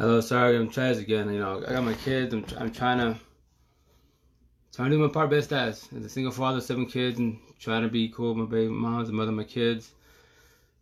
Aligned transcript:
Hello, 0.00 0.18
sorry, 0.22 0.56
I'm 0.56 0.70
Chaz 0.70 0.98
again. 0.98 1.30
You 1.30 1.40
know, 1.40 1.62
I 1.62 1.72
got 1.74 1.84
my 1.84 1.92
kids. 1.92 2.32
I'm, 2.32 2.42
I'm 2.56 2.72
trying 2.72 2.96
to 3.00 3.20
trying 4.74 4.90
to 4.90 4.96
do 4.96 5.02
my 5.02 5.12
part 5.12 5.28
best 5.28 5.52
as 5.52 5.86
as 5.94 6.02
a 6.02 6.08
single 6.08 6.32
father, 6.32 6.62
seven 6.62 6.86
kids, 6.86 7.18
and 7.18 7.38
trying 7.58 7.82
to 7.82 7.88
be 7.90 8.08
cool 8.08 8.32
with 8.32 8.48
my 8.48 8.50
baby 8.50 8.72
moms 8.72 9.10
and 9.10 9.18
mother 9.18 9.28
of 9.28 9.36
my 9.36 9.44
kids. 9.44 9.90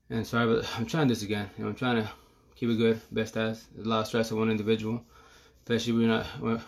And 0.08 0.24
sorry, 0.24 0.54
but 0.54 0.70
I'm 0.78 0.86
trying 0.86 1.08
this 1.08 1.24
again. 1.24 1.50
You 1.58 1.64
know, 1.64 1.70
I'm 1.70 1.74
trying 1.74 1.96
to 1.96 2.08
keep 2.54 2.70
it 2.70 2.76
good, 2.76 3.00
best 3.10 3.36
as. 3.36 3.64
There's 3.74 3.88
a 3.88 3.90
lot 3.90 4.02
of 4.02 4.06
stress 4.06 4.30
on 4.30 4.38
one 4.38 4.52
individual, 4.52 5.02
especially 5.64 5.94
when 5.94 6.06
not. 6.06 6.24
When 6.38 6.62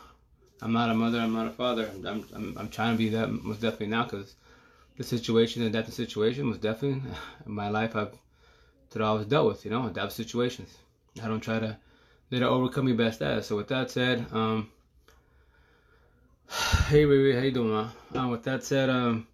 I'm 0.61 0.73
not 0.73 0.91
a 0.91 0.95
mother. 0.95 1.21
I'm 1.21 1.33
not 1.33 1.47
a 1.47 1.51
father. 1.51 1.89
I'm 2.05 2.27
I'm, 2.35 2.59
I'm 2.59 2.69
trying 2.69 2.95
to 2.95 2.99
be 2.99 3.11
that 3.11 3.31
most 3.31 3.61
definitely 3.61 3.95
now 3.95 4.03
because 4.03 4.35
the 4.97 5.05
situation, 5.05 5.63
and 5.63 5.73
the 5.73 5.93
situation 5.93 6.49
was 6.49 6.59
definitely 6.59 7.13
in 7.47 7.53
my 7.53 7.69
life. 7.69 7.95
I've 7.95 8.19
that 8.91 9.03
I 9.03 9.13
was 9.13 9.27
dealt 9.27 9.47
with. 9.47 9.65
You 9.65 9.71
know, 9.71 9.87
adapt 9.87 10.11
situations. 10.11 10.77
I 11.23 11.29
don't 11.29 11.39
try 11.39 11.61
to 11.61 11.77
it 12.31 12.43
overcome 12.43 12.89
your 12.89 12.97
best 12.97 13.23
as. 13.23 13.47
So 13.47 13.57
with 13.57 13.69
that 13.69 13.91
said, 13.91 14.27
um, 14.33 14.71
hey 16.87 17.05
baby, 17.05 17.33
how 17.33 17.41
you 17.41 17.51
doing, 17.51 17.73
man? 17.73 17.89
Um, 18.15 18.31
with 18.31 18.45
that 18.45 18.63
said, 18.63 18.89
um, 18.89 19.27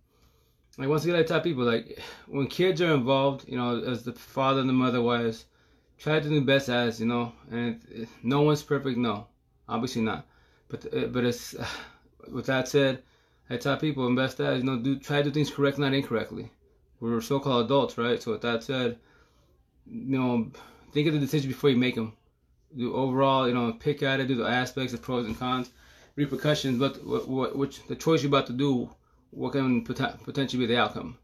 like 0.79 0.89
once 0.89 1.05
again, 1.05 1.17
I 1.17 1.23
tell 1.23 1.41
people 1.41 1.65
like 1.65 1.99
when 2.27 2.47
kids 2.47 2.81
are 2.81 2.95
involved, 2.95 3.49
you 3.49 3.57
know, 3.57 3.83
as 3.83 4.05
the 4.05 4.13
father 4.13 4.61
and 4.61 4.69
the 4.69 4.75
mother 4.75 5.03
was, 5.03 5.45
try 5.99 6.21
to 6.21 6.29
do 6.29 6.41
best 6.41 6.69
as 6.69 7.01
you 7.01 7.07
know, 7.07 7.33
and 7.51 7.81
it, 7.91 8.03
it, 8.03 8.09
no 8.23 8.43
one's 8.43 8.63
perfect, 8.63 8.99
no, 8.99 9.27
obviously 9.69 10.03
not. 10.03 10.27
But 10.69 10.93
uh, 10.95 11.07
but 11.07 11.25
it's 11.25 11.55
uh, 11.55 11.67
with 12.33 12.47
that 12.47 12.69
said, 12.69 13.03
I 13.51 13.57
tell 13.57 13.77
people 13.77 14.07
and 14.07 14.17
best 14.17 14.41
as 14.41 14.59
you 14.59 14.65
know, 14.65 14.79
do 14.79 14.99
try 14.99 15.19
to 15.19 15.25
do 15.25 15.31
things 15.31 15.51
correctly, 15.51 15.85
not 15.85 15.95
incorrectly. 15.95 16.51
We're 16.99 17.21
so-called 17.21 17.67
adults, 17.67 17.99
right? 17.99 18.23
So 18.23 18.33
with 18.33 18.41
that 18.41 18.63
said, 18.63 18.99
you 19.87 20.19
know, 20.19 20.51
think 20.93 21.09
of 21.09 21.13
the 21.13 21.21
decision 21.21 21.51
before 21.51 21.69
you 21.69 21.77
make 21.77 21.95
them 21.95 22.15
the 22.75 22.87
overall, 22.87 23.49
you 23.49 23.55
know, 23.55 23.73
pick 23.73 24.03
at 24.03 24.21
it, 24.21 24.29
do 24.29 24.35
the 24.35 24.47
aspects, 24.47 24.93
the 24.93 24.99
pros 24.99 25.27
and 25.27 25.39
cons, 25.39 25.71
repercussions, 26.17 26.79
but 26.79 27.05
what, 27.07 27.29
what 27.29 27.57
which 27.57 27.87
the 27.87 27.97
choice 27.97 28.23
you're 28.23 28.31
about 28.31 28.47
to 28.47 28.53
do, 28.53 28.91
what 29.31 29.53
can 29.53 29.85
pot- 29.85 30.23
potentially 30.25 30.67
be 30.67 30.75
the 30.75 30.81
outcome, 30.81 31.19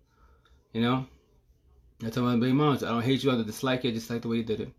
you 0.72 0.80
know. 0.82 1.06
I 2.04 2.10
tell 2.10 2.24
my 2.24 2.34
baby 2.34 2.52
moms, 2.52 2.82
I 2.82 2.88
don't 2.88 3.02
hate 3.02 3.22
you, 3.22 3.30
I 3.30 3.34
don't 3.34 3.46
dislike 3.46 3.84
it, 3.84 3.92
just 3.94 4.10
like 4.10 4.22
the 4.22 4.28
way 4.28 4.38
you 4.38 4.44
did 4.44 4.60
it. 4.60 4.72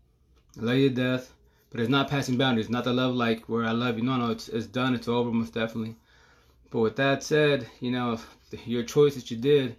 I 0.58 0.62
love 0.62 0.76
you 0.76 0.88
to 0.90 0.94
death, 0.94 1.32
but 1.70 1.80
it's 1.80 1.90
not 1.90 2.10
passing 2.10 2.36
boundaries, 2.36 2.68
not 2.68 2.84
the 2.84 2.92
love 2.92 3.14
like 3.14 3.48
where 3.48 3.64
I 3.64 3.72
love 3.72 3.96
you. 3.96 4.04
No, 4.04 4.16
no, 4.16 4.30
it's 4.30 4.48
it's 4.48 4.66
done, 4.66 4.94
it's 4.94 5.08
over, 5.08 5.30
most 5.30 5.54
definitely. 5.54 5.96
But 6.70 6.80
with 6.80 6.96
that 6.96 7.22
said, 7.22 7.66
you 7.80 7.90
know, 7.90 8.18
your 8.66 8.82
choice 8.82 9.14
that 9.14 9.30
you 9.30 9.36
did, 9.36 9.76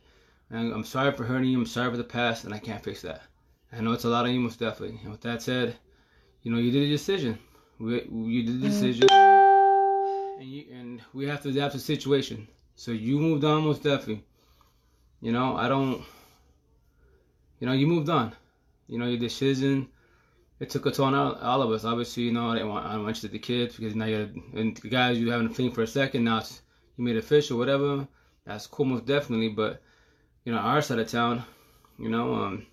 I'm 0.52 0.84
sorry 0.84 1.12
for 1.12 1.24
hurting 1.24 1.50
you, 1.50 1.58
I'm 1.58 1.66
sorry 1.66 1.92
for 1.92 1.98
the 1.98 2.04
past, 2.04 2.46
and 2.46 2.54
I 2.54 2.60
can't 2.60 2.84
fix 2.84 3.02
that. 3.02 3.22
I 3.72 3.82
know 3.82 3.92
it's 3.92 4.06
a 4.06 4.10
lot 4.10 4.26
of 4.26 4.32
you, 4.32 4.40
most 4.40 4.60
definitely. 4.60 5.00
And 5.04 5.12
with 5.12 5.22
that 5.22 5.42
said, 5.42 5.76
you 6.46 6.52
know, 6.52 6.60
you 6.60 6.70
did 6.72 6.84
a 6.84 6.90
decision. 6.90 7.40
We, 7.80 8.04
you 8.08 8.44
did 8.44 8.64
a 8.64 8.68
decision, 8.68 9.10
and 9.10 10.44
you 10.44 10.66
and 10.72 11.02
we 11.12 11.28
have 11.28 11.42
to 11.42 11.50
adapt 11.50 11.72
to 11.72 11.80
the 11.80 11.84
situation. 11.84 12.48
So 12.76 12.92
you 12.92 13.18
moved 13.18 13.44
on 13.44 13.64
most 13.64 13.82
definitely. 13.82 14.24
You 15.22 15.32
know, 15.32 15.58
I 15.58 15.68
don't. 15.68 16.04
You 17.60 17.66
know, 17.66 17.74
you 17.74 17.88
moved 17.88 18.10
on. 18.10 18.36
You 18.88 19.00
know, 19.00 19.08
your 19.08 19.18
decision. 19.18 19.88
It 20.60 20.70
took 20.70 20.86
a 20.86 20.92
toll 20.92 21.08
on 21.08 21.16
all, 21.16 21.34
all 21.34 21.64
of 21.64 21.72
us. 21.72 21.84
Obviously, 21.84 22.24
you 22.24 22.32
know, 22.32 22.52
I 22.52 22.54
didn't 22.54 22.70
want 22.70 22.86
I 22.86 22.94
don't 22.94 23.04
want 23.06 23.24
you 23.24 23.28
to 23.28 23.34
the 23.34 23.40
kids 23.40 23.76
because 23.76 23.96
now 23.96 24.06
you're 24.06 24.30
and 24.54 24.78
the 24.78 24.90
guys 24.90 25.18
you 25.18 25.32
having 25.32 25.48
a 25.48 25.54
thing 25.54 25.72
for 25.72 25.82
a 25.82 25.88
second. 25.88 26.26
Now 26.26 26.38
it's, 26.38 26.62
you 26.96 27.04
made 27.04 27.18
official, 27.18 27.58
whatever. 27.58 28.08
That's 28.46 28.68
cool, 28.68 28.86
most 28.86 29.06
definitely. 29.08 29.50
But 29.50 29.82
you 30.44 30.54
know, 30.54 30.60
our 30.60 30.84
side 30.84 31.00
of 31.00 31.10
town, 31.10 31.44
you 31.98 32.10
know, 32.10 32.36
um, 32.36 32.68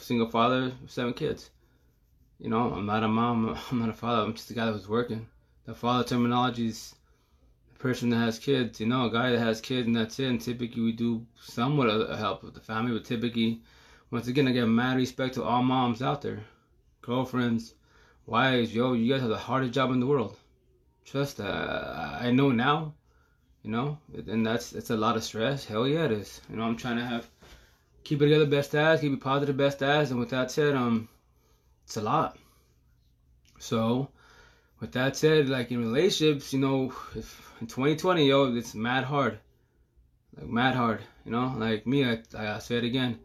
single 0.00 0.28
father, 0.28 0.72
seven 0.88 1.14
kids 1.14 1.50
you 2.40 2.48
know, 2.48 2.72
I'm 2.72 2.86
not 2.86 3.02
a 3.02 3.08
mom, 3.08 3.56
I'm 3.70 3.80
not 3.80 3.90
a 3.90 3.92
father, 3.94 4.22
I'm 4.22 4.34
just 4.34 4.50
a 4.50 4.54
guy 4.54 4.66
that 4.66 4.72
was 4.72 4.88
working. 4.88 5.26
The 5.66 5.74
father 5.74 6.04
terminology 6.04 6.68
is 6.68 6.94
the 7.72 7.78
person 7.78 8.08
that 8.10 8.16
has 8.16 8.38
kids, 8.38 8.80
you 8.80 8.86
know, 8.86 9.06
a 9.06 9.10
guy 9.10 9.30
that 9.30 9.38
has 9.38 9.60
kids 9.60 9.86
and 9.86 9.94
that's 9.94 10.18
it. 10.18 10.26
And 10.26 10.40
typically 10.40 10.82
we 10.82 10.92
do 10.92 11.26
somewhat 11.40 11.90
of 11.90 12.18
help 12.18 12.42
with 12.42 12.54
the 12.54 12.60
family, 12.60 12.92
but 12.92 13.04
typically, 13.04 13.60
once 14.10 14.26
again, 14.26 14.48
I 14.48 14.52
give 14.52 14.68
mad 14.68 14.96
respect 14.96 15.34
to 15.34 15.44
all 15.44 15.62
moms 15.62 16.02
out 16.02 16.22
there, 16.22 16.40
girlfriends, 17.02 17.74
wives, 18.26 18.74
yo, 18.74 18.94
you 18.94 19.12
guys 19.12 19.20
have 19.20 19.30
the 19.30 19.38
hardest 19.38 19.74
job 19.74 19.92
in 19.92 20.00
the 20.00 20.06
world. 20.06 20.36
Trust 21.04 21.36
that. 21.36 21.50
I 21.50 22.30
know 22.30 22.50
now, 22.50 22.94
you 23.62 23.70
know, 23.70 23.98
and 24.14 24.46
that's 24.46 24.72
it's 24.72 24.90
a 24.90 24.96
lot 24.96 25.16
of 25.16 25.24
stress. 25.24 25.64
Hell 25.64 25.86
yeah, 25.86 26.06
it 26.06 26.12
is. 26.12 26.40
You 26.48 26.56
know, 26.56 26.62
I'm 26.62 26.76
trying 26.76 26.96
to 26.96 27.04
have 27.04 27.28
keep 28.02 28.22
it 28.22 28.26
together 28.26 28.46
best 28.46 28.74
as, 28.74 29.00
keep 29.00 29.12
it 29.12 29.20
positive 29.20 29.56
best 29.56 29.82
as, 29.82 30.10
and 30.10 30.18
with 30.18 30.30
that 30.30 30.50
said, 30.50 30.74
um 30.74 31.08
it's 31.90 31.96
a 31.96 32.00
lot. 32.02 32.38
So, 33.58 34.10
with 34.78 34.92
that 34.92 35.16
said, 35.16 35.48
like 35.48 35.72
in 35.72 35.80
relationships, 35.80 36.52
you 36.52 36.60
know, 36.60 36.92
if 37.16 37.52
in 37.60 37.66
2020, 37.66 38.28
yo, 38.28 38.54
it's 38.54 38.76
mad 38.76 39.02
hard. 39.02 39.40
Like 40.36 40.46
mad 40.46 40.76
hard, 40.76 41.00
you 41.24 41.32
know. 41.32 41.52
Like 41.58 41.88
me, 41.88 42.04
I, 42.04 42.20
I 42.38 42.60
say 42.60 42.76
it 42.76 42.84
again. 42.84 43.18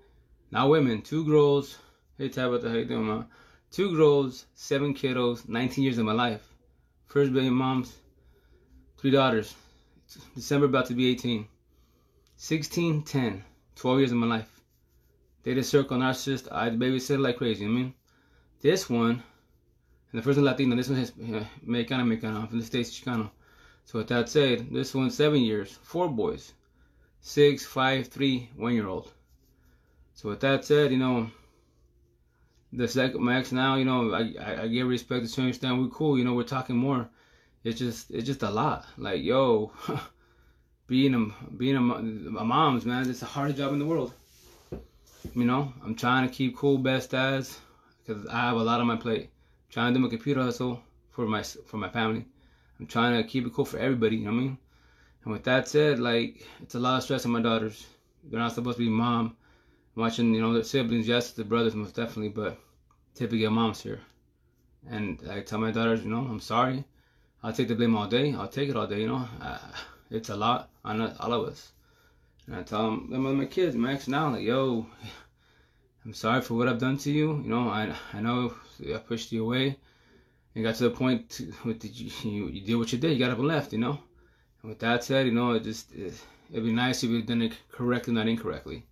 Now 0.49 0.67
women, 0.67 1.03
two 1.03 1.23
girls. 1.25 1.77
Hey 2.17 2.29
Tabitha, 2.29 2.67
how 2.69 2.75
you 2.75 2.85
doing, 2.85 3.05
man? 3.05 3.25
Two 3.69 3.95
girls, 3.95 4.47
seven 4.55 4.95
kiddos, 4.95 5.47
19 5.47 5.83
years 5.83 5.99
of 5.99 6.05
my 6.05 6.13
life. 6.13 6.41
First 7.05 7.33
baby 7.33 7.51
moms, 7.51 7.95
three 8.97 9.11
daughters. 9.11 9.53
December 10.33 10.65
about 10.65 10.87
to 10.87 10.95
be 10.95 11.11
18. 11.11 11.47
16, 12.37 13.03
10, 13.03 13.43
12 13.75 13.99
years 13.99 14.11
of 14.11 14.17
my 14.17 14.25
life. 14.25 14.59
They 15.43 15.61
circle 15.61 15.99
narcissist. 15.99 16.51
I 16.51 16.71
babysit 16.71 17.21
like 17.21 17.37
crazy. 17.37 17.65
I 17.65 17.67
mean. 17.67 17.93
This 18.65 18.89
one, 18.89 19.21
and 20.11 20.19
the 20.19 20.23
first 20.23 20.37
one 20.37 20.45
Latino, 20.45 20.75
this 20.75 20.89
one 20.89 20.97
is 20.97 21.11
uh, 21.11 21.45
Mexicano, 21.63 22.49
from 22.49 22.57
the 22.57 22.65
States, 22.65 22.99
Chicano. 22.99 23.29
So 23.83 23.99
with 23.99 24.07
that 24.07 24.27
said, 24.27 24.73
this 24.73 24.95
one 24.95 25.11
seven 25.11 25.41
years, 25.41 25.77
four 25.83 26.09
boys, 26.09 26.51
six, 27.21 27.63
five, 27.63 28.07
three, 28.07 28.49
one 28.55 28.73
year 28.73 28.87
old. 28.87 29.13
So 30.15 30.29
with 30.29 30.39
that 30.39 30.65
said, 30.65 30.91
you 30.91 30.97
know, 30.97 31.29
the 32.73 32.87
second 32.87 33.21
my 33.21 33.37
ex 33.37 33.51
now, 33.51 33.75
you 33.75 33.85
know, 33.85 34.11
I, 34.15 34.33
I, 34.41 34.61
I 34.63 34.67
give 34.67 34.87
respect 34.87 35.31
to 35.31 35.41
understand 35.41 35.79
we 35.79 35.89
cool, 35.91 36.17
you 36.17 36.23
know, 36.25 36.33
we're 36.33 36.41
talking 36.41 36.75
more. 36.75 37.07
It's 37.63 37.77
just 37.77 38.09
it's 38.09 38.25
just 38.25 38.41
a 38.41 38.49
lot. 38.49 38.87
Like 38.97 39.21
yo, 39.21 39.73
being 40.87 41.13
a 41.13 41.51
being 41.53 41.75
a, 41.75 42.39
a 42.39 42.43
mom's 42.43 42.83
man, 42.83 43.07
it's 43.07 43.19
the 43.19 43.27
hardest 43.27 43.59
job 43.59 43.73
in 43.73 43.77
the 43.77 43.85
world. 43.85 44.11
You 45.35 45.45
know, 45.45 45.71
I'm 45.83 45.93
trying 45.93 46.27
to 46.27 46.33
keep 46.33 46.57
cool 46.57 46.79
best 46.79 47.13
as 47.13 47.59
because 48.05 48.25
I 48.27 48.41
have 48.41 48.57
a 48.57 48.63
lot 48.63 48.81
on 48.81 48.87
my 48.87 48.95
plate. 48.95 49.23
I'm 49.23 49.71
trying 49.71 49.93
to 49.93 49.99
do 49.99 50.03
my 50.03 50.09
computer 50.09 50.41
hustle 50.43 50.81
for 51.11 51.25
my 51.25 51.43
for 51.43 51.77
my 51.77 51.89
family. 51.89 52.25
I'm 52.79 52.87
trying 52.87 53.21
to 53.21 53.27
keep 53.27 53.45
it 53.45 53.53
cool 53.53 53.65
for 53.65 53.77
everybody. 53.77 54.17
You 54.17 54.25
know 54.25 54.31
what 54.31 54.37
I 54.37 54.41
mean? 54.41 54.57
And 55.23 55.33
with 55.33 55.43
that 55.45 55.67
said, 55.67 55.99
like 55.99 56.45
it's 56.61 56.75
a 56.75 56.79
lot 56.79 56.97
of 56.97 57.03
stress 57.03 57.25
on 57.25 57.31
my 57.31 57.41
daughters. 57.41 57.85
They're 58.23 58.39
not 58.39 58.53
supposed 58.53 58.77
to 58.77 58.83
be 58.83 58.89
mom. 58.89 59.37
Watching, 59.95 60.33
you 60.33 60.41
know, 60.41 60.51
the 60.51 60.63
siblings, 60.63 61.07
yes, 61.07 61.31
the 61.31 61.45
brothers 61.45 61.73
most 61.73 61.95
definitely, 61.95 62.29
but 62.29 62.59
typically 63.13 63.45
a 63.45 63.49
mom's 63.49 63.81
here. 63.81 64.01
And 64.89 65.21
I 65.29 65.39
tell 65.39 65.59
my 65.59 65.71
daughters, 65.71 66.03
you 66.03 66.09
know, 66.09 66.27
I'm 66.29 66.41
sorry. 66.41 66.83
I'll 67.41 67.53
take 67.53 67.69
the 67.69 67.75
blame 67.75 67.95
all 67.95 68.07
day. 68.07 68.33
I'll 68.33 68.49
take 68.49 68.69
it 68.69 68.75
all 68.75 68.87
day. 68.87 69.01
You 69.01 69.07
know, 69.07 69.27
uh, 69.41 69.57
it's 70.11 70.29
a 70.29 70.35
lot 70.35 70.69
on 70.83 71.01
all 71.01 71.33
of 71.33 71.47
us. 71.47 71.71
And 72.45 72.55
I 72.57 72.63
tell 72.63 72.83
them, 72.83 73.09
them 73.09 73.37
my 73.37 73.45
kids, 73.45 73.75
my 73.75 73.93
ex 73.93 74.07
now, 74.07 74.31
like, 74.31 74.43
yo, 74.43 74.85
I'm 76.05 76.13
sorry 76.13 76.41
for 76.41 76.53
what 76.53 76.67
I've 76.67 76.77
done 76.77 76.97
to 76.99 77.11
you. 77.11 77.41
You 77.41 77.49
know, 77.49 77.67
I 77.67 77.91
I 78.13 78.21
know 78.21 78.53
I 78.93 78.97
pushed 78.99 79.31
you 79.31 79.43
away, 79.43 79.75
and 80.53 80.63
got 80.63 80.75
to 80.75 80.83
the 80.83 80.91
point 80.91 81.31
to, 81.31 81.51
with 81.65 81.79
the, 81.79 81.87
you 81.87 82.47
you 82.47 82.61
did 82.61 82.75
what 82.75 82.93
you 82.93 82.99
did. 82.99 83.13
You 83.13 83.17
got 83.17 83.31
up 83.31 83.39
and 83.39 83.47
left. 83.47 83.73
You 83.73 83.79
know, 83.79 83.97
and 84.61 84.69
with 84.69 84.77
that 84.79 85.03
said, 85.03 85.25
you 85.25 85.31
know, 85.31 85.53
it 85.53 85.63
just 85.63 85.91
it, 85.95 86.13
it'd 86.51 86.63
be 86.63 86.71
nice 86.71 87.03
if 87.03 87.09
you 87.09 87.23
done 87.23 87.41
it 87.41 87.53
correctly, 87.71 88.13
not 88.13 88.27
incorrectly, 88.27 88.85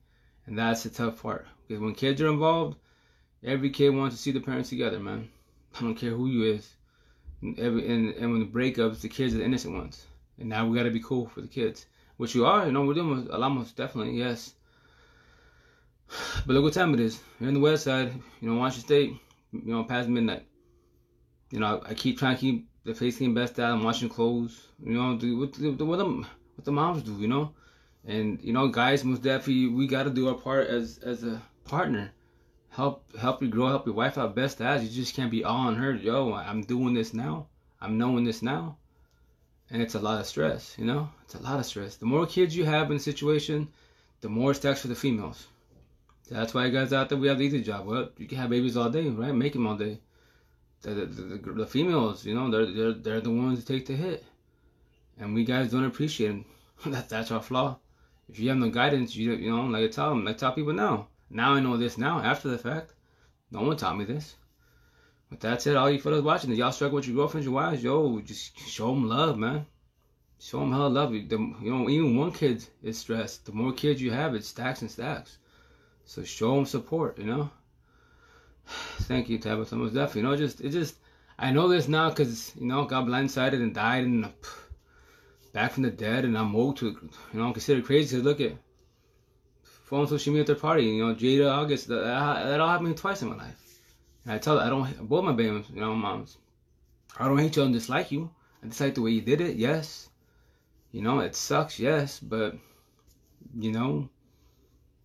and 0.47 0.57
that's 0.57 0.81
the 0.83 0.89
tough 0.89 1.21
part. 1.21 1.45
Because 1.67 1.83
when 1.83 1.93
kids 1.93 2.19
are 2.19 2.29
involved, 2.29 2.77
every 3.43 3.69
kid 3.69 3.91
wants 3.91 4.15
to 4.15 4.21
see 4.21 4.31
the 4.31 4.39
parents 4.39 4.69
together, 4.69 4.99
man. 4.99 5.29
I 5.75 5.81
don't 5.81 5.95
care 5.95 6.11
who 6.11 6.25
you 6.25 6.51
is. 6.51 6.67
And 7.43 7.59
every 7.59 7.87
and, 7.93 8.15
and 8.15 8.31
when 8.31 8.39
the 8.39 8.47
breakups, 8.47 9.01
the 9.01 9.09
kids 9.09 9.35
are 9.35 9.37
the 9.37 9.45
innocent 9.45 9.75
ones, 9.75 10.03
and 10.39 10.49
now 10.49 10.65
we 10.65 10.75
got 10.75 10.85
to 10.85 10.89
be 10.89 10.99
cool 10.99 11.27
for 11.27 11.41
the 11.41 11.47
kids, 11.47 11.85
which 12.17 12.33
you 12.33 12.47
are. 12.47 12.65
You 12.65 12.71
know, 12.71 12.83
we're 12.85 12.95
doing 12.95 13.27
a 13.29 13.37
lot 13.37 13.49
most 13.49 13.75
definitely, 13.75 14.17
yes 14.17 14.55
but 16.45 16.53
look 16.53 16.63
what 16.63 16.73
time 16.73 16.93
it 16.93 16.99
is. 16.99 17.19
Here 17.39 17.47
in 17.47 17.53
the 17.53 17.59
west 17.59 17.83
side, 17.83 18.13
you 18.41 18.49
know, 18.49 18.59
Washington 18.59 18.87
State, 18.87 19.09
you 19.51 19.73
know, 19.73 19.83
past 19.83 20.09
midnight. 20.09 20.45
You 21.51 21.59
know, 21.59 21.81
I, 21.85 21.89
I 21.89 21.93
keep 21.93 22.17
trying 22.17 22.35
to 22.35 22.41
keep 22.41 22.67
the 22.83 22.93
face 22.93 23.17
team 23.17 23.33
best 23.33 23.59
out. 23.59 23.71
I'm 23.71 23.83
washing 23.83 24.09
clothes. 24.09 24.67
You 24.83 24.93
know, 24.93 25.17
do, 25.17 25.39
what, 25.39 25.57
what, 25.59 25.77
the, 25.77 25.85
what 26.05 26.65
the 26.65 26.71
moms 26.71 27.03
do, 27.03 27.13
you 27.13 27.27
know? 27.27 27.53
And, 28.05 28.41
you 28.41 28.51
know, 28.51 28.67
guys, 28.67 29.03
most 29.03 29.21
definitely, 29.21 29.67
we 29.67 29.87
got 29.87 30.03
to 30.03 30.09
do 30.09 30.27
our 30.27 30.35
part 30.35 30.67
as 30.67 30.97
as 30.99 31.23
a 31.23 31.41
partner. 31.63 32.11
Help 32.69 33.05
help 33.17 33.41
you 33.41 33.47
grow, 33.47 33.67
help 33.67 33.85
your 33.85 33.95
wife 33.95 34.17
out 34.17 34.35
best 34.35 34.59
as. 34.59 34.83
You 34.83 34.89
just 34.89 35.15
can't 35.15 35.31
be 35.31 35.43
all 35.43 35.67
on 35.67 35.75
her. 35.75 35.93
Yo, 35.93 36.33
I'm 36.33 36.63
doing 36.63 36.93
this 36.93 37.13
now. 37.13 37.47
I'm 37.79 37.97
knowing 37.97 38.23
this 38.23 38.41
now. 38.41 38.77
And 39.69 39.81
it's 39.81 39.95
a 39.95 39.99
lot 39.99 40.19
of 40.19 40.25
stress, 40.25 40.75
you 40.77 40.85
know? 40.85 41.09
It's 41.23 41.35
a 41.35 41.41
lot 41.41 41.59
of 41.59 41.65
stress. 41.65 41.95
The 41.95 42.05
more 42.05 42.25
kids 42.25 42.55
you 42.55 42.65
have 42.65 42.91
in 42.91 42.97
a 42.97 42.99
situation, 42.99 43.69
the 44.21 44.29
more 44.29 44.51
it 44.51 44.55
stacks 44.55 44.81
for 44.81 44.87
the 44.87 44.95
females. 44.95 45.47
That's 46.29 46.53
why 46.53 46.65
you 46.65 46.71
guys 46.71 46.93
out 46.93 47.09
there 47.09 47.17
we 47.17 47.27
have 47.27 47.37
the 47.37 47.45
easy 47.45 47.61
job. 47.61 47.85
Well, 47.85 48.09
you 48.17 48.27
can 48.27 48.37
have 48.37 48.49
babies 48.49 48.77
all 48.77 48.89
day, 48.89 49.07
right? 49.09 49.33
Make 49.33 49.53
them 49.53 49.67
all 49.67 49.75
day. 49.75 49.99
the, 50.81 50.91
the, 50.91 51.05
the, 51.05 51.51
the 51.51 51.67
females, 51.67 52.25
you 52.25 52.33
know, 52.33 52.49
they're, 52.49 52.65
they're 52.65 52.93
they're 52.93 53.21
the 53.21 53.31
ones 53.31 53.59
who 53.59 53.65
take 53.65 53.85
the 53.85 53.93
hit, 53.93 54.23
and 55.19 55.33
we 55.33 55.43
guys 55.43 55.71
don't 55.71 55.85
appreciate 55.85 56.35
it. 56.35 56.45
that's 56.85 57.09
that's 57.09 57.31
our 57.31 57.41
flaw. 57.41 57.77
If 58.29 58.39
you 58.39 58.49
have 58.49 58.57
no 58.57 58.69
guidance, 58.69 59.15
you 59.15 59.33
you 59.33 59.51
know, 59.51 59.65
like 59.65 59.83
I 59.83 59.87
tell 59.87 60.09
them, 60.09 60.25
like 60.25 60.37
tell 60.37 60.53
people 60.53 60.73
now. 60.73 61.07
Now 61.29 61.53
I 61.53 61.59
know 61.59 61.77
this 61.77 61.97
now 61.97 62.19
after 62.19 62.49
the 62.49 62.57
fact. 62.57 62.93
No 63.51 63.61
one 63.61 63.77
taught 63.77 63.97
me 63.97 64.05
this. 64.05 64.35
But 65.29 65.39
that's 65.39 65.67
it. 65.67 65.75
All 65.75 65.89
you 65.89 65.99
fellas 65.99 66.21
watching, 66.21 66.51
if 66.51 66.57
y'all 66.57 66.71
struggle 66.71 66.97
with 66.97 67.07
your 67.07 67.15
girlfriends, 67.15 67.45
your 67.45 67.55
wives, 67.55 67.83
yo, 67.83 68.19
just 68.21 68.57
show 68.59 68.87
them 68.93 69.09
love, 69.09 69.37
man. 69.37 69.65
Show 70.39 70.59
them 70.59 70.71
how 70.71 70.87
love. 70.87 71.13
you. 71.13 71.27
The, 71.27 71.37
you 71.37 71.71
know, 71.71 71.89
even 71.89 72.17
one 72.17 72.31
kid 72.31 72.63
is 72.81 72.97
stressed. 72.97 73.45
The 73.45 73.51
more 73.51 73.73
kids 73.73 74.01
you 74.01 74.11
have, 74.11 74.35
it 74.35 74.45
stacks 74.45 74.81
and 74.81 74.91
stacks. 74.91 75.37
So 76.05 76.23
show 76.23 76.55
them 76.55 76.65
support, 76.65 77.17
you 77.17 77.25
know. 77.25 77.49
Thank 79.01 79.29
you, 79.29 79.37
Tabitha. 79.37 79.75
Most 79.75 79.93
definitely. 79.93 80.21
You 80.21 80.27
know, 80.27 80.35
just 80.37 80.61
it 80.61 80.69
just 80.69 80.95
I 81.37 81.51
know 81.51 81.67
this 81.67 81.87
now 81.87 82.09
because 82.09 82.53
you 82.55 82.67
know 82.67 82.85
got 82.85 83.05
blindsided 83.05 83.61
and 83.61 83.73
died 83.73 84.03
and 84.03 84.25
uh, 84.25 84.29
back 85.53 85.71
from 85.71 85.83
the 85.83 85.91
dead, 85.91 86.25
and 86.25 86.37
I'm 86.37 86.55
old 86.55 86.77
to 86.77 86.87
you 87.33 87.39
know 87.39 87.51
considered 87.51 87.85
crazy. 87.85 88.15
Cause 88.15 88.23
look 88.23 88.41
at 88.41 88.53
phone, 89.63 90.07
social 90.07 90.33
media, 90.33 90.45
third 90.45 90.61
party. 90.61 90.83
You 90.85 91.05
know, 91.05 91.15
Jada, 91.15 91.51
August. 91.51 91.87
That, 91.87 92.03
that 92.03 92.59
all 92.59 92.69
happened 92.69 92.97
twice 92.97 93.21
in 93.21 93.29
my 93.29 93.37
life. 93.37 93.79
And 94.25 94.33
I 94.33 94.37
tell 94.37 94.57
her 94.59 94.65
I 94.65 94.69
don't 94.69 95.07
both 95.09 95.23
my 95.23 95.33
babies, 95.33 95.65
you 95.73 95.81
know, 95.81 95.95
moms. 95.95 96.37
I 97.17 97.27
don't 97.27 97.37
hate 97.37 97.55
you 97.55 97.63
and 97.63 97.73
dislike 97.73 98.11
you. 98.11 98.29
I 98.63 98.67
dislike 98.67 98.95
the 98.95 99.01
way 99.01 99.11
you 99.11 99.21
did 99.21 99.41
it. 99.41 99.55
Yes. 99.55 100.09
You 100.91 101.01
know, 101.01 101.19
it 101.19 101.35
sucks. 101.35 101.79
Yes, 101.79 102.19
but 102.19 102.55
you 103.59 103.71
know, 103.71 104.09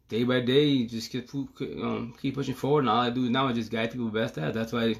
day 0.08 0.24
by 0.24 0.40
day, 0.40 0.64
you 0.64 0.86
just 0.86 1.10
keep 1.10 1.32
um, 1.34 2.14
keep 2.20 2.34
pushing 2.34 2.54
forward. 2.54 2.80
And 2.80 2.88
all 2.88 3.00
I 3.00 3.10
do 3.10 3.28
now 3.30 3.48
is 3.48 3.56
just 3.56 3.70
guide 3.70 3.92
people 3.92 4.08
best 4.08 4.38
at. 4.38 4.54
That's 4.54 4.72
why 4.72 4.96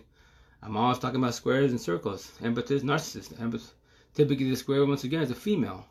I'm 0.63 0.77
always 0.77 0.99
talking 0.99 1.21
about 1.21 1.35
squares 1.35 1.71
and 1.71 1.81
circles. 1.81 2.31
Empathist, 2.43 2.83
narcissist. 2.83 3.35
Empath- 3.35 3.73
typically, 4.15 4.51
the 4.51 4.57
square 4.57 4.85
once 4.85 5.05
again 5.05 5.23
is 5.23 5.31
a 5.31 5.35
female. 5.35 5.87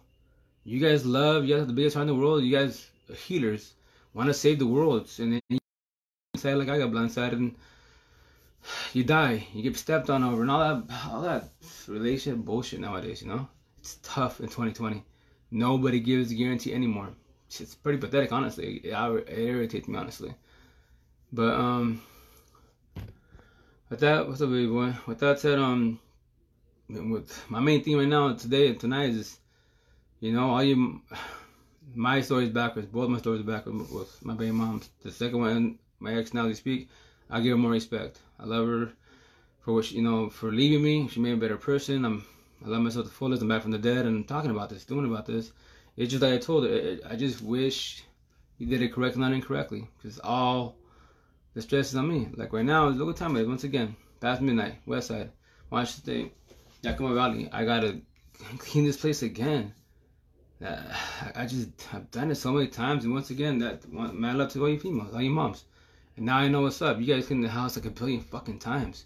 You 0.64 0.80
guys 0.80 1.06
love. 1.06 1.46
You 1.46 1.54
guys 1.54 1.60
have 1.62 1.68
the 1.68 1.74
biggest 1.74 1.96
heart 1.96 2.08
in 2.08 2.16
the 2.16 2.20
world. 2.20 2.44
You 2.44 2.56
guys 2.56 2.88
are 3.10 3.16
healers. 3.16 3.74
Want 4.14 4.28
to 4.28 4.34
save 4.34 4.60
the 4.60 4.68
world, 4.68 5.10
and 5.20 5.34
then 5.34 5.42
you 5.50 5.60
say 6.36 6.56
like 6.56 6.70
I 6.70 6.78
got 6.78 6.92
blindsided 6.92 7.34
and 7.34 7.56
you 8.94 9.04
die. 9.04 9.48
You 9.54 9.64
get 9.64 9.78
stepped 9.78 10.10
on 10.10 10.24
over 10.24 10.42
and 10.42 10.52
all 10.52 10.60
that. 10.60 11.10
All 11.10 11.22
that 11.22 11.50
relationship 11.88 12.44
bullshit 12.44 12.80
nowadays. 12.80 13.22
You 13.22 13.30
know, 13.30 13.48
it's 13.80 13.98
tough 14.04 14.40
in 14.40 14.48
2020. 14.48 15.04
Nobody 15.50 16.00
gives 16.00 16.32
a 16.32 16.36
guarantee 16.36 16.74
anymore 16.74 17.10
it's 17.50 17.76
pretty 17.76 17.98
pathetic, 17.98 18.32
honestly. 18.32 18.78
It, 18.84 18.94
it 18.94 19.40
irritates 19.40 19.88
me, 19.88 19.98
honestly. 19.98 20.34
But 21.32 21.54
um, 21.54 22.02
with 23.90 24.00
that, 24.00 24.28
what's 24.28 24.42
up, 24.42 24.50
baby 24.50 24.68
boy? 24.68 24.94
With 25.06 25.20
that 25.20 25.40
said, 25.40 25.60
um, 25.60 26.00
with 26.90 27.44
my 27.50 27.60
main 27.60 27.84
theme 27.84 28.00
right 28.00 28.08
now 28.08 28.34
today 28.34 28.68
and 28.68 28.80
tonight 28.80 29.10
is, 29.10 29.40
you 30.20 30.32
know, 30.32 30.52
all 30.52 30.64
you, 30.64 31.02
my 31.96 32.22
stories 32.22 32.50
backwards. 32.50 32.88
Both 32.88 33.10
my 33.10 33.20
stories 33.20 33.44
backwards 33.44 33.92
with 33.92 34.26
my 34.26 34.34
baby 34.34 34.52
mom. 34.52 34.82
The 35.04 35.12
second 35.12 35.40
one, 35.40 35.80
my 36.00 36.14
ex 36.14 36.34
now 36.34 36.48
they 36.48 36.54
speak. 36.54 36.90
I 37.30 37.42
give 37.42 37.52
her 37.52 37.58
more 37.58 37.72
respect. 37.72 38.20
I 38.40 38.46
love 38.46 38.68
her 38.68 38.92
for 39.62 39.74
what 39.74 39.86
she, 39.86 39.96
you 39.96 40.02
know, 40.02 40.30
for 40.30 40.52
leaving 40.52 40.84
me. 40.84 41.08
She 41.10 41.20
made 41.20 41.34
a 41.34 41.38
better 41.38 41.58
person. 41.58 42.06
I'm, 42.06 42.26
I 42.66 42.70
love 42.70 42.82
myself 42.82 43.06
the 43.06 43.12
fullest. 43.12 43.42
I'm 43.42 43.50
back 43.50 43.62
from 43.62 43.72
the 43.72 43.78
dead 43.78 44.06
and 44.06 44.18
I'm 44.18 44.24
talking 44.24 44.52
about 44.52 44.70
this, 44.70 44.86
doing 44.86 45.06
about 45.06 45.26
this. 45.26 45.52
It's 45.98 46.12
just 46.12 46.22
like 46.22 46.34
I 46.34 46.38
told 46.38 46.64
her. 46.64 47.00
I 47.10 47.16
just 47.16 47.42
wish 47.42 48.04
you 48.60 48.68
did 48.68 48.84
it 48.84 48.94
correctly, 48.94 49.22
not 49.22 49.34
incorrectly, 49.34 49.90
because 49.98 50.20
all 50.20 50.78
the 51.56 51.62
stress 51.62 51.90
is 51.90 51.96
on 51.96 52.08
me. 52.08 52.30
Like 52.36 52.54
right 52.54 52.64
now, 52.64 52.88
look 52.88 53.08
what 53.08 53.18
time 53.18 53.36
it 53.36 53.42
is. 53.42 53.48
Once 53.48 53.64
again, 53.64 53.96
past 54.22 54.42
midnight, 54.42 54.76
West 54.86 55.08
Side, 55.08 55.32
Washington 55.72 56.04
State, 56.04 56.34
Yakima 56.84 57.16
Valley. 57.16 57.50
I 57.52 57.66
gotta 57.66 58.00
clean 58.60 58.86
this 58.86 58.98
place 58.98 59.24
again. 59.24 59.74
Uh, 60.64 60.82
I 61.36 61.48
just 61.48 61.70
I've 61.94 62.10
done 62.12 62.30
it 62.30 62.36
so 62.36 62.52
many 62.52 62.68
times, 62.68 63.04
and 63.04 63.14
once 63.14 63.32
again, 63.32 63.58
that 63.60 63.92
man 63.92 64.38
love 64.38 64.52
to 64.54 64.62
all 64.62 64.70
you 64.70 64.80
females, 64.80 65.16
all 65.16 65.22
you 65.22 65.32
moms. 65.32 65.66
And 66.16 66.28
now 66.28 66.38
I 66.38 66.48
know 66.48 66.62
what's 66.62 66.82
up. 66.82 67.00
You 67.00 67.06
guys 67.08 67.26
clean 67.26 67.42
the 67.42 67.50
house 67.50 67.76
like 67.76 67.86
a 67.86 67.92
billion 67.92 68.22
fucking 68.22 68.60
times, 68.60 69.06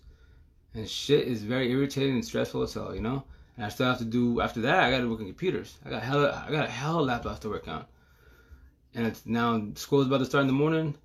and 0.73 0.89
shit 0.89 1.25
is 1.25 1.43
very 1.43 1.71
irritating 1.71 2.15
and 2.15 2.25
stressful 2.25 2.63
as 2.63 2.73
hell, 2.73 2.93
you 2.93 3.01
know. 3.01 3.23
And 3.61 3.67
I 3.67 3.69
still 3.69 3.85
have 3.85 3.99
to 3.99 4.05
do 4.05 4.41
after 4.41 4.61
that. 4.61 4.79
I 4.79 4.89
got 4.89 5.01
to 5.01 5.07
work 5.07 5.19
on 5.19 5.27
computers. 5.27 5.77
I 5.85 5.91
got 5.91 6.01
hell. 6.01 6.25
I 6.25 6.49
got 6.49 6.65
a 6.65 6.71
hell 6.71 7.07
of 7.07 7.07
laptops 7.07 7.41
to 7.41 7.49
work 7.49 7.67
on. 7.67 7.85
And 8.95 9.05
it's 9.05 9.23
now 9.23 9.63
school's 9.75 10.07
about 10.07 10.17
to 10.17 10.25
start 10.25 10.41
in 10.41 10.47
the 10.47 10.53
morning. 10.53 10.95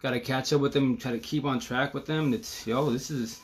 Got 0.00 0.12
to 0.12 0.20
catch 0.20 0.52
up 0.52 0.60
with 0.60 0.72
them. 0.72 0.96
Try 0.96 1.10
to 1.10 1.18
keep 1.18 1.44
on 1.44 1.58
track 1.58 1.94
with 1.94 2.06
them. 2.06 2.32
It's 2.32 2.64
yo. 2.68 2.90
This 2.90 3.10
is 3.10 3.40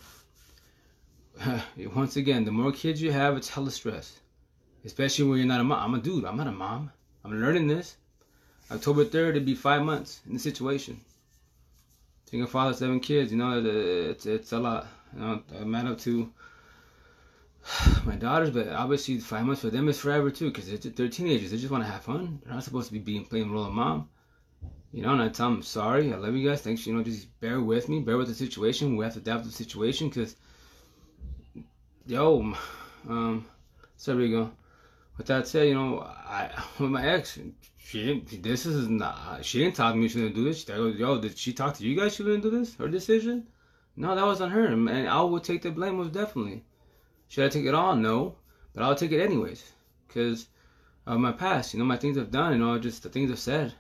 once 1.96 2.14
again. 2.14 2.44
The 2.44 2.52
more 2.52 2.70
kids 2.70 3.02
you 3.02 3.10
have, 3.10 3.36
it's 3.36 3.48
hella 3.48 3.72
stress. 3.72 4.20
Especially 4.84 5.24
when 5.24 5.38
you're 5.38 5.48
not 5.48 5.60
a 5.60 5.64
mom. 5.64 5.82
I'm 5.82 5.98
a 5.98 6.00
dude. 6.00 6.24
I'm 6.24 6.36
not 6.36 6.46
a 6.46 6.52
mom. 6.52 6.92
I'm 7.24 7.32
learning 7.42 7.66
this. 7.66 7.96
October 8.70 9.04
3rd, 9.04 9.30
it'd 9.30 9.46
be 9.46 9.56
five 9.56 9.82
months 9.82 10.20
in 10.28 10.32
the 10.32 10.38
situation. 10.38 11.00
Single 12.30 12.48
father, 12.48 12.72
seven 12.72 13.00
kids. 13.00 13.32
You 13.32 13.38
know, 13.38 13.60
it's 13.60 14.26
it's 14.26 14.52
a 14.52 14.60
lot. 14.60 14.86
You 15.12 15.20
know, 15.22 15.42
I'm 15.60 15.74
up 15.74 15.98
to 16.02 16.30
my 18.04 18.16
daughters, 18.16 18.50
but 18.50 18.68
obviously 18.68 19.18
five 19.18 19.44
months 19.44 19.62
for 19.62 19.70
them 19.70 19.88
is 19.88 20.00
forever 20.00 20.30
too, 20.30 20.50
because 20.50 20.68
they're, 20.68 20.92
they're 20.92 21.08
teenagers. 21.08 21.50
They 21.50 21.56
just 21.56 21.70
want 21.70 21.84
to 21.84 21.90
have 21.90 22.02
fun. 22.02 22.40
They're 22.44 22.54
not 22.54 22.64
supposed 22.64 22.88
to 22.88 22.92
be 22.92 22.98
being 22.98 23.24
playing 23.24 23.48
the 23.48 23.54
role 23.54 23.66
of 23.66 23.72
mom. 23.72 24.08
You 24.92 25.02
know, 25.02 25.12
and 25.12 25.22
I 25.22 25.28
tell 25.28 25.50
them, 25.50 25.62
sorry, 25.62 26.12
I 26.12 26.16
love 26.16 26.36
you 26.36 26.48
guys. 26.48 26.62
Thanks, 26.62 26.86
you 26.86 26.94
know, 26.94 27.02
just 27.02 27.40
bear 27.40 27.60
with 27.60 27.88
me, 27.88 28.00
bear 28.00 28.16
with 28.16 28.28
the 28.28 28.34
situation. 28.34 28.96
We 28.96 29.04
have 29.04 29.14
to 29.14 29.18
adapt 29.18 29.42
to 29.42 29.48
the 29.48 29.54
situation, 29.54 30.08
because, 30.08 30.36
yo, 32.06 32.54
um, 33.08 33.44
so 33.96 34.16
we 34.16 34.30
go. 34.30 34.52
With 35.16 35.26
that 35.26 35.48
said, 35.48 35.68
you 35.68 35.74
know, 35.74 36.00
I 36.00 36.50
with 36.78 36.90
my 36.90 37.06
ex, 37.06 37.38
she 37.76 38.04
didn't. 38.04 38.42
This 38.42 38.66
is 38.66 38.88
not. 38.88 39.44
She 39.44 39.58
didn't 39.58 39.76
talk 39.76 39.94
to 39.94 39.98
me. 39.98 40.08
She 40.08 40.20
didn't 40.20 40.34
do 40.34 40.44
this. 40.44 40.60
She 40.60 40.66
goes, 40.66 40.96
yo, 40.96 41.20
did 41.20 41.36
she 41.38 41.52
talk 41.52 41.74
to 41.74 41.84
you 41.84 41.98
guys? 41.98 42.14
She 42.14 42.22
didn't 42.22 42.42
do 42.42 42.50
this. 42.50 42.74
Her 42.76 42.88
decision. 42.88 43.48
No, 43.96 44.14
that 44.14 44.24
was 44.24 44.40
on 44.40 44.50
her, 44.50 44.66
and 44.66 45.08
I 45.08 45.22
would 45.22 45.44
take 45.44 45.62
the 45.62 45.70
blame 45.70 45.96
most 45.96 46.12
definitely. 46.12 46.64
Should 47.28 47.44
I 47.44 47.48
take 47.48 47.64
it 47.64 47.74
on? 47.74 48.02
No, 48.02 48.36
but 48.72 48.82
I'll 48.82 48.94
take 48.94 49.12
it 49.12 49.22
anyways 49.22 49.72
because 50.06 50.46
of 51.06 51.18
my 51.18 51.32
past. 51.32 51.72
You 51.72 51.80
know, 51.80 51.84
my 51.84 51.96
things 51.96 52.18
I've 52.18 52.30
done. 52.30 52.52
You 52.52 52.58
know, 52.58 52.78
just 52.78 53.02
the 53.02 53.08
things 53.08 53.30
I've 53.30 53.38
said. 53.38 53.74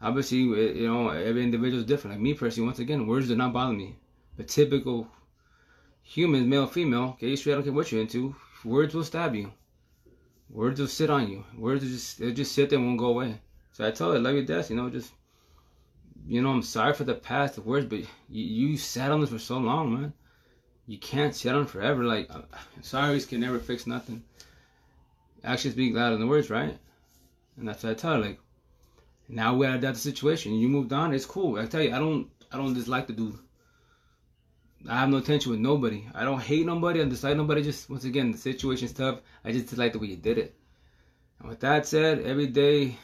Obviously, 0.00 0.38
you 0.38 0.88
know, 0.88 1.10
every 1.10 1.44
individual 1.44 1.80
is 1.80 1.86
different. 1.86 2.16
Like 2.16 2.22
me 2.22 2.34
personally, 2.34 2.66
once 2.66 2.80
again, 2.80 3.06
words 3.06 3.28
do 3.28 3.36
not 3.36 3.52
bother 3.52 3.72
me. 3.72 3.96
But 4.36 4.48
typical 4.48 5.06
humans, 6.02 6.46
male, 6.46 6.66
female, 6.66 7.16
gay, 7.20 7.36
straight, 7.36 7.52
I 7.52 7.56
don't 7.56 7.64
care 7.64 7.72
what 7.72 7.92
you're 7.92 8.00
into, 8.00 8.34
words 8.64 8.94
will 8.94 9.04
stab 9.04 9.34
you. 9.34 9.52
Words 10.50 10.80
will 10.80 10.88
sit 10.88 11.08
on 11.08 11.28
you. 11.30 11.44
Words 11.56 11.84
will 11.84 11.90
just 11.90 12.18
they'll 12.18 12.34
just 12.34 12.52
sit 12.52 12.70
there 12.70 12.78
and 12.78 12.88
won't 12.88 12.98
go 12.98 13.06
away. 13.06 13.40
So 13.72 13.86
I 13.86 13.90
tell 13.90 14.12
her, 14.12 14.18
love 14.18 14.34
your 14.34 14.44
death, 14.44 14.70
you 14.70 14.76
know, 14.76 14.90
just 14.90 15.12
you 16.26 16.42
know, 16.42 16.50
I'm 16.50 16.62
sorry 16.62 16.94
for 16.94 17.04
the 17.04 17.14
past, 17.14 17.54
the 17.54 17.62
words, 17.62 17.86
but 17.86 18.00
you, 18.00 18.06
you 18.28 18.76
sat 18.76 19.12
on 19.12 19.20
this 19.20 19.30
for 19.30 19.38
so 19.38 19.58
long, 19.58 19.94
man 19.94 20.12
you 20.86 20.98
can't 20.98 21.34
sit 21.34 21.54
on 21.54 21.66
forever. 21.66 22.04
Like, 22.04 22.30
uh, 22.30 22.42
sorries 22.82 23.28
can 23.28 23.40
never 23.40 23.58
fix 23.58 23.86
nothing. 23.86 24.22
Actions 25.44 25.74
speak 25.74 25.94
louder 25.94 26.16
than 26.16 26.20
the 26.20 26.26
words, 26.26 26.50
right? 26.50 26.76
And 27.56 27.68
that's 27.68 27.82
what 27.82 27.90
I 27.90 27.94
tell 27.94 28.14
her. 28.14 28.18
Like, 28.18 28.40
now 29.28 29.54
we 29.54 29.66
adapt 29.66 29.94
the 29.94 30.00
situation. 30.00 30.54
You 30.54 30.68
moved 30.68 30.92
on. 30.92 31.14
It's 31.14 31.26
cool. 31.26 31.58
I 31.58 31.66
tell 31.66 31.82
you, 31.82 31.94
I 31.94 31.98
don't, 31.98 32.28
I 32.50 32.56
don't 32.56 32.74
dislike 32.74 33.06
the 33.06 33.12
dude. 33.12 33.38
I 34.88 34.98
have 34.98 35.10
no 35.10 35.20
tension 35.20 35.52
with 35.52 35.60
nobody. 35.60 36.08
I 36.14 36.24
don't 36.24 36.40
hate 36.40 36.66
nobody. 36.66 37.00
I 37.00 37.04
dislike 37.04 37.36
nobody. 37.36 37.62
Just 37.62 37.88
once 37.88 38.04
again, 38.04 38.32
the 38.32 38.38
situation's 38.38 38.92
tough. 38.92 39.20
I 39.44 39.52
just 39.52 39.68
dislike 39.68 39.92
the 39.92 40.00
way 40.00 40.08
you 40.08 40.16
did 40.16 40.38
it. 40.38 40.54
And 41.38 41.48
with 41.48 41.60
that 41.60 41.86
said, 41.86 42.20
every 42.20 42.48
day, 42.48 42.96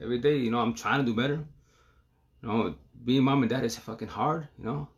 every 0.00 0.18
day, 0.18 0.36
you 0.36 0.50
know, 0.50 0.60
I'm 0.60 0.74
trying 0.74 1.00
to 1.00 1.06
do 1.06 1.14
better. 1.14 1.44
You 2.42 2.48
know, 2.48 2.74
being 3.04 3.24
mom 3.24 3.42
and 3.42 3.50
dad 3.50 3.64
is 3.64 3.76
fucking 3.76 4.08
hard. 4.08 4.46
You 4.58 4.64
know, 4.64 4.88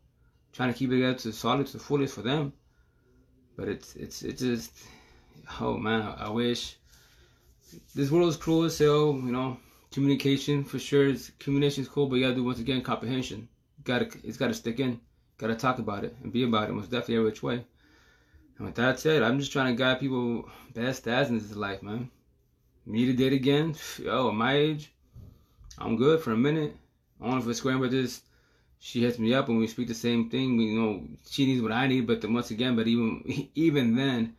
trying 0.53 0.73
to 0.73 0.79
keep 0.79 0.91
it 0.93 1.05
up 1.05 1.19
to 1.19 1.33
solid 1.33 1.67
to 1.67 1.73
the 1.75 1.79
fullest 1.79 2.15
for 2.15 2.23
them. 2.23 2.53
But 3.57 3.69
it's 3.69 3.95
it's 3.97 4.23
it's 4.23 4.41
just 4.41 4.73
oh 5.61 5.77
man, 5.77 6.03
I, 6.19 6.31
wish 6.31 6.77
this 7.95 8.11
world 8.11 8.29
is 8.29 8.37
cruel 8.37 8.63
hell. 8.71 9.15
You 9.15 9.33
know, 9.33 9.59
communication 9.93 10.65
for 10.65 10.79
sure. 10.79 11.09
is 11.09 11.33
communication 11.39 11.83
is 11.83 11.89
cool, 11.89 12.07
but 12.07 12.17
you 12.17 12.23
gotta 12.23 12.35
do 12.35 12.45
once 12.45 12.59
again 12.59 12.83
comprehension. 12.83 13.49
Got 13.85 13.99
to 14.11 14.19
it's 14.25 14.37
got 14.37 14.49
to 14.49 14.55
stick 14.55 14.81
in. 14.81 15.01
Got 15.39 15.49
to 15.49 15.57
talk 15.57 15.79
about 15.79 16.05
it 16.05 16.15
and 16.23 16.33
be 16.33 16.45
about 16.45 16.69
it. 16.69 16.73
Most 16.73 16.91
definitely 16.91 17.17
every 17.17 17.31
which 17.31 17.43
way. 17.43 17.65
And 18.59 18.67
with 18.67 18.75
that 18.75 19.01
said, 19.01 19.23
I'm 19.23 19.39
just 19.39 19.53
trying 19.53 19.75
to 19.75 19.83
guide 19.83 20.01
people 20.01 20.51
best 20.75 21.09
as 21.09 21.31
in 21.31 21.39
this 21.39 21.57
life, 21.57 21.83
man. 21.83 22.11
Me 22.85 23.07
to 23.07 23.15
date 23.15 23.33
again, 23.33 23.75
yo, 23.99 24.29
at 24.29 24.35
my 24.35 24.55
age, 24.55 24.93
I'm 25.79 25.97
good 25.97 26.21
for 26.21 26.33
a 26.33 26.37
minute. 26.37 26.77
To 27.23 27.55
square 27.55 27.79
with 27.79 27.93
this 27.93 28.23
she 28.81 29.03
hits 29.03 29.19
me 29.19 29.35
up 29.35 29.49
and 29.49 29.59
we 29.59 29.67
speak 29.67 29.89
the 29.89 29.95
same 29.95 30.31
thing. 30.31 30.57
We 30.57 30.65
you 30.65 30.81
know 30.81 31.05
she 31.29 31.47
needs 31.47 31.63
what 31.63 31.71
I 31.71 31.87
need, 31.87 32.07
but 32.07 32.21
then 32.21 32.35
once 32.35 32.51
again, 32.51 32.75
but 32.75 32.89
even 32.89 33.23
even 33.55 33.95
then, 33.95 34.35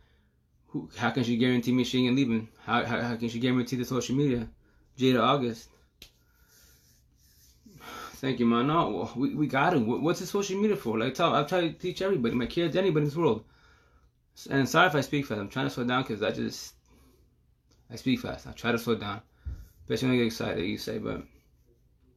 who, 0.68 0.90
how 0.96 1.10
can 1.10 1.24
she 1.24 1.36
guarantee 1.38 1.72
me 1.72 1.84
she 1.84 2.06
ain't 2.06 2.16
leaving? 2.16 2.48
How, 2.64 2.84
how, 2.84 3.00
how 3.00 3.16
can 3.16 3.28
she 3.28 3.38
guarantee 3.38 3.76
the 3.76 3.84
social 3.84 4.16
media? 4.16 4.48
Jada 4.98 5.22
August. 5.22 5.68
Thank 8.16 8.38
you, 8.38 8.46
man. 8.46 8.68
No, 8.68 9.10
we, 9.16 9.34
we 9.34 9.46
got 9.46 9.70
to. 9.70 9.78
What's 9.80 10.20
the 10.20 10.26
social 10.26 10.60
media 10.60 10.76
for? 10.76 10.98
Like, 10.98 11.14
tell, 11.14 11.34
I've 11.34 11.48
tried 11.48 11.62
to 11.62 11.72
teach 11.72 12.02
everybody, 12.02 12.34
my 12.34 12.46
kids, 12.46 12.76
anybody 12.76 13.02
in 13.02 13.04
this 13.06 13.16
world. 13.16 13.44
And 14.48 14.68
sorry 14.68 14.86
if 14.86 14.94
I 14.94 15.00
speak 15.00 15.26
fast. 15.26 15.40
I'm 15.40 15.48
trying 15.48 15.66
to 15.66 15.70
slow 15.70 15.84
down 15.84 16.02
because 16.02 16.22
I 16.22 16.30
just, 16.30 16.74
I 17.90 17.96
speak 17.96 18.20
fast. 18.20 18.46
I 18.46 18.52
try 18.52 18.72
to 18.72 18.78
slow 18.78 18.94
down. 18.94 19.22
Especially 19.82 20.08
when 20.08 20.14
I 20.14 20.18
get 20.18 20.26
excited, 20.26 20.64
you 20.64 20.78
say, 20.78 20.98
but 20.98 21.22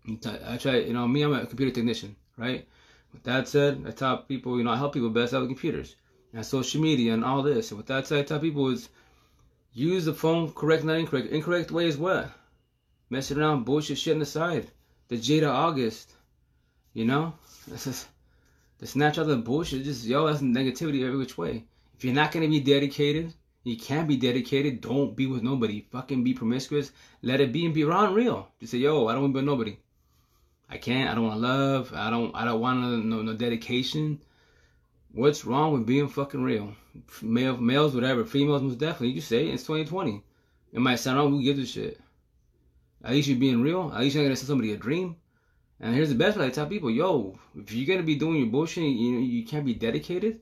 I 0.08 0.58
try, 0.58 0.78
you 0.78 0.94
know, 0.94 1.08
me, 1.08 1.24
I'm 1.24 1.34
a 1.34 1.46
computer 1.46 1.72
technician, 1.72 2.16
right? 2.38 2.68
With 3.12 3.24
that 3.24 3.48
said, 3.48 3.84
I 3.88 3.92
tell 3.92 4.18
people, 4.18 4.58
you 4.58 4.64
know, 4.64 4.72
I 4.72 4.78
help 4.78 4.94
people 4.94 5.10
best 5.10 5.34
out 5.34 5.42
with 5.42 5.50
computers 5.50 5.96
and 6.34 6.46
social 6.46 6.82
media 6.82 7.14
and 7.14 7.24
all 7.24 7.42
this. 7.42 7.72
And 7.72 7.78
with 7.78 7.88
that 7.88 8.06
said, 8.06 8.20
I 8.20 8.24
tell 8.24 8.40
people 8.40 8.70
is 8.70 8.90
use 9.74 10.06
the 10.06 10.14
phone 10.14 10.52
correct, 10.52 10.84
not 10.84 10.98
incorrect. 10.98 11.32
Incorrect 11.32 11.72
way 11.72 11.88
is 11.88 11.98
what? 11.98 12.30
Messing 13.10 13.40
around, 13.40 13.66
bullshit 13.66 13.98
shit 13.98 14.14
on 14.14 14.20
the 14.20 14.26
side. 14.26 14.70
The 15.08 15.18
Jada 15.18 15.50
August, 15.50 16.14
you 16.94 17.06
know? 17.06 17.34
This 17.68 17.88
is 17.88 18.08
the 18.78 18.86
snatch 18.86 19.18
out 19.18 19.26
the 19.26 19.38
bullshit. 19.38 19.86
Just, 19.86 20.06
yo, 20.06 20.28
that's 20.28 20.42
negativity 20.42 21.04
every 21.04 21.18
which 21.18 21.38
way. 21.38 21.66
If 21.98 22.04
you're 22.04 22.14
not 22.14 22.32
going 22.32 22.44
to 22.44 22.50
be 22.50 22.60
dedicated, 22.60 23.34
you 23.64 23.78
can't 23.78 24.08
be 24.08 24.18
dedicated. 24.18 24.82
Don't 24.82 25.16
be 25.16 25.26
with 25.26 25.42
nobody. 25.42 25.88
Fucking 25.90 26.24
be 26.24 26.36
promiscuous. 26.36 26.92
Let 27.24 27.42
it 27.42 27.52
be 27.52 27.66
and 27.66 27.74
be 27.74 27.84
around 27.84 28.14
real. 28.14 28.50
Just 28.60 28.74
say, 28.74 28.78
yo, 28.78 29.08
I 29.08 29.14
don't 29.14 29.24
want 29.24 29.34
to 29.34 29.42
be 29.42 29.46
with 29.46 29.52
nobody. 29.52 29.78
I 30.70 30.78
can't. 30.78 31.10
I 31.10 31.16
don't 31.16 31.28
want 31.28 31.42
love. 31.42 31.94
I 31.94 32.10
don't. 32.10 32.36
I 32.36 32.46
don't 32.46 32.60
want 32.60 32.80
no, 33.06 33.22
no, 33.22 33.34
dedication. 33.34 34.22
What's 35.12 35.46
wrong 35.46 35.74
with 35.74 35.86
being 35.86 36.08
fucking 36.08 36.44
real? 36.44 36.74
Male, 37.22 37.58
males, 37.58 37.94
whatever. 37.94 38.26
Females, 38.26 38.62
most 38.62 38.80
definitely. 38.80 39.12
You 39.12 39.22
say 39.22 39.48
it. 39.48 39.54
It's 39.54 39.64
2020. 39.64 40.24
It 40.74 40.80
might 40.80 40.96
sound 40.96 41.18
wrong. 41.18 41.32
Who 41.32 41.44
gives 41.44 41.60
a 41.60 41.66
shit? 41.66 42.00
At 43.04 43.12
least 43.12 43.28
you're 43.28 43.38
being 43.38 43.62
real. 43.62 43.92
At 43.94 44.02
least 44.02 44.16
you're 44.16 44.24
not 44.24 44.30
gonna 44.30 44.36
sell 44.36 44.48
somebody 44.48 44.74
a 44.74 44.78
dream. 44.78 45.16
And 45.80 45.94
here's 45.94 46.10
the 46.10 46.16
best 46.16 46.38
part. 46.38 46.48
I 46.48 46.52
tell 46.52 46.66
people, 46.66 46.90
yo, 46.90 47.38
if 47.56 47.72
you're 47.72 47.88
gonna 47.88 48.06
be 48.06 48.16
doing 48.16 48.38
your 48.38 48.48
bullshit, 48.48 48.84
you 48.84 49.20
you 49.20 49.46
can't 49.46 49.66
be 49.66 49.76
dedicated. 49.76 50.42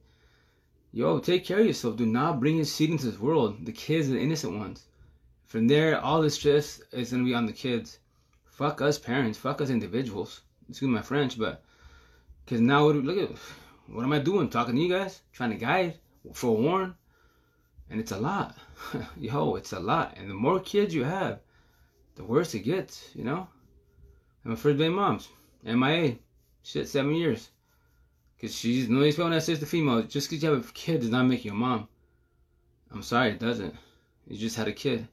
Yo, 0.93 1.19
take 1.19 1.43
care 1.43 1.59
of 1.59 1.65
yourself. 1.65 1.97
Do 1.97 2.05
not 2.05 2.39
bring 2.39 2.55
your 2.55 2.65
seed 2.65 2.91
into 2.91 3.07
this 3.07 3.19
world. 3.19 3.65
The 3.65 3.71
kids 3.71 4.09
are 4.09 4.13
the 4.13 4.21
innocent 4.21 4.57
ones. 4.57 4.85
From 5.43 5.67
there, 5.67 5.99
all 5.99 6.21
the 6.21 6.29
stress 6.29 6.81
is 6.91 7.11
gonna 7.11 7.23
be 7.23 7.33
on 7.33 7.47
the 7.47 7.53
kids. 7.53 7.99
Fuck 8.53 8.81
us 8.81 8.99
parents. 8.99 9.39
Fuck 9.39 9.61
us 9.61 9.71
individuals. 9.71 10.41
Excuse 10.69 10.89
my 10.89 11.01
French, 11.01 11.39
but 11.39 11.63
because 12.45 12.61
now 12.61 12.87
look 12.87 13.17
at 13.17 13.35
what 13.87 14.03
am 14.03 14.13
I 14.13 14.19
doing? 14.19 14.47
Talking 14.47 14.75
to 14.75 14.81
you 14.81 14.89
guys, 14.89 15.21
trying 15.31 15.49
to 15.49 15.55
guide, 15.55 15.97
forewarn, 16.33 16.93
and 17.89 17.99
it's 17.99 18.11
a 18.11 18.19
lot. 18.19 18.55
Yo, 19.17 19.55
it's 19.55 19.73
a 19.73 19.79
lot. 19.79 20.17
And 20.17 20.29
the 20.29 20.35
more 20.35 20.59
kids 20.59 20.93
you 20.93 21.03
have, 21.03 21.39
the 22.13 22.23
worse 22.23 22.53
it 22.53 22.59
gets. 22.59 23.09
You 23.15 23.23
know. 23.23 23.47
I'm 24.45 24.51
a 24.51 24.55
first 24.55 24.77
baby 24.77 24.93
mom's 24.93 25.29
MIA. 25.63 26.19
Shit, 26.61 26.87
seven 26.87 27.15
years. 27.15 27.49
Cause 28.39 28.53
she's 28.53 28.87
no 28.87 29.01
expect 29.01 29.23
when 29.23 29.31
that 29.33 29.41
says 29.41 29.61
the 29.61 29.65
female. 29.65 30.03
Just 30.03 30.29
cause 30.29 30.43
you 30.43 30.49
have 30.51 30.69
a 30.69 30.73
kid 30.73 31.01
does 31.01 31.09
not 31.09 31.23
make 31.23 31.43
you 31.43 31.51
a 31.51 31.55
mom. 31.55 31.87
I'm 32.91 33.01
sorry, 33.01 33.31
it 33.31 33.39
doesn't. 33.39 33.75
You 34.27 34.37
just 34.37 34.57
had 34.57 34.67
a 34.67 34.73
kid. 34.73 35.07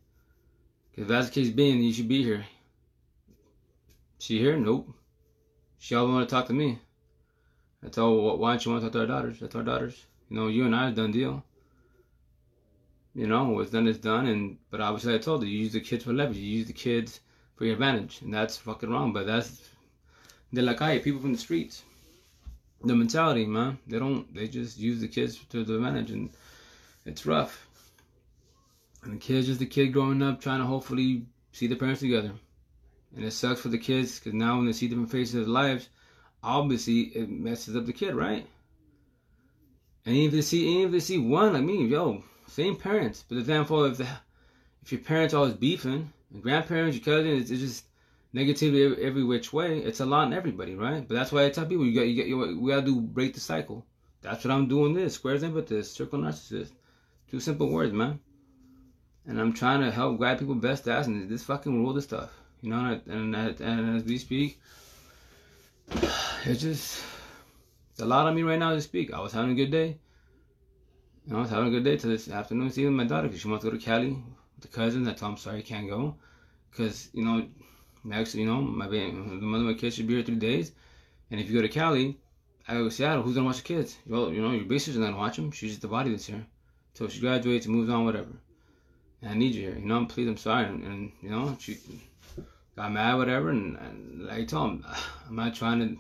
Cause 0.95 1.03
if 1.03 1.09
that's 1.09 1.29
the 1.29 1.35
case 1.41 1.51
being, 1.51 1.83
you 1.83 1.93
should 1.95 2.09
be 2.09 2.23
here. 2.23 2.45
She 4.21 4.39
here? 4.39 4.59
Nope. 4.59 4.95
She 5.79 5.95
always 5.95 6.13
want 6.13 6.29
to 6.29 6.35
talk 6.35 6.47
to 6.49 6.53
me. 6.53 6.79
I 7.83 7.89
told 7.89 8.33
her, 8.33 8.37
why 8.37 8.51
don't 8.51 8.65
you 8.67 8.71
want 8.71 8.83
to 8.83 8.87
talk 8.89 8.93
to 8.93 9.01
our 9.01 9.07
daughters? 9.07 9.41
That's 9.41 9.55
our 9.55 9.63
daughters. 9.63 10.05
You 10.29 10.37
know, 10.37 10.49
you 10.49 10.67
and 10.67 10.77
I, 10.77 10.87
have 10.87 10.95
done 10.95 11.11
deal. 11.11 11.43
You 13.15 13.27
know, 13.27 13.49
what's 13.49 13.71
done 13.71 13.89
is 13.89 13.97
done. 13.97 14.27
And 14.27 14.59
but 14.71 14.83
obviously, 14.83 15.15
I 15.15 15.19
told 15.19 15.43
her, 15.43 15.49
you 15.49 15.61
use 15.61 15.73
the 15.73 15.81
kids 15.81 16.05
for 16.05 16.13
leverage. 16.13 16.37
You 16.37 16.59
use 16.59 16.67
the 16.67 16.75
kids 16.75 17.21
for 17.57 17.65
your 17.65 17.73
advantage, 17.73 18.21
and 18.21 18.33
that's 18.33 18.59
fucking 18.59 18.91
wrong. 18.91 19.15
But 19.15 19.27
that's 19.27 19.71
de 20.53 20.61
la 20.61 20.75
calle, 20.75 21.01
people 21.01 21.23
from 21.23 21.33
the 21.33 21.39
streets. 21.39 21.83
The 22.85 22.95
mentality, 22.95 23.47
man. 23.47 23.79
They 23.87 23.99
don't. 23.99 24.33
They 24.35 24.49
just 24.49 24.79
use 24.79 25.01
the 25.01 25.09
kids 25.09 25.39
to 25.49 25.65
the 25.65 25.77
advantage, 25.77 26.11
and 26.11 26.29
it's 27.07 27.25
rough. 27.25 27.67
And 29.03 29.15
the 29.15 29.19
kid's 29.19 29.47
just 29.47 29.61
the 29.61 29.67
kid 29.67 29.95
growing 29.95 30.23
up, 30.23 30.43
trying 30.43 30.61
to 30.61 30.67
hopefully 30.67 31.25
see 31.53 31.67
the 31.69 31.77
parents 31.77 32.01
together. 32.01 32.33
And 33.15 33.25
it 33.25 33.33
sucks 33.33 33.61
for 33.61 33.69
the 33.69 33.79
kids 33.79 34.19
because 34.19 34.35
now 34.35 34.57
when 34.57 34.67
they 34.67 34.73
see 34.73 34.89
different 34.89 35.11
faces 35.11 35.35
of 35.35 35.41
their 35.47 35.53
lives, 35.53 35.89
obviously 36.43 37.01
it 37.01 37.29
messes 37.29 37.77
up 37.77 37.87
the 37.87 37.93
kid, 37.93 38.15
right? 38.15 38.47
And 40.07 40.17
even 40.17 40.29
if 40.29 40.33
they 40.33 40.43
see, 40.43 40.69
even 40.69 40.87
if 40.87 40.93
they 40.93 41.01
see 41.01 41.19
one 41.19 41.53
like 41.53 41.63
me, 41.63 41.87
yo, 41.87 42.23
same 42.47 42.77
parents, 42.77 43.25
but 43.29 43.37
the 43.37 43.43
downfall 43.43 43.85
if 43.85 43.99
the 43.99 44.09
if 44.83 44.93
your 44.93 45.01
parents 45.01 45.35
always 45.35 45.55
beefing, 45.55 46.13
and 46.33 46.43
grandparents, 46.43 46.97
your 46.97 47.05
cousins, 47.05 47.51
it's, 47.51 47.61
just 47.61 47.85
negativity 48.35 48.85
every, 48.85 49.05
every, 49.05 49.25
which 49.25 49.53
way. 49.53 49.79
It's 49.79 50.01
a 50.01 50.07
lot 50.07 50.27
on 50.27 50.33
everybody, 50.33 50.75
right? 50.75 51.07
But 51.07 51.15
that's 51.15 51.33
why 51.33 51.45
I 51.45 51.51
tell 51.51 51.67
people 51.67 51.85
you 51.85 51.95
got 51.95 52.07
you 52.07 52.17
got 52.17 52.29
you, 52.29 52.61
we 52.61 52.71
gotta 52.71 52.87
do 52.87 53.01
break 53.01 53.35
the 53.35 53.41
cycle. 53.41 53.85
That's 54.23 54.45
what 54.45 54.53
I'm 54.53 54.69
doing. 54.69 54.95
This 54.95 55.15
squares 55.15 55.43
this 55.43 55.93
circle 55.93 56.21
narcissist. 56.21 56.73
Two 57.31 57.41
simple 57.41 57.71
words, 57.71 57.93
man. 57.93 58.21
And 59.27 59.41
I'm 59.41 59.53
trying 59.53 59.81
to 59.81 59.91
help 59.91 60.19
guide 60.19 60.39
people 60.39 60.55
best 60.55 60.89
ass 60.89 61.07
and 61.07 61.29
this 61.29 61.45
fucking 61.45 61.73
rule 61.73 61.93
this 61.93 62.05
stuff. 62.05 62.31
You 62.63 62.71
know, 62.71 63.01
and, 63.07 63.35
and, 63.35 63.61
and 63.61 63.97
as 63.97 64.05
we 64.05 64.19
speak, 64.19 64.61
it's 66.45 66.61
just 66.61 67.03
it's 67.91 68.01
a 68.01 68.07
lot 68.07 68.27
on 68.27 68.35
me 68.35 68.43
right 68.43 68.59
now 68.59 68.71
to 68.71 68.81
speak. 68.81 69.13
I 69.13 69.21
was 69.21 69.33
having 69.33 69.53
a 69.53 69.55
good 69.55 69.71
day. 69.71 69.99
You 71.27 71.33
know, 71.33 71.39
I 71.39 71.43
was 71.43 71.51
having 71.51 71.69
a 71.69 71.71
good 71.71 71.85
day 71.85 71.97
till 71.97 72.11
this 72.11 72.31
afternoon 72.31 72.71
seeing 72.71 72.93
my 72.93 73.05
daughter 73.05 73.29
because 73.29 73.41
she 73.41 73.49
wants 73.49 73.65
to 73.65 73.71
go 73.71 73.77
to 73.77 73.83
Cali 73.83 74.11
with 74.11 74.61
the 74.63 74.69
cousins. 74.69 75.09
I 75.09 75.13
told 75.13 75.33
him 75.33 75.39
sorry 75.39 75.63
can't 75.63 75.89
go 75.89 76.17
because 76.71 77.09
you 77.13 77.25
know, 77.25 77.47
actually, 78.13 78.43
you 78.43 78.49
know, 78.49 78.61
my 78.61 78.87
baby, 78.87 79.11
the 79.11 79.19
mother 79.19 79.65
of 79.65 79.71
my 79.71 79.75
kids 79.75 79.97
should 79.97 80.07
be 80.07 80.15
here 80.15 80.23
three 80.23 80.37
days, 80.37 80.73
and 81.31 81.41
if 81.41 81.49
you 81.49 81.57
go 81.57 81.63
to 81.63 81.69
Cali, 81.69 82.19
I 82.69 82.75
go 82.75 82.85
to 82.85 82.91
Seattle. 82.91 83.23
Who's 83.23 83.35
gonna 83.35 83.47
watch 83.47 83.59
the 83.59 83.63
kids? 83.63 83.97
Well, 84.07 84.33
you 84.33 84.43
know, 84.43 84.53
your 84.53 84.65
babysister's 84.65 84.99
not 84.99 85.07
gonna 85.07 85.19
watch 85.19 85.37
them. 85.37 85.51
She's 85.51 85.71
just 85.71 85.83
the 85.83 85.89
body 85.89 86.11
that's 86.11 86.27
here. 86.27 86.47
So 86.95 87.09
she 87.09 87.21
graduates 87.21 87.67
moves 87.67 87.91
on, 87.91 88.05
whatever. 88.05 88.33
And 89.23 89.31
I 89.31 89.35
need 89.35 89.55
you 89.55 89.63
here. 89.63 89.79
You 89.79 89.87
know, 89.87 89.97
I'm 89.97 90.07
please, 90.07 90.29
I'm 90.29 90.37
sorry, 90.37 90.67
and, 90.67 90.85
and 90.85 91.13
you 91.23 91.31
know, 91.31 91.57
she 91.61 91.79
got 92.81 92.93
mad, 92.93 93.15
whatever, 93.17 93.51
and, 93.51 93.77
and 93.77 94.31
I 94.31 94.45
told 94.45 94.71
him, 94.71 94.87
I'm 95.29 95.37
not 95.37 95.55
trying 95.55 95.81
to, 95.81 95.99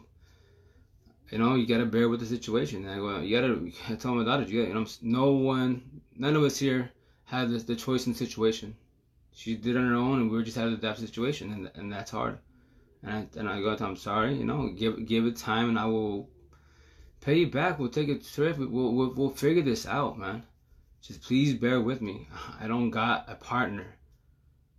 you 1.31 1.39
know, 1.39 1.55
you 1.55 1.67
gotta 1.67 1.85
bear 1.85 2.09
with 2.09 2.21
the 2.21 2.27
situation. 2.27 2.85
And 2.87 2.95
I 2.95 2.97
go, 2.97 3.21
you 3.21 3.37
gotta, 3.37 3.71
I 3.93 3.97
told 3.97 4.17
my 4.17 4.25
daughter, 4.25 4.45
you, 4.45 4.63
gotta, 4.63 4.69
you 4.69 4.75
know, 4.75 4.87
no 5.03 5.33
one, 5.33 6.01
none 6.17 6.37
of 6.37 6.43
us 6.43 6.59
here 6.59 6.91
had 7.25 7.51
the, 7.51 7.59
the 7.59 7.77
choice 7.77 8.07
in 8.07 8.13
the 8.13 8.19
situation. 8.19 8.75
She 9.33 9.57
did 9.57 9.77
on 9.77 9.87
her 9.87 9.95
own, 9.95 10.21
and 10.21 10.31
we 10.31 10.37
were 10.37 10.43
just 10.43 10.57
had 10.57 10.65
to 10.65 10.75
adapt 10.75 11.01
the 11.01 11.07
situation, 11.07 11.53
and 11.53 11.71
and 11.75 11.93
that's 11.93 12.11
hard. 12.11 12.39
And 13.03 13.13
I, 13.13 13.39
and 13.39 13.49
I 13.49 13.61
go, 13.61 13.77
I'm 13.79 13.97
sorry, 13.97 14.35
you 14.35 14.45
know, 14.45 14.69
give 14.69 15.07
give 15.07 15.25
it 15.27 15.37
time, 15.37 15.69
and 15.69 15.79
I 15.79 15.87
will 15.87 16.29
pay 17.21 17.39
you 17.39 17.47
back. 17.47 17.79
We'll 17.79 17.91
take 17.91 18.09
a 18.09 18.19
trip. 18.19 18.59
We'll, 18.59 18.93
we'll, 18.93 19.15
we'll 19.15 19.31
figure 19.31 19.63
this 19.63 19.87
out, 19.87 20.19
man. 20.19 20.43
Just 21.01 21.23
please 21.23 21.55
bear 21.55 21.81
with 21.81 22.03
me. 22.03 22.27
I 22.61 22.67
don't 22.67 22.91
got 22.91 23.27
a 23.29 23.35
partner. 23.35 23.87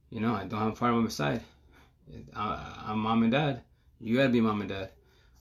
You 0.10 0.20
know, 0.20 0.36
I 0.36 0.46
don't 0.46 0.60
have 0.60 0.74
a 0.74 0.75
partner 0.75 0.98
on 0.98 1.03
my 1.03 1.10
side. 1.10 1.41
I, 2.36 2.91
am 2.91 3.00
mom 3.00 3.24
and 3.24 3.32
dad. 3.32 3.62
You 4.00 4.18
gotta 4.18 4.30
be 4.30 4.41
mom 4.41 4.62
and 4.62 4.70
dad. 4.70 4.89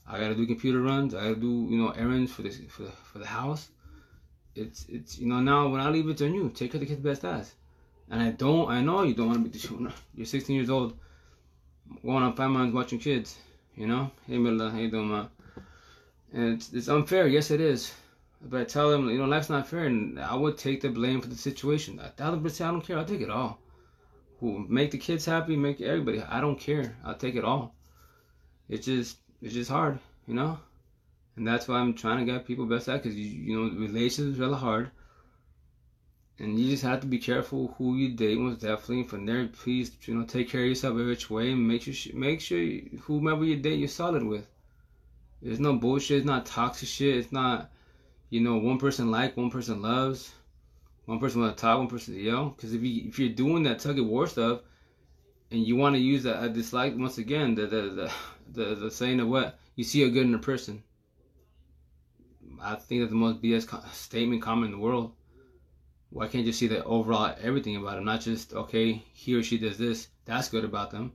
I 0.07 0.19
gotta 0.19 0.35
do 0.35 0.45
computer 0.45 0.81
runs. 0.81 1.13
I 1.15 1.23
gotta 1.23 1.35
do 1.35 1.67
you 1.69 1.77
know 1.77 1.89
errands 1.91 2.31
for 2.31 2.41
the 2.41 2.49
for 2.49 2.85
for 3.03 3.19
the 3.19 3.25
house. 3.25 3.69
It's 4.55 4.85
it's 4.89 5.17
you 5.19 5.27
know 5.27 5.39
now 5.39 5.67
when 5.69 5.81
I 5.81 5.89
leave 5.89 6.09
it 6.09 6.21
on 6.21 6.33
you, 6.33 6.49
take 6.49 6.71
care 6.71 6.81
of 6.81 6.87
the 6.87 6.93
kids 6.93 7.01
best 7.01 7.23
as. 7.25 7.53
And 8.09 8.21
I 8.21 8.31
don't. 8.31 8.69
I 8.69 8.81
know 8.81 9.03
you 9.03 9.13
don't 9.13 9.27
want 9.27 9.39
to 9.39 9.49
be 9.49 9.57
the 9.57 9.59
shooter. 9.67 9.93
You're 10.15 10.25
16 10.25 10.55
years 10.55 10.69
old, 10.69 10.97
going 12.03 12.23
on 12.23 12.35
five 12.35 12.49
months 12.49 12.75
watching 12.75 12.99
kids. 12.99 13.37
You 13.75 13.87
know, 13.87 14.11
hey 14.27 14.37
Mila, 14.37 14.69
how 14.69 14.77
you? 14.77 15.29
And 16.33 16.55
it's, 16.55 16.73
it's 16.73 16.89
unfair. 16.89 17.27
Yes, 17.27 17.51
it 17.51 17.61
is. 17.61 17.93
But 18.41 18.61
I 18.61 18.63
tell 18.65 18.89
them, 18.89 19.09
you 19.09 19.17
know, 19.17 19.25
life's 19.25 19.49
not 19.49 19.67
fair, 19.67 19.85
and 19.85 20.19
I 20.19 20.35
would 20.35 20.57
take 20.57 20.81
the 20.81 20.89
blame 20.89 21.21
for 21.21 21.27
the 21.27 21.35
situation. 21.35 21.99
A 21.99 22.09
thousand 22.09 22.43
percent, 22.43 22.69
I 22.69 22.71
don't 22.71 22.81
care. 22.81 22.97
I'll 22.97 23.05
take 23.05 23.21
it 23.21 23.29
all 23.29 23.60
make 24.41 24.91
the 24.91 24.97
kids 24.97 25.25
happy, 25.25 25.55
make 25.55 25.81
everybody. 25.81 26.21
I 26.21 26.41
don't 26.41 26.59
care. 26.59 26.97
I'll 27.05 27.15
take 27.15 27.35
it 27.35 27.45
all. 27.45 27.75
It's 28.69 28.85
just 28.85 29.17
it's 29.41 29.53
just 29.53 29.69
hard, 29.69 29.99
you 30.27 30.33
know. 30.33 30.59
And 31.35 31.47
that's 31.47 31.67
why 31.67 31.77
I'm 31.77 31.93
trying 31.93 32.19
to 32.19 32.31
get 32.31 32.45
people 32.45 32.65
best 32.65 32.89
at 32.89 33.01
because 33.01 33.17
you, 33.17 33.25
you 33.25 33.55
know 33.55 33.79
relationships 33.79 34.39
are 34.39 34.41
really 34.41 34.57
hard. 34.57 34.91
And 36.39 36.57
you 36.57 36.71
just 36.71 36.83
have 36.83 37.01
to 37.01 37.07
be 37.07 37.19
careful 37.19 37.75
who 37.77 37.95
you 37.97 38.15
date. 38.15 38.37
Most 38.37 38.61
definitely. 38.61 39.03
From 39.03 39.25
there, 39.27 39.47
please, 39.47 39.91
you 40.03 40.15
know, 40.15 40.25
take 40.25 40.49
care 40.49 40.61
of 40.61 40.69
yourself 40.69 40.93
every 40.93 41.05
which 41.05 41.29
way, 41.29 41.51
and 41.51 41.67
make 41.67 41.83
sure 41.83 42.15
make 42.15 42.41
sure 42.41 42.65
whomever 43.03 43.43
you 43.43 43.57
date, 43.57 43.79
you're 43.79 43.87
solid 43.87 44.23
with. 44.23 44.47
There's 45.41 45.59
no 45.59 45.75
bullshit. 45.75 46.17
It's 46.17 46.25
not 46.25 46.45
toxic 46.45 46.87
shit. 46.87 47.17
It's 47.17 47.31
not, 47.31 47.71
you 48.29 48.41
know, 48.41 48.57
one 48.57 48.79
person 48.79 49.11
like, 49.11 49.37
one 49.37 49.51
person 49.51 49.81
loves 49.81 50.31
one 51.05 51.19
person 51.19 51.41
want 51.41 51.57
to 51.57 51.61
talk, 51.61 51.77
one 51.77 51.87
person 51.87 52.13
to 52.13 52.19
yell. 52.19 52.49
Because 52.49 52.73
if 52.73 52.81
you 52.81 53.07
if 53.07 53.19
you're 53.19 53.29
doing 53.29 53.63
that 53.63 53.79
tug 53.79 53.99
of 53.99 54.05
war 54.05 54.27
stuff, 54.27 54.61
and 55.51 55.65
you 55.65 55.75
want 55.75 55.95
to 55.95 56.01
use 56.01 56.23
that, 56.23 56.37
I 56.37 56.47
dislike 56.47 56.93
once 56.97 57.17
again 57.17 57.55
the 57.55 57.67
the, 57.67 57.81
the 57.81 58.11
the 58.51 58.75
the 58.75 58.91
saying 58.91 59.19
of 59.19 59.27
what 59.27 59.59
you 59.75 59.83
see 59.83 60.03
a 60.03 60.09
good 60.09 60.25
in 60.25 60.35
a 60.35 60.39
person. 60.39 60.83
I 62.61 62.75
think 62.75 63.01
that's 63.01 63.11
the 63.11 63.17
most 63.17 63.41
BS 63.41 63.91
statement 63.91 64.41
common 64.41 64.65
in 64.65 64.71
the 64.71 64.77
world. 64.77 65.13
Why 66.11 66.27
can't 66.27 66.45
you 66.45 66.51
see 66.51 66.67
the 66.67 66.83
overall 66.83 67.33
everything 67.41 67.75
about 67.75 67.95
them, 67.95 68.05
not 68.05 68.21
just 68.21 68.53
okay 68.53 69.03
he 69.13 69.33
or 69.33 69.43
she 69.43 69.57
does 69.57 69.77
this, 69.77 70.09
that's 70.25 70.49
good 70.49 70.65
about 70.65 70.91
them. 70.91 71.13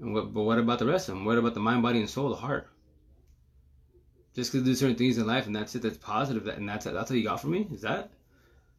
And 0.00 0.12
what, 0.12 0.32
but 0.32 0.42
what 0.42 0.58
about 0.58 0.78
the 0.78 0.86
rest 0.86 1.08
of 1.08 1.14
them? 1.14 1.24
What 1.24 1.38
about 1.38 1.54
the 1.54 1.60
mind, 1.60 1.82
body, 1.82 2.00
and 2.00 2.10
soul, 2.10 2.30
the 2.30 2.36
heart? 2.36 2.68
Just 4.34 4.52
because 4.52 4.66
do 4.66 4.74
certain 4.74 4.96
things 4.96 5.16
in 5.16 5.26
life 5.26 5.46
and 5.46 5.56
that's 5.56 5.74
it, 5.74 5.82
that's 5.82 5.96
positive, 5.96 6.44
that, 6.44 6.58
and 6.58 6.68
that's 6.68 6.84
that's 6.84 7.10
all 7.10 7.16
you 7.16 7.24
got 7.24 7.40
for 7.40 7.48
me? 7.48 7.66
Is 7.72 7.82
that? 7.82 8.10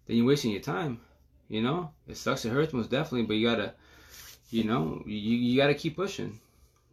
Then 0.07 0.17
you're 0.17 0.25
wasting 0.25 0.51
your 0.51 0.61
time. 0.61 0.99
You 1.49 1.61
know, 1.61 1.91
it 2.07 2.17
sucks, 2.17 2.45
it 2.45 2.49
hurts 2.49 2.73
most 2.73 2.89
definitely, 2.89 3.23
but 3.23 3.35
you 3.35 3.47
gotta, 3.47 3.73
you 4.49 4.63
know, 4.63 5.01
you, 5.05 5.13
you 5.15 5.57
gotta 5.57 5.73
keep 5.73 5.95
pushing. 5.95 6.39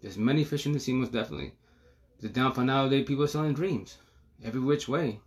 There's 0.03 0.19
many 0.19 0.45
fish 0.45 0.67
in 0.67 0.73
the 0.73 0.81
sea 0.81 0.93
most 0.93 1.13
definitely. 1.13 1.53
The 2.21 2.29
downfall 2.29 2.65
nowadays, 2.65 3.07
people 3.07 3.25
are 3.25 3.29
selling 3.29 3.55
dreams 3.55 3.97
every 4.45 4.61
which 4.61 4.89
way. 4.89 5.21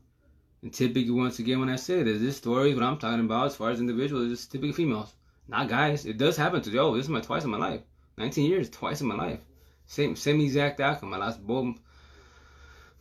And 0.61 0.73
typically, 0.73 1.11
once 1.11 1.39
again, 1.39 1.59
when 1.59 1.69
I 1.69 1.75
say 1.75 2.03
this, 2.03 2.21
this 2.21 2.37
story, 2.37 2.73
what 2.73 2.83
I'm 2.83 2.97
talking 2.97 3.25
about 3.25 3.47
as 3.47 3.55
far 3.55 3.69
as 3.69 3.79
individuals, 3.79 4.31
is 4.31 4.45
typically 4.45 4.73
females, 4.73 5.13
not 5.47 5.69
guys. 5.69 6.05
It 6.05 6.17
does 6.17 6.37
happen 6.37 6.61
to 6.61 6.71
yo. 6.71 6.95
This 6.95 7.05
is 7.05 7.09
my 7.09 7.21
twice 7.21 7.43
in 7.43 7.51
my 7.51 7.57
life, 7.57 7.81
19 8.17 8.49
years, 8.49 8.69
twice 8.69 9.01
in 9.01 9.07
my 9.07 9.15
life. 9.15 9.39
Same 9.85 10.15
same 10.15 10.41
exact 10.41 10.79
outcome. 10.79 11.11
My 11.11 11.17
last 11.17 11.45
both. 11.45 11.77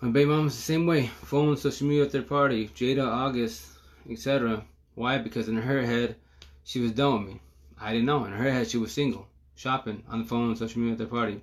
My 0.00 0.10
baby 0.10 0.30
mom's 0.30 0.54
the 0.54 0.62
same 0.62 0.86
way. 0.86 1.06
Phone, 1.06 1.56
social 1.56 1.88
media, 1.88 2.06
third 2.06 2.28
party, 2.28 2.68
Jada, 2.68 3.06
August, 3.06 3.66
etc. 4.08 4.64
Why? 4.96 5.18
Because 5.18 5.48
in 5.48 5.56
her 5.56 5.82
head, 5.82 6.16
she 6.64 6.80
was 6.80 6.90
done 6.90 7.12
with 7.12 7.34
me. 7.34 7.40
I 7.78 7.92
didn't 7.92 8.06
know. 8.06 8.24
In 8.24 8.32
her 8.32 8.50
head, 8.50 8.66
she 8.66 8.78
was 8.78 8.92
single, 8.92 9.28
shopping 9.54 10.02
on 10.08 10.20
the 10.20 10.24
phone, 10.24 10.48
on 10.48 10.56
social 10.56 10.80
media, 10.80 10.92
at 10.92 10.98
the 10.98 11.06
party. 11.06 11.42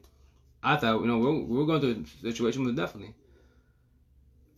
I 0.64 0.76
thought, 0.76 1.02
you 1.02 1.08
know, 1.08 1.20
we're, 1.20 1.40
we're 1.44 1.66
going 1.66 1.80
through 1.80 2.04
a 2.04 2.32
situation 2.32 2.66
with 2.66 2.76
definitely. 2.76 3.14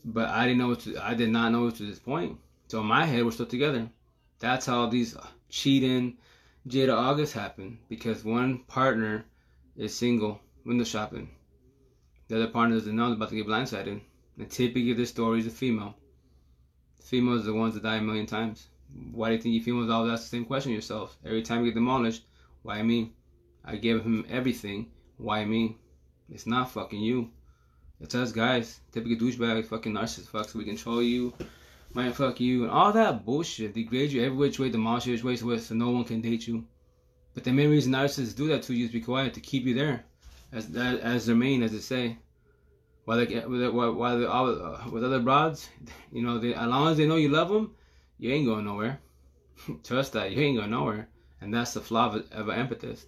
But 0.06 0.30
I 0.30 0.46
didn't 0.46 0.60
know 0.60 0.76
to, 0.76 1.06
I 1.06 1.14
did 1.14 1.30
not 1.30 1.52
know 1.52 1.68
it 1.68 1.76
to 1.76 1.84
this 1.84 2.00
point. 2.00 2.40
So 2.70 2.80
in 2.80 2.86
my 2.86 3.06
head, 3.06 3.26
we're 3.26 3.32
still 3.32 3.46
together. 3.46 3.90
That's 4.40 4.66
how 4.66 4.86
these 4.86 5.18
cheating 5.50 6.18
Jada 6.66 6.96
August 6.96 7.34
happened 7.34 7.80
because 7.90 8.24
one 8.24 8.60
partner 8.60 9.26
is 9.76 9.94
single 9.94 10.40
window 10.66 10.86
shopping. 10.86 11.30
The 12.30 12.38
other 12.38 12.48
partner 12.48 12.78
doesn't 12.78 12.96
know 12.96 13.12
about 13.12 13.30
to 13.30 13.36
get 13.36 13.46
blindsided. 13.46 14.00
And 14.38 14.50
typically, 14.50 14.94
this 14.94 15.10
story 15.10 15.40
is 15.40 15.48
a 15.48 15.52
female. 15.52 15.96
Females 17.04 17.42
are 17.42 17.52
the 17.52 17.54
ones 17.54 17.74
that 17.74 17.84
die 17.84 17.98
a 17.98 18.02
million 18.02 18.26
times. 18.26 18.68
Why 19.12 19.30
do 19.30 19.36
you 19.36 19.42
think 19.42 19.56
you 19.56 19.62
females 19.62 19.90
always 19.90 20.14
ask 20.14 20.24
the 20.24 20.30
same 20.30 20.46
question 20.46 20.72
yourself? 20.72 21.18
Every 21.26 21.42
time 21.42 21.60
you 21.60 21.72
get 21.72 21.76
demolished, 21.76 22.24
why 22.64 22.82
me? 22.82 23.14
I 23.64 23.76
gave 23.76 24.04
him 24.04 24.26
everything. 24.30 24.92
Why 25.18 25.44
me? 25.44 25.78
It's 26.30 26.48
not 26.48 26.72
fucking 26.72 27.02
you. 27.02 27.32
It's 28.00 28.16
us 28.16 28.32
guys. 28.32 28.80
Typical 28.92 29.18
douchebag, 29.18 29.66
fucking 29.66 29.94
narcissist 29.94 30.28
fuck, 30.28 30.50
so 30.50 30.60
we 30.60 30.66
control 30.66 31.02
you, 31.02 31.34
might 31.94 32.16
fuck 32.16 32.40
you, 32.40 32.64
and 32.64 32.72
all 32.72 32.92
that 32.94 33.26
bullshit. 33.26 33.74
Degrade 33.74 34.12
you 34.12 34.24
every 34.24 34.38
which 34.38 34.60
way, 34.60 34.70
demolish 34.70 35.08
you 35.08 35.18
which 35.24 35.44
way, 35.44 35.58
so 35.58 35.76
no 35.76 35.92
one 35.92 36.04
can 36.04 36.22
date 36.22 36.48
you. 36.48 36.66
But 37.34 37.44
the 37.44 37.52
main 37.52 37.70
reason 37.70 37.94
narcissists 37.94 38.36
do 38.36 38.48
that 38.48 38.64
to 38.64 38.74
you 38.74 38.86
is 38.86 38.92
be 38.92 39.02
quiet 39.02 39.34
to 39.34 39.40
keep 39.40 39.66
you 39.66 39.74
there, 39.74 40.06
as 40.52 40.74
as 40.76 41.26
their 41.26 41.36
main, 41.36 41.64
as 41.64 41.72
they 41.72 41.80
say. 41.80 42.18
While 43.06 43.26
they 43.26 43.40
while, 43.40 44.20
they, 44.20 44.26
uh, 44.26 44.90
with 44.90 45.04
other 45.04 45.20
broads, 45.20 45.70
you 46.12 46.22
know, 46.22 46.38
they, 46.40 46.54
as 46.54 46.68
long 46.68 46.88
as 46.90 46.98
they 46.98 47.08
know 47.08 47.18
you 47.18 47.30
love 47.30 47.50
them, 47.50 47.76
you 48.18 48.32
ain't 48.32 48.46
going 48.46 48.66
nowhere. 48.66 49.00
Trust 49.84 50.14
that 50.14 50.32
you 50.32 50.42
ain't 50.42 50.58
going 50.58 50.72
nowhere, 50.72 51.08
and 51.42 51.54
that's 51.54 51.74
the 51.74 51.82
flaw 51.82 52.14
of, 52.14 52.32
of 52.32 52.50
an 52.50 52.68
empathist 52.68 53.06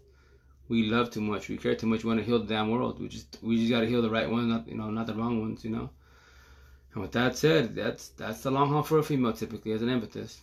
we 0.69 0.89
love 0.89 1.09
too 1.09 1.21
much, 1.21 1.49
we 1.49 1.57
care 1.57 1.75
too 1.75 1.87
much, 1.87 2.03
we 2.03 2.09
want 2.09 2.19
to 2.19 2.25
heal 2.25 2.39
the 2.39 2.45
damn 2.45 2.69
world. 2.69 2.99
We 2.99 3.07
just 3.07 3.37
we 3.41 3.57
just 3.57 3.71
gotta 3.71 3.85
heal 3.85 4.01
the 4.01 4.09
right 4.09 4.29
ones, 4.29 4.47
not 4.47 4.67
you 4.67 4.75
know, 4.75 4.89
not 4.89 5.07
the 5.07 5.13
wrong 5.13 5.39
ones, 5.41 5.63
you 5.63 5.71
know. 5.71 5.89
And 6.93 7.01
with 7.01 7.11
that 7.13 7.37
said, 7.37 7.75
that's 7.75 8.09
that's 8.09 8.41
the 8.41 8.51
long 8.51 8.69
haul 8.69 8.83
for 8.83 8.99
a 8.99 9.03
female 9.03 9.33
typically 9.33 9.71
as 9.71 9.81
an 9.81 9.89
empathist. 9.89 10.37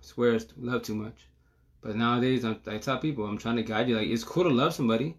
Swears 0.00 0.46
love 0.56 0.82
too 0.82 0.94
much. 0.94 1.28
But 1.82 1.96
nowadays 1.96 2.44
I'm, 2.44 2.60
I 2.66 2.78
tell 2.78 2.98
people 2.98 3.26
I'm 3.26 3.38
trying 3.38 3.56
to 3.56 3.62
guide 3.62 3.88
you 3.88 3.96
like 3.96 4.08
it's 4.08 4.24
cool 4.24 4.44
to 4.44 4.50
love 4.50 4.74
somebody, 4.74 5.16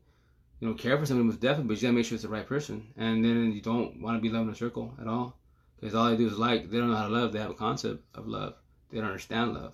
you 0.60 0.68
know, 0.68 0.74
care 0.74 0.98
for 0.98 1.06
somebody 1.06 1.28
most 1.28 1.40
definitely, 1.40 1.68
but 1.68 1.82
you 1.82 1.88
gotta 1.88 1.94
make 1.94 2.06
sure 2.06 2.16
it's 2.16 2.24
the 2.24 2.30
right 2.30 2.48
person. 2.48 2.88
And 2.98 3.24
then 3.24 3.52
you 3.52 3.62
don't 3.62 4.02
want 4.02 4.18
to 4.18 4.22
be 4.22 4.30
loving 4.30 4.50
a 4.50 4.56
circle 4.56 4.94
at 5.00 5.08
all. 5.08 5.38
Because 5.80 5.96
all 5.96 6.10
they 6.10 6.18
do 6.18 6.28
is 6.28 6.38
like, 6.38 6.70
they 6.70 6.78
don't 6.78 6.90
know 6.90 6.98
how 6.98 7.08
to 7.08 7.14
love, 7.14 7.34
they 7.34 7.40
have 7.40 7.52
a 7.52 7.56
concept 7.56 8.04
of 8.16 8.28
love. 8.28 8.56
They 8.92 9.00
don't 9.00 9.08
understand 9.08 9.54
love. 9.54 9.74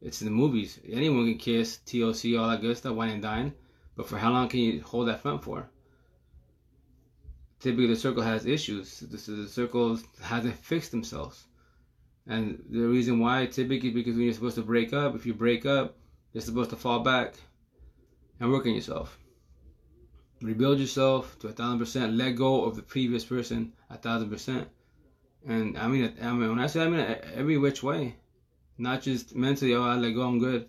It's 0.00 0.20
in 0.20 0.26
the 0.26 0.32
movies. 0.32 0.78
Anyone 0.88 1.26
can 1.26 1.38
kiss, 1.38 1.78
TLC, 1.86 2.38
all 2.38 2.48
that 2.48 2.60
good 2.60 2.76
stuff, 2.76 2.94
wine 2.94 3.10
and 3.10 3.22
dine 3.22 3.54
but 3.94 4.08
for 4.08 4.18
how 4.18 4.30
long 4.30 4.48
can 4.48 4.60
you 4.60 4.80
hold 4.82 5.08
that 5.08 5.20
front 5.20 5.42
for? 5.42 5.68
Typically, 7.60 7.88
the 7.88 7.96
circle 7.96 8.22
has 8.22 8.46
issues. 8.46 9.00
This 9.00 9.28
is 9.28 9.46
the, 9.46 9.52
circle 9.52 9.98
hasn't 10.22 10.56
fixed 10.56 10.90
themselves. 10.90 11.46
And 12.26 12.64
the 12.70 12.80
reason 12.80 13.18
why, 13.20 13.46
typically, 13.46 13.90
because 13.90 14.14
when 14.14 14.24
you're 14.24 14.34
supposed 14.34 14.56
to 14.56 14.62
break 14.62 14.92
up, 14.92 15.14
if 15.14 15.26
you 15.26 15.34
break 15.34 15.66
up, 15.66 15.96
you're 16.32 16.40
supposed 16.40 16.70
to 16.70 16.76
fall 16.76 17.00
back 17.00 17.34
and 18.40 18.50
work 18.50 18.66
on 18.66 18.74
yourself. 18.74 19.18
Rebuild 20.40 20.80
yourself 20.80 21.38
to 21.40 21.48
a 21.48 21.52
thousand 21.52 21.78
percent. 21.78 22.14
Let 22.14 22.32
go 22.32 22.64
of 22.64 22.74
the 22.74 22.82
previous 22.82 23.24
person 23.24 23.74
a 23.90 23.96
thousand 23.96 24.30
percent. 24.30 24.68
And 25.46 25.76
I 25.76 25.88
mean, 25.88 26.14
I 26.22 26.32
mean, 26.32 26.50
when 26.50 26.60
I 26.60 26.66
say 26.66 26.82
I 26.82 26.88
mean 26.88 27.00
every 27.34 27.58
which 27.58 27.82
way, 27.82 28.16
not 28.78 29.02
just 29.02 29.34
mentally. 29.34 29.74
Oh, 29.74 29.82
I 29.82 29.96
let 29.96 30.14
go, 30.14 30.22
I'm 30.22 30.38
good. 30.38 30.68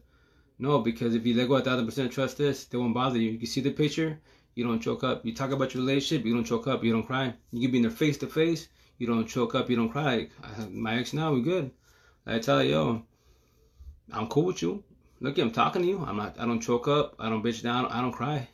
No, 0.60 0.80
because 0.80 1.16
if 1.16 1.26
you 1.26 1.36
let 1.36 1.48
go 1.48 1.56
a 1.56 1.62
thousand 1.62 1.86
percent 1.86 2.12
trust 2.12 2.38
this, 2.38 2.66
they 2.66 2.78
won't 2.78 2.94
bother 2.94 3.20
you. 3.20 3.32
You 3.32 3.46
see 3.46 3.62
the 3.62 3.72
picture, 3.72 4.20
you 4.56 4.64
don't 4.64 4.80
choke 4.80 5.04
up. 5.04 5.26
You 5.26 5.34
talk 5.34 5.52
about 5.52 5.74
your 5.74 5.84
relationship, 5.84 6.26
you 6.26 6.34
don't 6.34 6.44
choke 6.44 6.68
up, 6.68 6.84
you 6.84 6.92
don't 6.92 7.06
cry. 7.06 7.34
You 7.52 7.62
can 7.62 7.72
be 7.72 7.78
in 7.78 7.84
their 7.84 7.92
face 7.92 8.18
to 8.20 8.28
face, 8.28 8.68
you 8.98 9.08
don't 9.08 9.28
choke 9.28 9.56
up, 9.56 9.70
you 9.70 9.76
don't 9.76 9.90
cry. 9.90 10.30
I, 10.44 10.66
my 10.70 11.00
ex 11.00 11.14
now, 11.14 11.34
we're 11.34 11.42
good. 11.42 11.72
I 12.26 12.40
tell 12.40 12.64
you, 12.64 12.72
yo, 12.72 13.04
I'm 14.12 14.28
cool 14.28 14.46
with 14.46 14.62
you. 14.62 14.84
Look, 15.20 15.38
I'm 15.38 15.52
talking 15.52 15.82
to 15.84 15.88
you. 15.88 16.04
I'm 16.06 16.18
not. 16.18 16.36
I 16.40 16.46
don't 16.46 16.60
choke 16.60 16.88
up. 16.88 17.16
I 17.20 17.30
don't 17.30 17.44
bitch 17.44 17.62
down. 17.64 17.86
I 17.86 18.02
don't 18.02 18.12
cry. 18.12 18.48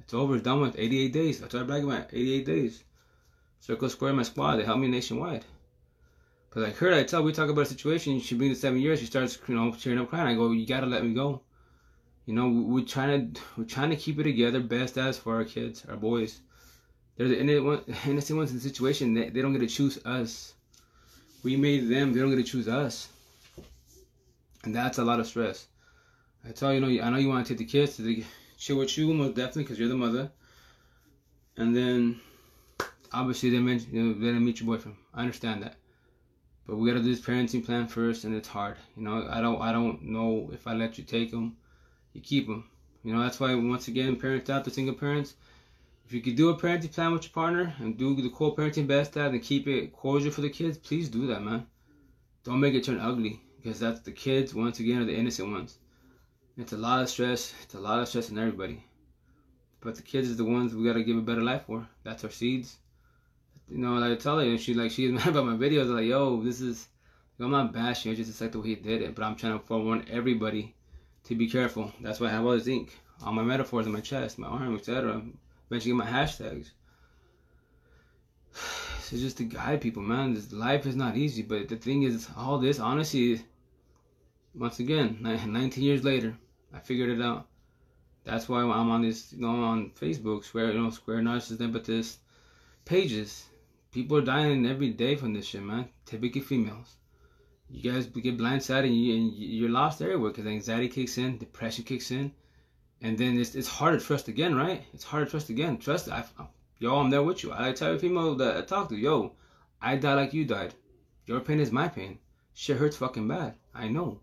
It's 0.00 0.14
over. 0.14 0.34
It's 0.34 0.44
done 0.44 0.60
with. 0.60 0.78
88 0.78 1.12
days. 1.12 1.42
I 1.42 1.62
brag 1.62 1.84
about. 1.84 2.08
88 2.12 2.46
days. 2.46 2.84
Circle 3.60 3.90
Square, 3.90 4.14
my 4.14 4.22
squad. 4.22 4.56
They 4.56 4.64
help 4.64 4.78
me 4.78 4.88
nationwide. 4.88 5.44
Cause 6.56 6.64
I 6.64 6.70
heard, 6.70 6.94
I 6.94 7.02
tell, 7.02 7.22
we 7.22 7.34
talk 7.34 7.50
about 7.50 7.60
a 7.60 7.66
situation. 7.66 8.18
She 8.18 8.34
brings 8.34 8.56
the 8.56 8.60
seven 8.62 8.80
years. 8.80 9.00
She 9.00 9.04
starts, 9.04 9.38
you 9.46 9.54
know, 9.54 9.72
tearing 9.72 9.98
up, 9.98 10.08
crying. 10.08 10.26
I 10.26 10.34
go, 10.34 10.52
you 10.52 10.66
gotta 10.66 10.86
let 10.86 11.04
me 11.04 11.12
go. 11.12 11.42
You 12.24 12.32
know, 12.32 12.48
we're 12.48 12.82
trying 12.82 13.34
to 13.34 13.40
we're 13.58 13.64
trying 13.64 13.90
to 13.90 13.96
keep 13.96 14.18
it 14.18 14.22
together, 14.22 14.60
best 14.60 14.96
as 14.96 15.18
for 15.18 15.34
our 15.34 15.44
kids, 15.44 15.84
our 15.86 15.98
boys. 15.98 16.40
They're 17.18 17.28
the 17.28 17.38
innocent 18.06 18.38
ones 18.38 18.50
in 18.52 18.56
the 18.56 18.62
situation. 18.62 19.12
They, 19.12 19.28
they 19.28 19.42
don't 19.42 19.52
get 19.52 19.58
to 19.58 19.66
choose 19.66 19.98
us. 20.06 20.54
We 21.44 21.56
made 21.56 21.90
them. 21.90 22.14
They 22.14 22.20
don't 22.20 22.30
get 22.30 22.36
to 22.36 22.50
choose 22.50 22.68
us, 22.68 23.08
and 24.64 24.74
that's 24.74 24.96
a 24.96 25.04
lot 25.04 25.20
of 25.20 25.26
stress. 25.26 25.66
I 26.42 26.52
tell 26.52 26.72
you, 26.72 26.86
you 26.86 27.00
know, 27.00 27.06
I 27.06 27.10
know 27.10 27.18
you 27.18 27.28
want 27.28 27.46
to 27.46 27.52
take 27.52 27.58
the 27.58 27.70
kids 27.70 27.98
to 27.98 28.24
chill 28.56 28.78
with 28.78 28.96
you, 28.96 29.12
most 29.12 29.34
definitely, 29.34 29.64
because 29.64 29.78
you're 29.78 29.90
the 29.90 29.94
mother. 29.94 30.30
And 31.58 31.76
then, 31.76 32.18
obviously, 33.12 33.50
they 33.50 33.58
mention, 33.58 33.94
you 33.94 34.02
know, 34.02 34.14
they 34.14 34.38
meet 34.38 34.60
your 34.60 34.68
boyfriend. 34.68 34.96
I 35.12 35.20
understand 35.20 35.62
that. 35.62 35.76
But 36.66 36.76
we 36.76 36.88
gotta 36.88 37.02
do 37.02 37.14
this 37.14 37.24
parenting 37.24 37.64
plan 37.64 37.86
first, 37.86 38.24
and 38.24 38.34
it's 38.34 38.48
hard. 38.48 38.76
You 38.96 39.04
know, 39.04 39.28
I 39.30 39.40
don't, 39.40 39.60
I 39.62 39.70
don't 39.70 40.02
know 40.02 40.50
if 40.52 40.66
I 40.66 40.74
let 40.74 40.98
you 40.98 41.04
take 41.04 41.30
them, 41.30 41.56
you 42.12 42.20
keep 42.20 42.48
them. 42.48 42.68
You 43.04 43.14
know, 43.14 43.20
that's 43.20 43.38
why 43.38 43.54
once 43.54 43.86
again, 43.86 44.16
parents 44.16 44.50
out, 44.50 44.64
the 44.64 44.72
single 44.72 44.96
parents, 44.96 45.34
if 46.04 46.12
you 46.12 46.20
could 46.20 46.34
do 46.34 46.48
a 46.48 46.58
parenting 46.58 46.92
plan 46.92 47.12
with 47.12 47.22
your 47.22 47.32
partner 47.32 47.72
and 47.78 47.96
do 47.96 48.16
the 48.20 48.30
co-parenting 48.30 48.88
best 48.88 49.12
dad 49.12 49.30
and 49.30 49.42
keep 49.42 49.68
it 49.68 49.92
cordial 49.92 50.32
for 50.32 50.40
the 50.40 50.50
kids, 50.50 50.76
please 50.76 51.08
do 51.08 51.28
that, 51.28 51.42
man. 51.42 51.66
Don't 52.42 52.60
make 52.60 52.74
it 52.74 52.82
turn 52.82 52.98
ugly 52.98 53.40
because 53.56 53.78
that's 53.78 54.00
the 54.00 54.12
kids 54.12 54.52
once 54.52 54.80
again 54.80 55.02
are 55.02 55.04
the 55.04 55.16
innocent 55.16 55.52
ones. 55.52 55.78
It's 56.56 56.72
a 56.72 56.76
lot 56.76 57.00
of 57.00 57.08
stress. 57.08 57.54
It's 57.62 57.74
a 57.74 57.80
lot 57.80 58.00
of 58.00 58.08
stress 58.08 58.30
on 58.30 58.38
everybody. 58.38 58.84
But 59.80 59.94
the 59.94 60.02
kids 60.02 60.28
is 60.28 60.36
the 60.36 60.44
ones 60.44 60.74
we 60.74 60.84
gotta 60.84 61.04
give 61.04 61.16
a 61.16 61.22
better 61.22 61.42
life 61.42 61.64
for. 61.66 61.86
That's 62.02 62.24
our 62.24 62.30
seeds 62.30 62.78
you 63.70 63.78
know, 63.78 63.94
like 63.94 64.12
I 64.12 64.14
tell 64.16 64.38
her, 64.38 64.44
and 64.44 64.60
she 64.60 64.74
like 64.74 64.90
she's 64.90 65.10
mad 65.18 65.28
about 65.28 65.46
my 65.46 65.56
videos. 65.56 65.92
Like, 65.92 66.06
yo, 66.06 66.42
this 66.42 66.60
is. 66.60 66.88
I'm 67.38 67.50
not 67.50 67.72
bashing. 67.72 68.12
It's 68.12 68.28
just 68.28 68.40
like 68.40 68.52
the 68.52 68.60
way 68.60 68.68
he 68.68 68.74
did 68.76 69.02
it. 69.02 69.14
But 69.14 69.24
I'm 69.24 69.36
trying 69.36 69.58
to 69.58 69.64
forewarn 69.64 70.06
everybody 70.10 70.74
to 71.24 71.34
be 71.34 71.50
careful. 71.50 71.92
That's 72.00 72.18
why 72.18 72.28
I 72.28 72.30
have 72.30 72.46
all 72.46 72.52
this 72.52 72.66
ink 72.66 72.98
on 73.22 73.34
my 73.34 73.42
metaphors 73.42 73.86
on 73.86 73.92
my 73.92 74.00
chest, 74.00 74.38
my 74.38 74.46
arm, 74.46 74.74
etc. 74.76 75.22
Eventually, 75.70 75.94
my 75.94 76.06
hashtags. 76.06 76.70
It's 79.08 79.22
just 79.22 79.36
to 79.36 79.44
guide 79.44 79.80
people, 79.80 80.02
man. 80.02 80.34
This 80.34 80.52
life 80.52 80.84
is 80.84 80.96
not 80.96 81.16
easy, 81.16 81.42
but 81.42 81.68
the 81.68 81.76
thing 81.76 82.02
is, 82.02 82.28
all 82.36 82.58
this, 82.58 82.80
honestly, 82.80 83.40
once 84.52 84.80
again, 84.80 85.18
19 85.22 85.84
years 85.84 86.02
later, 86.02 86.36
I 86.74 86.80
figured 86.80 87.10
it 87.10 87.22
out. 87.22 87.46
That's 88.24 88.48
why 88.48 88.62
I'm 88.62 88.90
on 88.90 89.02
this, 89.02 89.32
you 89.32 89.42
know, 89.42 89.62
on 89.62 89.90
Facebook, 89.90 90.42
Square, 90.42 90.72
you 90.72 90.82
know, 90.82 90.90
Square 90.90 91.18
Narcissist 91.18 91.58
Empathist 91.58 92.16
pages. 92.84 93.46
People 93.96 94.18
are 94.18 94.32
dying 94.36 94.66
every 94.66 94.90
day 94.90 95.16
from 95.16 95.32
this 95.32 95.46
shit, 95.46 95.62
man. 95.62 95.88
Typically 96.04 96.42
females. 96.42 96.96
You 97.70 97.90
guys 97.90 98.04
get 98.04 98.36
blindsided 98.36 98.88
and, 98.88 98.94
you, 98.94 99.16
and 99.16 99.32
you're 99.32 99.70
lost 99.70 100.02
everywhere 100.02 100.32
because 100.32 100.44
anxiety 100.44 100.90
kicks 100.90 101.16
in, 101.16 101.38
depression 101.38 101.82
kicks 101.82 102.10
in, 102.10 102.30
and 103.00 103.16
then 103.16 103.40
it's, 103.40 103.54
it's 103.54 103.66
hard 103.66 103.98
to 103.98 104.04
trust 104.04 104.28
again, 104.28 104.54
right? 104.54 104.84
It's 104.92 105.02
hard 105.02 105.26
to 105.26 105.30
trust 105.30 105.48
again. 105.48 105.78
Trust, 105.78 106.10
I, 106.10 106.24
yo, 106.78 106.98
I'm 106.98 107.08
there 107.08 107.22
with 107.22 107.42
you. 107.42 107.54
I 107.54 107.72
tell 107.72 107.88
every 107.88 108.00
female 108.00 108.34
that 108.34 108.58
I 108.58 108.60
talk 108.60 108.90
to, 108.90 108.96
yo, 108.96 109.32
I 109.80 109.96
die 109.96 110.12
like 110.12 110.34
you 110.34 110.44
died. 110.44 110.74
Your 111.24 111.40
pain 111.40 111.58
is 111.58 111.72
my 111.72 111.88
pain. 111.88 112.18
Shit 112.52 112.76
hurts 112.76 112.98
fucking 112.98 113.26
bad. 113.26 113.54
I 113.74 113.88
know. 113.88 114.20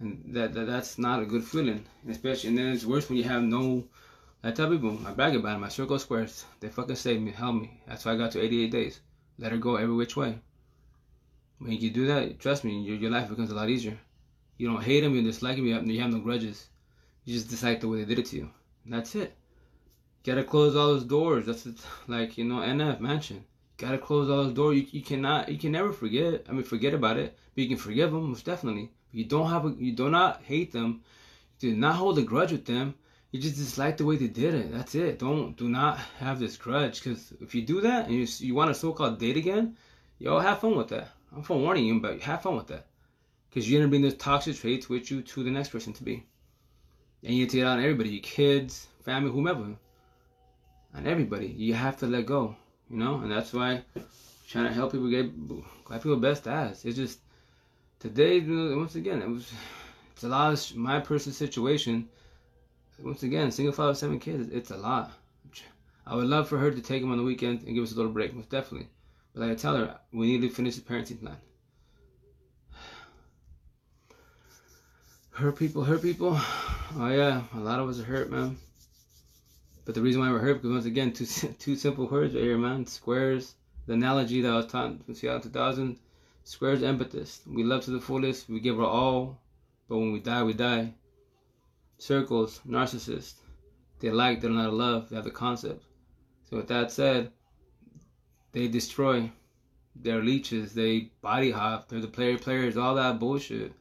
And 0.00 0.34
that, 0.34 0.54
that 0.54 0.66
that's 0.66 0.98
not 0.98 1.22
a 1.22 1.24
good 1.24 1.44
feeling, 1.44 1.84
especially 2.08 2.48
and 2.48 2.58
then 2.58 2.72
it's 2.72 2.84
worse 2.84 3.08
when 3.08 3.18
you 3.18 3.24
have 3.24 3.44
no 3.44 3.84
I 4.42 4.52
tell 4.52 4.70
people, 4.70 4.98
I 5.06 5.12
brag 5.12 5.36
about 5.36 5.56
it. 5.56 5.60
My 5.60 5.68
circle 5.68 5.98
squares, 5.98 6.46
they 6.60 6.68
fucking 6.68 6.96
saved 6.96 7.22
me, 7.22 7.30
helped 7.30 7.60
me. 7.60 7.80
That's 7.86 8.06
why 8.06 8.12
I 8.12 8.16
got 8.16 8.30
to 8.32 8.40
88 8.40 8.70
days. 8.70 9.00
Let 9.38 9.52
her 9.52 9.58
go 9.58 9.76
every 9.76 9.94
which 9.94 10.16
way. 10.16 10.38
When 11.58 11.72
you 11.72 11.90
do 11.90 12.06
that, 12.06 12.38
trust 12.38 12.64
me, 12.64 12.80
your, 12.80 12.96
your 12.96 13.10
life 13.10 13.28
becomes 13.28 13.50
a 13.50 13.54
lot 13.54 13.68
easier. 13.68 13.98
You 14.56 14.68
don't 14.68 14.82
hate 14.82 15.00
them, 15.00 15.14
you 15.14 15.22
dislike 15.22 15.56
them, 15.56 15.66
you 15.66 15.74
have, 15.74 16.10
no 16.10 16.20
grudges. 16.20 16.68
You 17.26 17.34
just 17.34 17.50
dislike 17.50 17.80
the 17.80 17.88
way 17.88 17.98
they 17.98 18.06
did 18.06 18.18
it 18.18 18.26
to 18.26 18.36
you. 18.36 18.50
And 18.84 18.94
that's 18.94 19.14
it. 19.14 19.36
Gotta 20.24 20.42
close 20.42 20.74
all 20.74 20.86
those 20.86 21.04
doors. 21.04 21.44
That's 21.44 21.66
it. 21.66 21.76
like 22.08 22.38
you 22.38 22.44
know, 22.44 22.60
NF 22.60 23.00
mansion. 23.00 23.44
Gotta 23.76 23.98
close 23.98 24.30
all 24.30 24.44
those 24.44 24.54
doors. 24.54 24.76
You, 24.76 24.86
you 24.90 25.02
cannot, 25.02 25.50
you 25.50 25.58
can 25.58 25.72
never 25.72 25.92
forget. 25.92 26.46
I 26.48 26.52
mean, 26.52 26.62
forget 26.62 26.94
about 26.94 27.18
it, 27.18 27.36
but 27.54 27.62
you 27.62 27.68
can 27.68 27.76
forgive 27.76 28.10
them 28.10 28.28
most 28.28 28.46
definitely. 28.46 28.90
You 29.12 29.24
don't 29.24 29.50
have, 29.50 29.66
a, 29.66 29.74
you 29.78 29.92
do 29.92 30.08
not 30.08 30.42
hate 30.44 30.72
them. 30.72 31.02
You 31.60 31.72
do 31.72 31.76
not 31.76 31.96
hold 31.96 32.18
a 32.18 32.22
grudge 32.22 32.52
with 32.52 32.64
them. 32.64 32.94
You 33.30 33.40
just 33.40 33.56
dislike 33.56 33.96
the 33.96 34.04
way 34.04 34.16
they 34.16 34.26
did 34.26 34.54
it. 34.54 34.72
That's 34.72 34.94
it. 34.94 35.18
Don't, 35.20 35.56
do 35.56 35.68
not 35.68 35.98
have 36.18 36.40
this 36.40 36.56
grudge. 36.56 37.02
Because 37.02 37.32
if 37.40 37.54
you 37.54 37.62
do 37.62 37.80
that 37.82 38.06
and 38.06 38.14
you, 38.14 38.26
you 38.38 38.54
want 38.54 38.70
a 38.70 38.74
so-called 38.74 39.18
date 39.18 39.36
again, 39.36 39.76
yo, 40.18 40.38
have 40.38 40.60
fun 40.60 40.76
with 40.76 40.88
that. 40.88 41.08
I'm 41.34 41.42
forewarning 41.42 41.84
you, 41.84 42.00
but 42.00 42.20
have 42.22 42.42
fun 42.42 42.56
with 42.56 42.66
that. 42.68 42.86
Because 43.48 43.70
you're 43.70 43.80
gonna 43.80 43.88
bring 43.90 44.02
those 44.02 44.16
toxic 44.16 44.56
traits 44.56 44.88
with 44.88 45.10
you 45.10 45.22
to 45.22 45.44
the 45.44 45.50
next 45.50 45.68
person 45.68 45.92
to 45.92 46.02
be. 46.02 46.24
And 47.22 47.34
you 47.34 47.46
take 47.46 47.60
it 47.60 47.64
out 47.64 47.78
on 47.78 47.84
everybody, 47.84 48.10
your 48.10 48.22
kids, 48.22 48.88
family, 49.04 49.30
whomever. 49.30 49.76
On 50.94 51.06
everybody. 51.06 51.46
You 51.46 51.74
have 51.74 51.98
to 51.98 52.06
let 52.06 52.26
go. 52.26 52.56
You 52.88 52.96
know? 52.96 53.20
And 53.20 53.30
that's 53.30 53.52
why 53.52 53.82
I'm 53.94 54.04
trying 54.48 54.66
to 54.66 54.72
help 54.72 54.92
people 54.92 55.08
get 55.08 55.30
get 55.88 56.02
people 56.02 56.16
best 56.16 56.48
as. 56.48 56.84
It's 56.84 56.96
just 56.96 57.20
today 58.00 58.40
once 58.40 58.96
again 58.96 59.22
it 59.22 59.28
was 59.28 59.52
it's 60.12 60.24
a 60.24 60.28
lot 60.28 60.52
of 60.52 60.76
my 60.76 60.98
personal 60.98 61.34
situation. 61.34 62.08
Once 63.02 63.22
again, 63.22 63.50
single 63.50 63.72
father 63.72 63.94
seven 63.94 64.18
kids, 64.18 64.48
it's 64.52 64.70
a 64.70 64.76
lot. 64.76 65.12
I 66.06 66.16
would 66.16 66.26
love 66.26 66.48
for 66.48 66.58
her 66.58 66.70
to 66.70 66.80
take 66.80 67.02
them 67.02 67.12
on 67.12 67.18
the 67.18 67.24
weekend 67.24 67.62
and 67.62 67.74
give 67.74 67.84
us 67.84 67.92
a 67.92 67.96
little 67.96 68.12
break, 68.12 68.34
most 68.34 68.50
definitely. 68.50 68.88
But 69.32 69.42
like 69.42 69.50
I 69.52 69.54
tell 69.54 69.76
her, 69.76 69.98
we 70.12 70.26
need 70.26 70.42
to 70.42 70.50
finish 70.50 70.76
the 70.76 70.82
parenting 70.82 71.20
plan. 71.20 71.36
Hurt 75.30 75.56
people, 75.56 75.84
hurt 75.84 76.02
people. 76.02 76.38
Oh 76.96 77.08
yeah, 77.08 77.44
a 77.54 77.60
lot 77.60 77.80
of 77.80 77.88
us 77.88 78.00
are 78.00 78.04
hurt, 78.04 78.30
man. 78.30 78.58
But 79.84 79.94
the 79.94 80.02
reason 80.02 80.20
why 80.20 80.30
we're 80.30 80.38
hurt 80.38 80.54
because 80.54 80.72
once 80.72 80.84
again, 80.84 81.12
two 81.12 81.26
two 81.58 81.76
simple 81.76 82.06
words 82.06 82.34
right 82.34 82.42
here, 82.42 82.58
man. 82.58 82.86
Squares. 82.86 83.54
The 83.86 83.94
analogy 83.94 84.42
that 84.42 84.52
I 84.52 84.56
was 84.56 84.66
taught 84.66 85.02
from 85.04 85.14
Seattle 85.14 85.40
2000. 85.40 85.98
Squares 86.44 86.82
empathists. 86.82 87.46
We 87.46 87.64
love 87.64 87.84
to 87.84 87.90
the 87.90 88.00
fullest. 88.00 88.48
We 88.48 88.60
give 88.60 88.78
our 88.78 88.86
all, 88.86 89.40
but 89.88 89.98
when 89.98 90.12
we 90.12 90.20
die, 90.20 90.42
we 90.42 90.52
die. 90.52 90.94
Circles. 92.00 92.60
Narcissists. 92.66 93.34
They 93.98 94.10
like. 94.10 94.40
They 94.40 94.48
don't 94.48 94.56
know 94.56 94.62
how 94.62 94.70
love. 94.70 95.10
They 95.10 95.16
have 95.16 95.26
the 95.26 95.30
concept. 95.30 95.84
So 96.48 96.56
with 96.56 96.68
that 96.68 96.90
said, 96.90 97.30
they 98.52 98.68
destroy. 98.68 99.30
They're 99.94 100.22
leeches. 100.22 100.72
They 100.72 101.10
body 101.20 101.50
hop. 101.50 101.88
They're 101.88 102.00
the 102.00 102.08
player 102.08 102.38
players. 102.38 102.78
All 102.78 102.94
that 102.94 103.18
bullshit. 103.18 103.74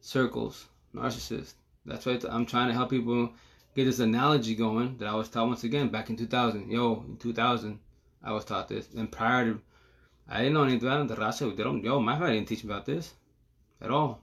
Circles. 0.00 0.68
Narcissists. 0.94 1.54
That's 1.86 2.04
why 2.04 2.20
I'm 2.28 2.44
trying 2.44 2.68
to 2.68 2.74
help 2.74 2.90
people 2.90 3.32
get 3.74 3.86
this 3.86 4.00
analogy 4.00 4.54
going 4.54 4.98
that 4.98 5.08
I 5.08 5.14
was 5.14 5.30
taught 5.30 5.48
once 5.48 5.64
again 5.64 5.88
back 5.88 6.10
in 6.10 6.16
2000. 6.16 6.70
Yo, 6.70 7.04
in 7.08 7.16
2000, 7.16 7.78
I 8.22 8.32
was 8.32 8.44
taught 8.44 8.68
this. 8.68 8.88
And 8.94 9.10
prior 9.10 9.44
to, 9.46 9.60
I 10.28 10.38
didn't 10.38 10.52
know 10.54 10.64
anything 10.64 10.88
about 10.88 11.08
the 11.08 11.16
Racha. 11.16 11.56
They 11.56 11.62
don't, 11.62 11.82
yo, 11.82 12.00
my 12.00 12.18
family 12.18 12.34
didn't 12.34 12.48
teach 12.48 12.64
me 12.64 12.70
about 12.70 12.84
this 12.84 13.14
at 13.80 13.90
all. 13.90 14.20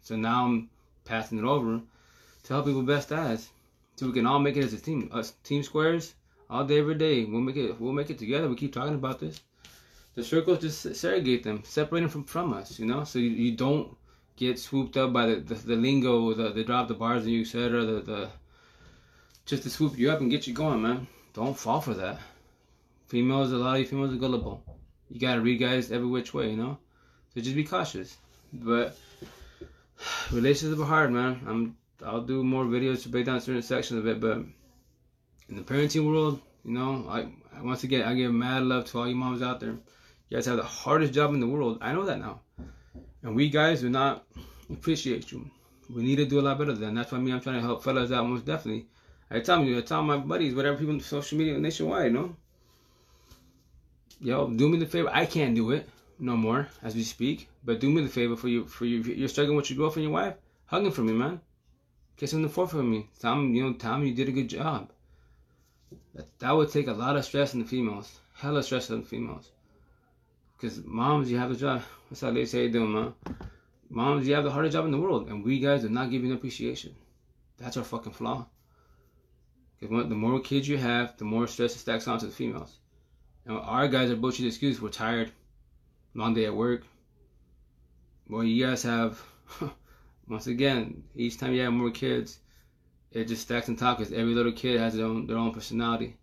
So 0.00 0.16
now 0.16 0.46
I'm 0.46 0.70
passing 1.04 1.38
it 1.38 1.44
over 1.44 1.82
to 2.44 2.52
help 2.52 2.66
people 2.66 2.82
best 2.82 3.12
as. 3.12 3.48
So 3.96 4.06
we 4.06 4.12
can 4.12 4.26
all 4.26 4.38
make 4.38 4.56
it 4.56 4.64
as 4.64 4.72
a 4.72 4.80
team. 4.80 5.10
Us 5.12 5.32
team 5.44 5.62
squares, 5.62 6.14
all 6.48 6.64
day, 6.64 6.78
every 6.78 6.94
day. 6.94 7.24
We'll 7.24 7.40
make 7.40 7.56
it. 7.56 7.80
We'll 7.80 7.92
make 7.92 8.10
it 8.10 8.18
together. 8.18 8.48
We 8.48 8.56
keep 8.56 8.72
talking 8.72 8.94
about 8.94 9.20
this. 9.20 9.40
The 10.14 10.24
circles 10.24 10.60
just 10.60 10.94
segregate 10.96 11.42
them, 11.42 11.62
separate 11.64 12.00
them 12.00 12.10
from, 12.10 12.24
from 12.24 12.52
us. 12.52 12.78
You 12.78 12.86
know, 12.86 13.04
so 13.04 13.18
you, 13.18 13.30
you 13.30 13.56
don't 13.56 13.96
get 14.36 14.58
swooped 14.58 14.96
up 14.96 15.12
by 15.12 15.26
the 15.26 15.36
the, 15.36 15.54
the 15.54 15.76
lingo, 15.76 16.34
the 16.34 16.50
they 16.50 16.64
drop 16.64 16.88
the 16.88 16.94
bars 16.94 17.22
on 17.22 17.28
you, 17.28 17.42
etc. 17.42 17.84
The 17.84 18.00
the 18.00 18.28
just 19.46 19.62
to 19.64 19.70
swoop 19.70 19.98
you 19.98 20.10
up 20.10 20.20
and 20.20 20.30
get 20.30 20.46
you 20.46 20.54
going, 20.54 20.82
man. 20.82 21.06
Don't 21.32 21.58
fall 21.58 21.80
for 21.80 21.94
that. 21.94 22.18
Females, 23.08 23.52
a 23.52 23.56
lot 23.56 23.74
of 23.74 23.80
you 23.80 23.86
females 23.86 24.12
are 24.14 24.18
gullible. 24.18 24.62
You 25.10 25.20
gotta 25.20 25.40
read 25.40 25.60
guys 25.60 25.90
every 25.90 26.08
which 26.08 26.32
way, 26.32 26.50
you 26.50 26.56
know. 26.56 26.78
So 27.34 27.40
just 27.40 27.56
be 27.56 27.64
cautious. 27.64 28.16
But 28.52 28.96
relationships 30.32 30.80
are 30.80 30.86
hard, 30.86 31.12
man. 31.12 31.40
I'm 31.46 31.76
I'll 32.04 32.22
do 32.22 32.42
more 32.42 32.64
videos 32.64 33.02
to 33.02 33.08
break 33.08 33.26
down 33.26 33.40
certain 33.40 33.62
sections 33.62 33.98
of 33.98 34.06
it, 34.06 34.20
but 34.20 34.38
in 35.48 35.56
the 35.56 35.62
parenting 35.62 36.06
world, 36.06 36.40
you 36.64 36.72
know, 36.72 37.06
I 37.08 37.28
once 37.62 37.84
again 37.84 38.02
I 38.02 38.14
give 38.14 38.32
mad 38.32 38.62
love 38.64 38.86
to 38.86 38.98
all 38.98 39.08
you 39.08 39.14
moms 39.14 39.42
out 39.42 39.60
there. 39.60 39.76
You 40.28 40.36
guys 40.36 40.46
have 40.46 40.56
the 40.56 40.64
hardest 40.64 41.12
job 41.12 41.34
in 41.34 41.40
the 41.40 41.46
world. 41.46 41.78
I 41.80 41.92
know 41.92 42.04
that 42.04 42.18
now. 42.18 42.40
And 43.22 43.36
we 43.36 43.50
guys 43.50 43.80
do 43.80 43.90
not 43.90 44.24
appreciate 44.70 45.30
you. 45.30 45.50
We 45.94 46.02
need 46.02 46.16
to 46.16 46.24
do 46.24 46.40
a 46.40 46.42
lot 46.42 46.58
better 46.58 46.72
than. 46.72 46.94
That's 46.94 47.12
why 47.12 47.18
me 47.18 47.32
I'm 47.32 47.40
trying 47.40 47.56
to 47.56 47.60
help 47.60 47.84
fellas 47.84 48.10
out 48.10 48.26
most 48.26 48.46
definitely. 48.46 48.86
I 49.30 49.40
tell 49.40 49.62
you, 49.62 49.78
I 49.78 49.82
tell 49.82 50.02
my 50.02 50.16
buddies, 50.16 50.54
whatever 50.54 50.76
people 50.76 50.94
on 50.94 51.00
social 51.00 51.38
media 51.38 51.58
nationwide, 51.58 52.06
you 52.06 52.12
know. 52.12 52.36
Yo, 54.20 54.48
do 54.48 54.68
me 54.68 54.78
the 54.78 54.86
favor. 54.86 55.10
I 55.12 55.26
can't 55.26 55.54
do 55.54 55.72
it 55.72 55.88
no 56.18 56.36
more 56.36 56.68
as 56.82 56.94
we 56.94 57.02
speak, 57.02 57.48
but 57.64 57.80
do 57.80 57.90
me 57.90 58.02
the 58.02 58.08
favor 58.08 58.36
for 58.36 58.48
you. 58.48 58.66
For 58.66 58.84
you, 58.84 59.02
you're 59.02 59.28
struggling 59.28 59.56
with 59.56 59.70
your 59.70 59.78
girlfriend, 59.78 60.04
your 60.04 60.12
wife. 60.12 60.34
Hugging 60.66 60.92
for 60.92 61.02
me, 61.02 61.12
man. 61.12 61.40
Kiss 62.16 62.32
him 62.32 62.42
the 62.42 62.48
forehead 62.48 62.76
for 62.76 62.82
me. 62.82 63.08
Him, 63.22 63.54
you 63.54 63.64
know, 63.64 63.76
him 63.78 64.04
you 64.04 64.14
did 64.14 64.28
a 64.28 64.32
good 64.32 64.48
job. 64.48 64.90
That, 66.14 66.38
that 66.38 66.52
would 66.52 66.70
take 66.70 66.88
a 66.88 66.92
lot 66.92 67.16
of 67.16 67.24
stress 67.24 67.54
on 67.54 67.60
the 67.60 67.66
females. 67.66 68.20
Hella 68.34 68.62
stress 68.62 68.90
on 68.90 69.00
the 69.00 69.06
females. 69.06 69.50
Because 70.56 70.84
moms, 70.84 71.30
you 71.30 71.38
have 71.38 71.50
the 71.50 71.56
job. 71.56 71.82
That's 72.08 72.20
how 72.20 72.30
they 72.30 72.44
say 72.44 72.68
doing, 72.68 72.92
man. 72.92 73.14
Moms, 73.90 74.26
you 74.26 74.34
have 74.34 74.44
the 74.44 74.50
hardest 74.50 74.74
job 74.74 74.84
in 74.84 74.90
the 74.90 74.98
world, 74.98 75.28
and 75.28 75.44
we 75.44 75.58
guys 75.58 75.84
are 75.84 75.90
not 75.90 76.10
giving 76.10 76.32
appreciation. 76.32 76.94
That's 77.58 77.76
our 77.76 77.84
fucking 77.84 78.12
flaw. 78.12 78.46
Because 79.80 80.08
the 80.08 80.14
more 80.14 80.40
kids 80.40 80.68
you 80.68 80.78
have, 80.78 81.16
the 81.16 81.24
more 81.24 81.46
stress 81.46 81.74
it 81.74 81.80
stacks 81.80 82.06
onto 82.06 82.26
the 82.26 82.32
females. 82.32 82.78
And 83.44 83.58
our 83.58 83.88
guys 83.88 84.10
are 84.10 84.16
bullshit 84.16 84.46
excuses. 84.46 84.80
We're 84.80 84.90
tired, 84.90 85.32
long 86.14 86.34
day 86.34 86.44
at 86.46 86.54
work. 86.54 86.84
Well, 88.28 88.44
you 88.44 88.64
guys 88.64 88.84
have, 88.84 89.20
once 90.28 90.46
again, 90.46 91.02
each 91.14 91.38
time 91.38 91.52
you 91.52 91.62
have 91.62 91.72
more 91.72 91.90
kids, 91.90 92.38
it 93.10 93.28
just 93.28 93.42
stacks 93.42 93.68
on 93.68 93.76
top 93.76 93.98
because 93.98 94.12
every 94.12 94.34
little 94.34 94.52
kid 94.52 94.80
has 94.80 94.94
their 94.94 95.06
own 95.06 95.26
their 95.26 95.36
own 95.36 95.52
personality. 95.52 96.16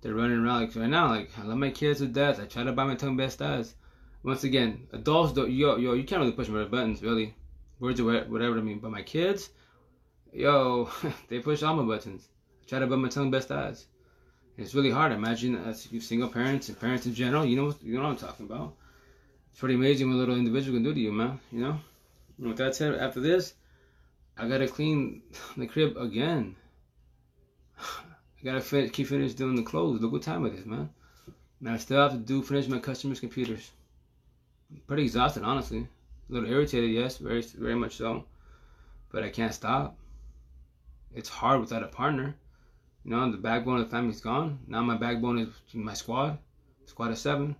They're 0.00 0.14
running 0.14 0.38
around 0.38 0.60
like 0.60 0.76
right 0.76 0.88
now, 0.88 1.08
like 1.08 1.30
I 1.38 1.44
love 1.44 1.58
my 1.58 1.70
kids 1.70 2.00
with 2.00 2.12
dads. 2.12 2.38
I 2.38 2.44
try 2.44 2.64
to 2.64 2.72
buy 2.72 2.84
my 2.84 2.94
tongue 2.94 3.16
best 3.16 3.38
dads. 3.38 3.74
Once 4.22 4.44
again, 4.44 4.86
adults 4.92 5.32
don't 5.32 5.50
yo 5.50 5.76
yo 5.76 5.94
you 5.94 6.04
can't 6.04 6.20
really 6.20 6.32
push 6.32 6.48
my 6.48 6.64
buttons 6.64 7.02
really, 7.02 7.34
words 7.78 8.00
or 8.00 8.24
whatever 8.24 8.58
I 8.58 8.62
mean. 8.62 8.80
But 8.80 8.90
my 8.90 9.02
kids, 9.02 9.50
yo, 10.32 10.90
they 11.28 11.38
push 11.38 11.62
all 11.62 11.76
my 11.76 11.84
buttons. 11.84 12.28
I 12.62 12.68
try 12.68 12.78
to 12.80 12.86
buy 12.86 12.96
my 12.96 13.08
tongue 13.08 13.30
best 13.30 13.48
dads. 13.48 13.86
It's 14.56 14.74
really 14.74 14.90
hard. 14.90 15.12
Imagine 15.12 15.56
as 15.56 15.90
you 15.90 16.00
single 16.00 16.28
parents 16.28 16.68
and 16.68 16.78
parents 16.78 17.06
in 17.06 17.14
general. 17.14 17.44
You 17.44 17.56
know 17.56 17.74
you 17.82 17.94
know 17.94 18.02
what 18.02 18.10
I'm 18.10 18.16
talking 18.16 18.46
about. 18.46 18.74
It's 19.50 19.60
pretty 19.60 19.76
amazing 19.76 20.08
what 20.08 20.16
a 20.16 20.18
little 20.18 20.36
individual 20.36 20.76
can 20.76 20.82
do 20.82 20.92
to 20.92 21.00
you, 21.00 21.12
man. 21.12 21.40
You 21.50 21.60
know. 21.60 21.80
With 22.38 22.56
that 22.58 22.74
said, 22.74 22.94
after 22.94 23.20
this, 23.20 23.54
I 24.36 24.48
gotta 24.48 24.68
clean 24.68 25.22
the 25.56 25.66
crib 25.66 25.96
again. 25.96 26.56
I 27.78 28.44
gotta 28.44 28.60
fin- 28.60 28.90
keep 28.90 29.06
finish 29.06 29.34
doing 29.34 29.56
the 29.56 29.62
clothes. 29.62 30.00
Look 30.00 30.12
what 30.12 30.22
time 30.22 30.44
it 30.46 30.54
is, 30.54 30.66
man. 30.66 30.90
And 31.60 31.70
I 31.70 31.76
still 31.78 32.02
have 32.02 32.12
to 32.12 32.18
do 32.18 32.42
finish 32.42 32.68
my 32.68 32.78
customers' 32.78 33.20
computers. 33.20 33.70
I'm 34.70 34.82
pretty 34.86 35.04
exhausted, 35.04 35.44
honestly. 35.44 35.86
A 36.28 36.32
little 36.32 36.48
irritated, 36.48 36.90
yes, 36.90 37.18
very 37.18 37.42
very 37.42 37.74
much 37.74 37.96
so. 37.96 38.24
But 39.12 39.22
I 39.22 39.30
can't 39.30 39.54
stop. 39.54 39.96
It's 41.14 41.28
hard 41.28 41.60
without 41.60 41.84
a 41.84 41.88
partner. 41.88 42.34
You 43.04 43.10
know, 43.12 43.30
the 43.30 43.36
backbone 43.36 43.78
of 43.80 43.84
the 43.84 43.90
family's 43.90 44.20
gone. 44.20 44.58
Now 44.66 44.82
my 44.82 44.96
backbone 44.96 45.38
is 45.38 45.48
my 45.74 45.94
squad, 45.94 46.38
squad 46.86 47.10
of 47.10 47.18
seven. 47.18 47.56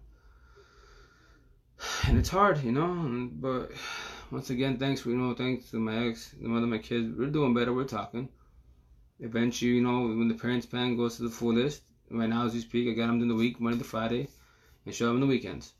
And 2.08 2.18
it's 2.18 2.30
hard, 2.30 2.62
you 2.62 2.72
know. 2.72 3.28
But 3.32 3.72
once 4.30 4.50
again, 4.50 4.76
thanks 4.78 5.00
for 5.00 5.10
you 5.10 5.16
know, 5.16 5.34
thanks 5.34 5.70
to 5.70 5.78
my 5.78 6.06
ex, 6.06 6.34
the 6.40 6.48
mother 6.48 6.66
my 6.66 6.78
kids. 6.78 7.16
We're 7.16 7.26
doing 7.26 7.54
better. 7.54 7.72
We're 7.72 7.84
talking. 7.84 8.28
Eventually, 9.20 9.72
you 9.72 9.82
know, 9.82 10.02
when 10.02 10.28
the 10.28 10.34
parents' 10.34 10.66
plan 10.66 10.96
goes 10.96 11.16
to 11.16 11.22
the 11.22 11.30
fullest, 11.30 11.82
right 12.10 12.28
now 12.28 12.46
as 12.46 12.54
we 12.54 12.60
speak, 12.60 12.88
I 12.88 12.92
got 12.92 13.06
them 13.06 13.22
in 13.22 13.28
the 13.28 13.34
week, 13.34 13.60
Monday 13.60 13.78
to 13.78 13.84
Friday, 13.84 14.28
and 14.84 14.94
show 14.94 15.06
them 15.06 15.20
the 15.20 15.26
weekends. 15.26 15.72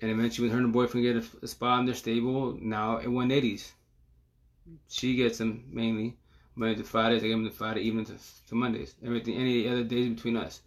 And 0.00 0.10
eventually, 0.10 0.48
when 0.48 0.52
her 0.56 0.62
and 0.62 0.68
her 0.68 0.72
boyfriend 0.72 1.04
get 1.04 1.16
a, 1.16 1.44
a 1.44 1.48
spot 1.48 1.80
in 1.80 1.86
their 1.86 1.94
stable, 1.94 2.58
now 2.60 2.98
at 2.98 3.06
180s, 3.06 3.72
she 4.88 5.16
gets 5.16 5.38
them 5.38 5.64
mainly. 5.70 6.16
Monday 6.54 6.76
to 6.76 6.84
Fridays, 6.84 7.22
I 7.22 7.28
get 7.28 7.32
them 7.32 7.44
to 7.44 7.50
Friday 7.50 7.82
evening 7.82 8.06
to, 8.06 8.14
to 8.48 8.54
Mondays. 8.54 8.94
Everything, 9.04 9.36
any 9.36 9.68
other 9.68 9.84
days 9.84 10.08
between 10.08 10.36
us. 10.36 10.62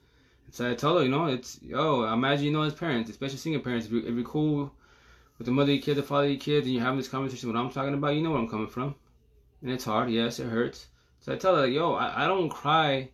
So 0.52 0.70
I 0.70 0.76
told 0.76 1.00
her, 1.00 1.04
you 1.04 1.12
know, 1.12 1.26
it's 1.26 1.62
yo. 1.62 2.12
Imagine 2.12 2.46
you 2.46 2.52
know 2.52 2.64
as 2.64 2.74
parents, 2.74 3.10
especially 3.10 3.38
single 3.38 3.62
parents, 3.62 3.86
if, 3.86 3.92
you, 3.92 4.00
if 4.00 4.16
you're 4.16 4.24
cool 4.24 4.74
with 5.40 5.46
the 5.46 5.52
mother 5.52 5.72
of 5.72 5.78
your 5.78 5.82
kids, 5.82 5.96
the 5.96 6.04
father 6.04 6.26
of 6.26 6.32
your 6.32 6.40
kids, 6.40 6.68
and 6.68 6.76
you're 6.76 6.84
having 6.84 6.98
this 6.98 7.08
conversation, 7.08 7.50
what 7.50 7.58
I'm 7.58 7.72
talking 7.72 7.94
about, 7.94 8.14
you 8.14 8.22
know 8.22 8.32
where 8.32 8.40
I'm 8.40 8.50
coming 8.50 8.68
from. 8.68 8.94
And 9.62 9.72
it's 9.72 9.86
hard, 9.86 10.12
yes, 10.12 10.40
it 10.40 10.50
hurts. 10.50 10.88
So 11.22 11.34
I 11.34 11.38
tell 11.38 11.56
her, 11.56 11.62
like, 11.62 11.74
yo, 11.74 11.94
I, 11.94 12.26
I 12.26 12.28
don't 12.28 12.50
cry 12.50 13.10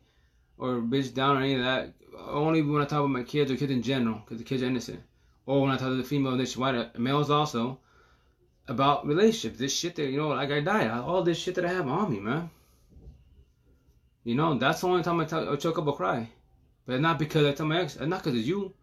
or 0.57 0.81
bitch 0.81 1.13
down 1.13 1.37
or 1.37 1.41
any 1.41 1.53
of 1.55 1.63
that. 1.63 1.93
Only 2.27 2.63
when 2.63 2.81
I 2.81 2.85
talk 2.85 2.99
about 2.99 3.09
my 3.09 3.23
kids 3.23 3.51
or 3.51 3.55
kids 3.55 3.71
in 3.71 3.83
general, 3.83 4.21
because 4.23 4.39
the 4.39 4.43
kids 4.43 4.63
are 4.63 4.67
innocent. 4.67 5.01
Or 5.45 5.61
when 5.61 5.69
I 5.69 5.77
talk 5.77 5.89
to 5.89 5.95
the 5.95 6.03
female 6.03 6.35
nationwide, 6.35 6.75
uh, 6.75 6.87
males 6.97 7.29
also, 7.29 7.79
about 8.67 9.05
relationships. 9.05 9.59
This 9.59 9.77
shit 9.77 9.95
that, 9.95 10.09
you 10.09 10.17
know, 10.17 10.29
like 10.29 10.49
I 10.49 10.61
died. 10.61 10.89
All 10.89 11.21
this 11.21 11.37
shit 11.37 11.53
that 11.55 11.65
I 11.65 11.73
have 11.73 11.87
on 11.87 12.11
me, 12.11 12.19
man. 12.19 12.49
You 14.23 14.33
know, 14.33 14.57
that's 14.57 14.81
the 14.81 14.87
only 14.87 15.03
time 15.03 15.19
I, 15.19 15.25
tell, 15.25 15.53
I 15.53 15.55
choke 15.57 15.77
up 15.77 15.85
or 15.85 15.95
cry. 15.95 16.27
But 16.87 17.01
not 17.01 17.19
because 17.19 17.45
I 17.45 17.53
tell 17.53 17.67
my 17.67 17.81
ex, 17.81 17.99
not 17.99 18.23
because 18.23 18.39
it's 18.39 18.47
you. 18.47 18.73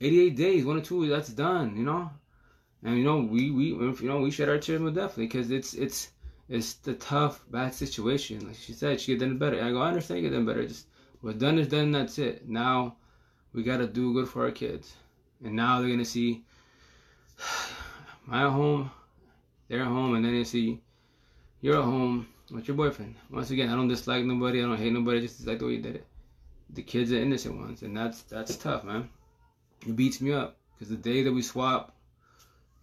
88 0.00 0.36
days, 0.36 0.64
one 0.64 0.76
or 0.76 0.80
two, 0.80 1.08
that's 1.08 1.30
done, 1.30 1.76
you 1.76 1.82
know? 1.82 2.10
And, 2.84 2.96
you 2.96 3.04
know, 3.04 3.18
we, 3.18 3.50
we 3.50 3.66
you 3.66 3.96
know, 4.02 4.20
we 4.20 4.30
shed 4.30 4.48
our 4.48 4.58
tears 4.58 4.80
with 4.80 4.94
definitely 4.94 5.26
because 5.26 5.50
it's, 5.50 5.74
it's, 5.74 6.10
it's 6.48 6.74
the 6.74 6.94
tough, 6.94 7.44
bad 7.50 7.74
situation. 7.74 8.46
Like 8.46 8.56
she 8.56 8.72
said, 8.72 9.00
she 9.00 9.12
get 9.12 9.20
done 9.20 9.38
better. 9.38 9.62
I 9.62 9.70
go, 9.70 9.82
I 9.82 9.88
understand 9.88 10.22
get 10.22 10.32
done 10.32 10.46
better. 10.46 10.66
Just 10.66 10.86
what's 11.20 11.38
done 11.38 11.58
is 11.58 11.68
done. 11.68 11.92
That's 11.92 12.18
it. 12.18 12.48
Now 12.48 12.96
we 13.52 13.62
gotta 13.62 13.86
do 13.86 14.14
good 14.14 14.28
for 14.28 14.44
our 14.44 14.50
kids, 14.50 14.94
and 15.44 15.54
now 15.54 15.80
they're 15.80 15.90
gonna 15.90 16.04
see 16.04 16.44
my 18.26 18.42
home, 18.42 18.90
their 19.68 19.84
home, 19.84 20.14
and 20.14 20.24
then 20.24 20.34
they 20.34 20.44
see 20.44 20.80
your 21.60 21.82
home 21.82 22.26
with 22.50 22.66
your 22.66 22.76
boyfriend. 22.76 23.14
Once 23.30 23.50
again, 23.50 23.68
I 23.68 23.74
don't 23.74 23.88
dislike 23.88 24.24
nobody. 24.24 24.60
I 24.60 24.62
don't 24.62 24.78
hate 24.78 24.92
nobody. 24.92 25.20
Just 25.20 25.46
like 25.46 25.58
the 25.58 25.66
way 25.66 25.72
you 25.72 25.82
did 25.82 25.96
it. 25.96 26.06
The 26.70 26.82
kids 26.82 27.12
are 27.12 27.16
innocent 27.16 27.58
ones, 27.58 27.82
and 27.82 27.94
that's 27.94 28.22
that's 28.22 28.56
tough, 28.56 28.84
man. 28.84 29.10
It 29.86 29.96
beats 29.96 30.20
me 30.22 30.32
up 30.32 30.56
because 30.74 30.88
the 30.88 30.96
day 30.96 31.22
that 31.22 31.32
we 31.32 31.42
swap, 31.42 31.94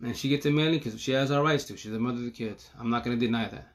and 0.01 0.15
she 0.15 0.29
gets 0.29 0.45
a 0.45 0.51
million 0.51 0.77
because 0.77 0.99
she 0.99 1.12
has 1.12 1.31
our 1.31 1.43
rights 1.43 1.65
to. 1.65 1.77
She's 1.77 1.91
the 1.91 1.99
mother 1.99 2.17
of 2.17 2.25
the 2.25 2.31
kids. 2.31 2.69
I'm 2.79 2.89
not 2.89 3.03
gonna 3.03 3.17
deny 3.17 3.47
that. 3.47 3.67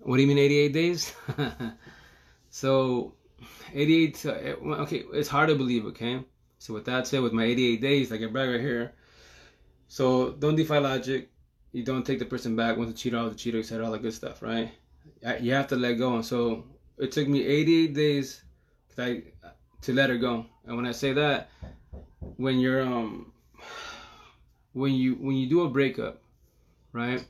What 0.00 0.16
do 0.16 0.22
you 0.22 0.28
mean 0.28 0.38
88 0.38 0.72
days? 0.72 1.14
so 2.50 3.14
88. 3.74 4.26
Uh, 4.26 4.30
okay, 4.82 5.04
it's 5.12 5.28
hard 5.28 5.48
to 5.48 5.54
believe. 5.54 5.84
Okay, 5.86 6.24
so 6.58 6.74
with 6.74 6.84
that 6.86 7.06
said, 7.06 7.22
with 7.22 7.32
my 7.32 7.44
88 7.44 7.80
days, 7.80 8.10
like 8.10 8.22
I 8.22 8.26
brag 8.26 8.50
right 8.50 8.60
here. 8.60 8.92
So 9.88 10.32
don't 10.32 10.56
defy 10.56 10.78
logic 10.78 11.30
you 11.72 11.84
don't 11.84 12.04
take 12.04 12.18
the 12.18 12.24
person 12.24 12.56
back 12.56 12.76
once 12.76 12.90
the 12.90 12.96
cheater 12.96 13.16
out 13.16 13.30
the 13.30 13.36
cheater, 13.36 13.58
etc. 13.58 13.84
All 13.84 13.92
that 13.92 14.02
good 14.02 14.14
stuff, 14.14 14.42
right? 14.42 14.72
You 15.40 15.52
have 15.52 15.68
to 15.68 15.76
let 15.76 15.94
go. 15.94 16.14
And 16.14 16.24
so 16.24 16.64
it 16.96 17.12
took 17.12 17.28
me 17.28 17.44
88 17.44 17.94
days 17.94 18.42
I, 18.96 19.22
to 19.82 19.92
let 19.92 20.10
her 20.10 20.16
go. 20.16 20.46
And 20.66 20.76
when 20.76 20.86
I 20.86 20.92
say 20.92 21.12
that, 21.12 21.50
when 22.36 22.58
you're 22.58 22.82
um 22.82 23.32
when 24.72 24.94
you 24.94 25.14
when 25.14 25.36
you 25.36 25.48
do 25.48 25.62
a 25.62 25.70
breakup, 25.70 26.20
right? 26.92 27.24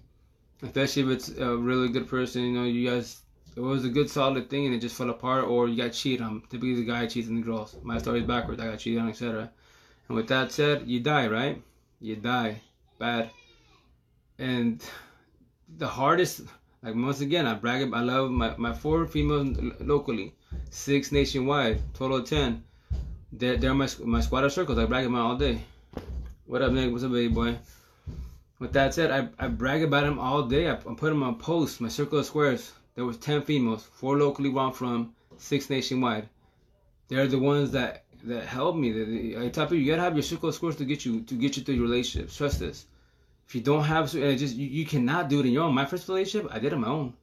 Especially 0.62 1.03
if 1.03 1.09
it's 1.09 1.29
a 1.38 1.57
really 1.57 1.88
good 1.88 2.09
person, 2.09 2.42
you 2.42 2.53
know, 2.53 2.64
you 2.64 2.88
guys 2.88 3.22
it 3.57 3.61
was 3.61 3.85
a 3.85 3.88
good 3.88 4.11
solid 4.11 4.48
thing 4.51 4.66
and 4.66 4.74
it 4.74 4.79
just 4.81 4.96
fell 4.96 5.11
apart, 5.11 5.44
or 5.44 5.68
you 5.68 5.77
got 5.77 5.92
cheated 5.92 6.20
on. 6.20 6.42
Typically, 6.42 6.74
the 6.74 6.85
guy 6.85 7.07
cheats 7.07 7.29
on 7.29 7.37
the 7.37 7.42
girls. 7.42 7.77
My 7.83 7.98
story 7.98 8.20
is 8.20 8.27
backwards. 8.27 8.61
I 8.61 8.66
got 8.66 8.79
cheated 8.79 9.01
on, 9.03 9.09
etc. 9.09 9.51
And 10.09 10.16
with 10.16 10.29
that 10.29 10.53
said, 10.53 10.87
you 10.87 11.01
die, 11.01 11.27
right? 11.27 11.62
You 12.01 12.16
die 12.16 12.61
bad 12.98 13.31
and 14.38 14.83
the 15.77 15.87
hardest 15.87 16.42
like 16.83 16.94
once 16.94 17.20
again 17.20 17.46
i 17.46 17.55
brag 17.55 17.92
i 17.92 18.01
love 18.01 18.31
my, 18.31 18.55
my 18.57 18.72
four 18.72 19.07
females 19.07 19.57
locally 19.81 20.35
six 20.70 21.12
nationwide 21.12 21.81
total 21.94 22.18
of 22.18 22.29
10 22.29 22.62
they're, 23.33 23.57
they're 23.57 23.74
my, 23.74 23.88
my 24.05 24.20
squad 24.20 24.44
of 24.44 24.53
circles 24.53 24.79
i 24.79 24.85
brag 24.85 25.07
about 25.07 25.20
all 25.20 25.37
day 25.37 25.61
what 26.49 26.63
up 26.63 26.73
nick 26.73 26.91
what's 26.91 27.05
up 27.05 27.13
baby 27.13 27.33
boy 27.33 27.57
with 28.59 28.73
that 28.73 28.93
said 28.93 29.11
i, 29.13 29.29
I 29.45 29.49
brag 29.49 29.85
about 29.85 30.05
him 30.05 30.19
all 30.19 30.43
day 30.43 30.69
i, 30.69 30.73
I 30.73 30.95
put 30.97 31.13
him 31.13 31.23
on 31.23 31.37
posts 31.37 31.81
my 31.81 31.89
circle 31.89 32.19
of 32.19 32.27
squares 32.27 32.73
there 32.97 33.05
was 33.05 33.19
10 33.19 33.43
females 33.43 33.89
four 33.93 34.19
locally 34.19 34.53
i'm 34.59 34.73
from 34.73 35.15
six 35.37 35.71
nationwide 35.71 36.29
they're 37.09 37.29
the 37.29 37.39
ones 37.39 37.71
that 37.71 38.05
that 38.25 38.47
help 38.47 38.75
me 38.75 39.37
i 39.39 39.49
tell 39.49 39.67
people 39.67 39.77
you 39.77 39.91
gotta 39.91 40.03
have 40.03 40.17
your 40.17 40.25
circle 40.25 40.49
of 40.49 40.55
squares 40.57 40.77
to 40.77 40.85
get 40.85 41.05
you 41.05 41.21
to 41.23 41.35
get 41.35 41.57
you 41.57 41.63
through 41.63 41.77
your 41.77 41.85
relationships 41.85 42.37
trust 42.37 42.59
this 42.59 42.87
if 43.49 43.55
you 43.55 43.63
don't 43.63 43.85
have, 43.85 44.15
and 44.15 44.39
just 44.39 44.57
you, 44.57 44.67
you 44.67 44.85
cannot 44.85 45.31
do 45.31 45.41
it 45.41 45.47
in 45.47 45.53
your 45.53 45.63
own. 45.63 45.75
My 45.75 45.87
first 45.87 46.07
relationship, 46.07 46.51
I 46.53 46.59
did 46.59 46.67
it 46.67 46.75
on 46.75 46.83
my 46.83 46.89
own. 46.89 47.15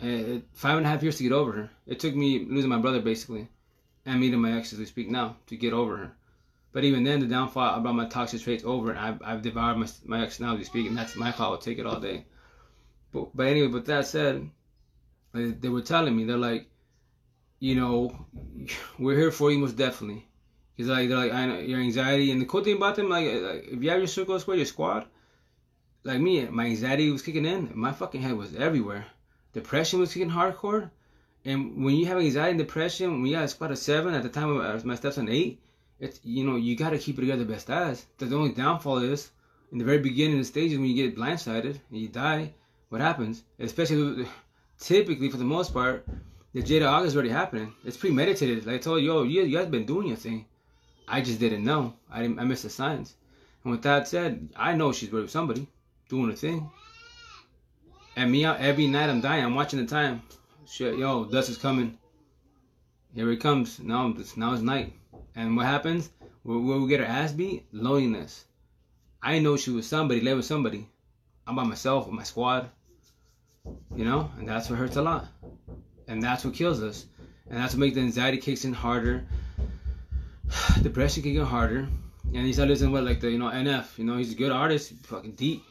And 0.00 0.42
five 0.54 0.78
and 0.78 0.86
a 0.86 0.88
half 0.88 1.02
years 1.02 1.18
to 1.18 1.22
get 1.22 1.32
over 1.32 1.52
her. 1.52 1.70
It 1.86 2.00
took 2.00 2.14
me 2.14 2.46
losing 2.46 2.70
my 2.70 2.78
brother 2.78 3.02
basically, 3.02 3.48
and 4.06 4.20
meeting 4.20 4.40
my 4.40 4.56
ex 4.56 4.72
as 4.72 4.78
we 4.78 4.86
speak 4.86 5.10
now 5.10 5.36
to 5.48 5.56
get 5.56 5.74
over 5.74 5.98
her. 5.98 6.12
But 6.74 6.82
even 6.82 7.04
then, 7.04 7.20
the 7.20 7.26
downfall, 7.26 7.76
I 7.76 7.78
brought 7.78 7.94
my 7.94 8.08
toxic 8.08 8.42
traits 8.42 8.64
over, 8.64 8.90
and 8.90 8.98
I've, 8.98 9.22
I've 9.24 9.42
devoured 9.42 9.76
my, 9.76 9.88
my 10.04 10.24
ex 10.24 10.40
now 10.40 10.56
as 10.56 10.66
speak, 10.66 10.88
and 10.88 10.98
that's 10.98 11.14
my 11.14 11.30
fault. 11.30 11.52
I'll 11.52 11.58
take 11.58 11.78
it 11.78 11.86
all 11.86 12.00
day. 12.00 12.24
But 13.12 13.28
but 13.32 13.46
anyway, 13.46 13.68
with 13.68 13.86
that 13.86 14.08
said, 14.08 14.50
they 15.32 15.68
were 15.68 15.82
telling 15.82 16.16
me 16.16 16.24
they're 16.24 16.36
like, 16.36 16.68
you 17.60 17.76
know, 17.76 18.26
we're 18.98 19.16
here 19.16 19.30
for 19.30 19.52
you 19.52 19.58
most 19.58 19.76
definitely. 19.76 20.26
Cause 20.76 20.88
like 20.88 21.08
they're 21.08 21.16
like 21.16 21.32
I 21.32 21.46
know 21.46 21.58
your 21.60 21.78
anxiety 21.78 22.32
and 22.32 22.40
the 22.40 22.46
cool 22.46 22.64
thing 22.64 22.76
about 22.76 22.96
them 22.96 23.08
like, 23.08 23.26
like 23.26 23.68
if 23.70 23.80
you 23.80 23.90
have 23.90 24.00
your 24.00 24.08
circle 24.08 24.40
square, 24.40 24.56
your 24.56 24.66
squad, 24.66 25.06
like 26.02 26.20
me, 26.20 26.44
my 26.46 26.66
anxiety 26.66 27.08
was 27.08 27.22
kicking 27.22 27.46
in. 27.46 27.70
My 27.76 27.92
fucking 27.92 28.20
head 28.20 28.36
was 28.36 28.56
everywhere. 28.56 29.06
Depression 29.52 30.00
was 30.00 30.12
kicking 30.12 30.30
hardcore. 30.30 30.90
And 31.44 31.84
when 31.84 31.94
you 31.94 32.06
have 32.06 32.18
anxiety 32.18 32.50
and 32.50 32.58
depression, 32.58 33.12
when 33.12 33.26
you 33.26 33.36
got 33.36 33.44
a 33.44 33.48
squad 33.48 33.70
of 33.70 33.78
seven 33.78 34.14
at 34.14 34.24
the 34.24 34.28
time 34.28 34.56
of 34.56 34.82
uh, 34.82 34.84
my 34.84 34.96
stepson 34.96 35.28
eight, 35.28 35.60
it's 36.00 36.20
you 36.24 36.44
know 36.44 36.56
you 36.56 36.76
gotta 36.76 36.98
keep 36.98 37.18
it 37.18 37.22
together 37.22 37.44
best 37.44 37.70
as. 37.70 38.06
The 38.18 38.34
only 38.34 38.52
downfall 38.52 38.98
is 38.98 39.30
in 39.72 39.78
the 39.78 39.84
very 39.84 39.98
beginning 39.98 40.38
of 40.38 40.40
the 40.40 40.44
stages 40.44 40.78
when 40.78 40.88
you 40.88 40.94
get 40.94 41.16
blindsided 41.16 41.78
and 41.90 41.98
you 41.98 42.08
die. 42.08 42.52
What 42.88 43.00
happens? 43.00 43.42
Especially 43.58 44.26
typically 44.78 45.30
for 45.30 45.36
the 45.36 45.44
most 45.44 45.72
part, 45.72 46.06
the 46.52 46.62
Jada 46.62 46.86
August 46.86 47.12
is 47.12 47.16
already 47.16 47.30
happening. 47.30 47.72
It's 47.84 47.96
premeditated. 47.96 48.66
Like 48.66 48.76
I 48.76 48.78
told 48.78 49.02
you, 49.02 49.12
yo, 49.12 49.22
you, 49.22 49.42
you 49.42 49.58
guys 49.58 49.66
been 49.66 49.86
doing 49.86 50.08
your 50.08 50.16
thing. 50.16 50.46
I 51.08 51.20
just 51.20 51.40
didn't 51.40 51.64
know. 51.64 51.94
I 52.10 52.22
didn't. 52.22 52.38
I 52.38 52.44
missed 52.44 52.62
the 52.62 52.70
signs. 52.70 53.14
And 53.62 53.72
with 53.72 53.82
that 53.82 54.06
said, 54.06 54.48
I 54.56 54.74
know 54.74 54.92
she's 54.92 55.10
with 55.10 55.30
somebody 55.30 55.66
doing 56.08 56.30
a 56.30 56.36
thing. 56.36 56.70
And 58.16 58.30
me 58.30 58.44
out 58.44 58.60
every 58.60 58.86
night 58.86 59.10
I'm 59.10 59.20
dying. 59.20 59.44
I'm 59.44 59.54
watching 59.54 59.80
the 59.80 59.86
time. 59.86 60.22
Shit, 60.66 60.98
yo, 60.98 61.24
dust 61.24 61.50
is 61.50 61.58
coming. 61.58 61.98
Here 63.14 63.30
it 63.30 63.40
comes. 63.40 63.80
Now 63.80 64.14
it's 64.16 64.36
now 64.36 64.52
it's 64.52 64.62
night. 64.62 64.92
And 65.34 65.56
what 65.56 65.66
happens? 65.66 66.10
Where 66.42 66.58
we 66.58 66.88
get 66.88 67.00
her 67.00 67.06
ass 67.06 67.32
beat? 67.32 67.64
Loneliness. 67.72 68.44
I 69.22 69.38
know 69.38 69.56
she 69.56 69.70
was 69.70 69.86
somebody, 69.86 70.20
lay 70.20 70.34
with 70.34 70.44
somebody. 70.44 70.88
I'm 71.46 71.56
by 71.56 71.64
myself 71.64 72.06
with 72.06 72.14
my 72.14 72.22
squad. 72.22 72.68
You 73.96 74.04
know, 74.04 74.30
and 74.38 74.48
that's 74.48 74.68
what 74.68 74.78
hurts 74.78 74.96
a 74.96 75.02
lot. 75.02 75.26
And 76.06 76.22
that's 76.22 76.44
what 76.44 76.54
kills 76.54 76.82
us. 76.82 77.06
And 77.48 77.58
that's 77.58 77.74
what 77.74 77.80
makes 77.80 77.94
the 77.94 78.02
anxiety 78.02 78.38
kicks 78.38 78.64
in 78.64 78.72
harder. 78.72 79.24
Depression 80.82 81.22
kicks 81.22 81.38
in 81.38 81.44
harder. 81.44 81.88
And 82.34 82.46
he's 82.46 82.58
listening 82.58 82.92
what 82.92 83.04
like 83.04 83.20
the 83.20 83.30
you 83.30 83.38
know 83.38 83.50
NF. 83.50 83.98
You 83.98 84.04
know, 84.04 84.16
he's 84.16 84.32
a 84.32 84.36
good 84.36 84.52
artist, 84.52 84.92
fucking 85.04 85.32
deep 85.32 85.62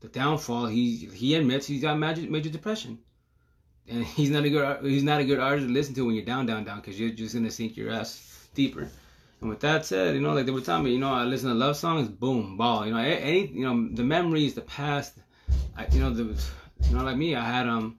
the 0.00 0.08
downfall, 0.08 0.66
he 0.66 0.96
he 1.14 1.34
admits 1.34 1.66
he's 1.66 1.82
got 1.82 1.98
major 1.98 2.22
major 2.22 2.50
depression, 2.50 2.98
and 3.86 4.04
he's 4.04 4.30
not 4.30 4.44
a 4.44 4.50
good 4.50 4.84
he's 4.84 5.02
not 5.02 5.20
a 5.20 5.24
good 5.24 5.38
artist 5.38 5.68
to 5.68 5.72
listen 5.72 5.94
to 5.94 6.06
when 6.06 6.14
you're 6.14 6.24
down 6.24 6.46
down 6.46 6.64
down 6.64 6.80
because 6.80 6.98
you're 6.98 7.10
just 7.10 7.34
gonna 7.34 7.50
sink 7.50 7.76
your 7.76 7.90
ass 7.90 8.39
deeper. 8.54 8.88
And 9.40 9.48
with 9.48 9.60
that 9.60 9.86
said, 9.86 10.14
you 10.14 10.20
know, 10.20 10.34
like 10.34 10.44
they 10.44 10.52
were 10.52 10.60
telling 10.60 10.84
me, 10.84 10.92
you 10.92 10.98
know, 10.98 11.12
I 11.12 11.24
listen 11.24 11.48
to 11.48 11.54
love 11.54 11.76
songs, 11.76 12.08
boom, 12.08 12.56
ball. 12.58 12.84
You 12.84 12.92
know, 12.92 12.98
any, 12.98 13.46
you 13.46 13.64
know, 13.64 13.88
the 13.94 14.04
memories, 14.04 14.54
the 14.54 14.60
past. 14.60 15.14
I, 15.76 15.86
you 15.92 16.00
know, 16.00 16.12
the, 16.12 16.24
you 16.88 16.94
know, 16.94 17.02
like 17.04 17.16
me, 17.16 17.34
I 17.34 17.44
had 17.44 17.66
um, 17.66 17.98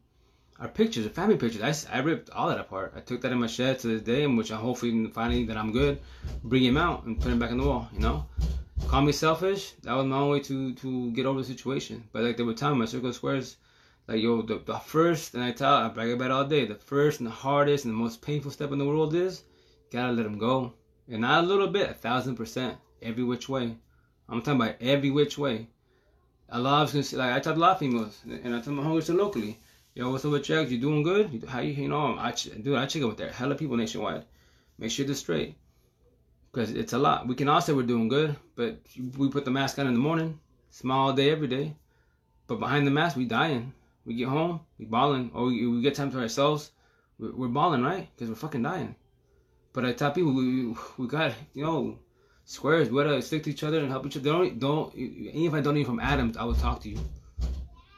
our 0.59 0.67
pictures, 0.67 1.03
the 1.03 1.09
family 1.09 1.37
pictures. 1.37 1.87
I, 1.89 1.97
I 1.97 2.01
ripped 2.01 2.29
all 2.29 2.49
that 2.49 2.59
apart. 2.59 2.93
I 2.95 2.99
took 2.99 3.21
that 3.21 3.31
in 3.31 3.39
my 3.39 3.47
shed 3.47 3.79
to 3.79 3.87
this 3.87 4.03
day, 4.03 4.23
in 4.23 4.35
which 4.35 4.51
I 4.51 4.55
hopefully 4.57 5.07
finding 5.07 5.47
that 5.47 5.57
I'm 5.57 5.71
good, 5.71 5.99
bring 6.43 6.63
him 6.63 6.77
out 6.77 7.05
and 7.05 7.19
put 7.19 7.31
him 7.31 7.39
back 7.39 7.49
in 7.49 7.57
the 7.57 7.65
wall. 7.65 7.89
You 7.91 8.01
know, 8.01 8.25
call 8.87 9.01
me 9.01 9.11
selfish. 9.11 9.73
That 9.81 9.93
was 9.93 10.05
my 10.05 10.17
only 10.17 10.39
way 10.39 10.43
to 10.43 10.75
to 10.75 11.11
get 11.11 11.25
over 11.25 11.39
the 11.39 11.45
situation. 11.45 12.03
But 12.11 12.23
like 12.23 12.37
they 12.37 12.43
were 12.43 12.53
telling 12.53 12.77
my 12.77 12.85
circle 12.85 13.11
squares, 13.13 13.57
like 14.07 14.21
yo, 14.21 14.43
the, 14.43 14.61
the 14.63 14.77
first 14.77 15.33
and 15.33 15.43
I 15.43 15.51
tell 15.53 15.73
I 15.73 15.89
brag 15.89 16.11
about 16.11 16.29
all 16.29 16.45
day. 16.45 16.65
The 16.65 16.75
first 16.75 17.19
and 17.19 17.25
the 17.27 17.31
hardest 17.31 17.85
and 17.85 17.93
the 17.93 17.97
most 17.97 18.21
painful 18.21 18.51
step 18.51 18.71
in 18.71 18.77
the 18.77 18.85
world 18.85 19.15
is 19.15 19.43
gotta 19.91 20.13
let 20.13 20.23
them 20.23 20.37
go, 20.37 20.73
and 21.09 21.21
not 21.21 21.43
a 21.43 21.47
little 21.47 21.67
bit, 21.67 21.89
a 21.89 21.93
thousand 21.93 22.35
percent, 22.35 22.77
every 23.01 23.23
which 23.23 23.49
way. 23.49 23.75
I'm 24.29 24.41
talking 24.41 24.61
about 24.61 24.75
every 24.81 25.11
which 25.11 25.37
way. 25.37 25.67
A 26.49 26.59
lot 26.59 26.83
of 26.83 26.95
us, 26.95 27.13
like 27.13 27.33
I 27.33 27.39
talk 27.39 27.55
to 27.55 27.59
a 27.59 27.61
lot 27.61 27.71
of 27.73 27.79
females, 27.79 28.19
and 28.25 28.55
I 28.55 28.61
tell 28.61 28.73
my 28.73 28.83
homies 28.83 29.13
locally. 29.15 29.59
Yo, 29.93 30.09
what's 30.09 30.23
up 30.23 30.31
with 30.31 30.47
you? 30.47 30.61
You 30.61 30.79
doing 30.79 31.03
good? 31.03 31.43
How 31.47 31.59
you, 31.59 31.73
you 31.73 31.89
know, 31.89 32.15
I, 32.17 32.31
dude, 32.31 32.77
I 32.77 32.85
check 32.85 33.03
up 33.03 33.09
with 33.09 33.17
there. 33.17 33.31
Hella 33.31 33.55
people 33.55 33.75
nationwide. 33.75 34.23
Make 34.77 34.91
sure 34.91 35.05
they're 35.05 35.15
straight 35.15 35.57
because 36.51 36.71
it's 36.71 36.93
a 36.93 36.97
lot. 36.97 37.27
We 37.27 37.35
can 37.35 37.47
all 37.47 37.61
say 37.61 37.73
we're 37.73 37.83
doing 37.83 38.07
good, 38.07 38.35
but 38.55 38.79
we 39.17 39.29
put 39.29 39.45
the 39.45 39.51
mask 39.51 39.79
on 39.79 39.87
in 39.87 39.93
the 39.93 39.99
morning, 39.99 40.39
smile 40.69 40.99
all 40.99 41.13
day, 41.13 41.29
every 41.29 41.47
day. 41.47 41.75
But 42.47 42.59
behind 42.59 42.85
the 42.85 42.91
mask, 42.91 43.15
we 43.15 43.25
dying. 43.25 43.73
We 44.05 44.15
get 44.15 44.27
home, 44.27 44.61
we 44.77 44.85
balling, 44.85 45.31
or 45.33 45.43
oh, 45.43 45.47
we, 45.47 45.67
we 45.67 45.81
get 45.81 45.95
time 45.95 46.11
to 46.11 46.19
ourselves, 46.19 46.71
we're, 47.19 47.33
we're 47.33 47.47
balling, 47.47 47.83
right? 47.83 48.09
Because 48.15 48.29
we're 48.29 48.35
fucking 48.35 48.63
dying. 48.63 48.95
But 49.73 49.85
I 49.85 49.93
tell 49.93 50.11
people, 50.11 50.33
we, 50.33 50.75
we 50.97 51.07
got, 51.07 51.33
you 51.53 51.63
know, 51.63 51.99
squares. 52.45 52.89
We 52.89 53.03
gotta 53.03 53.21
stick 53.21 53.43
to 53.43 53.49
each 53.49 53.63
other 53.63 53.79
and 53.79 53.89
help 53.89 54.05
each 54.05 54.17
other. 54.17 54.29
Don't, 54.29 54.59
don't, 54.59 54.95
even 54.95 55.43
if 55.45 55.53
I 55.53 55.61
don't 55.61 55.75
need 55.75 55.85
from 55.85 55.99
Adams, 55.99 56.37
I 56.37 56.43
will 56.43 56.55
talk 56.55 56.81
to 56.81 56.89
you. 56.89 56.99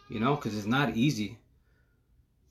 You 0.10 0.20
know, 0.20 0.36
because 0.36 0.56
it's 0.56 0.68
not 0.68 0.96
easy. 0.96 1.40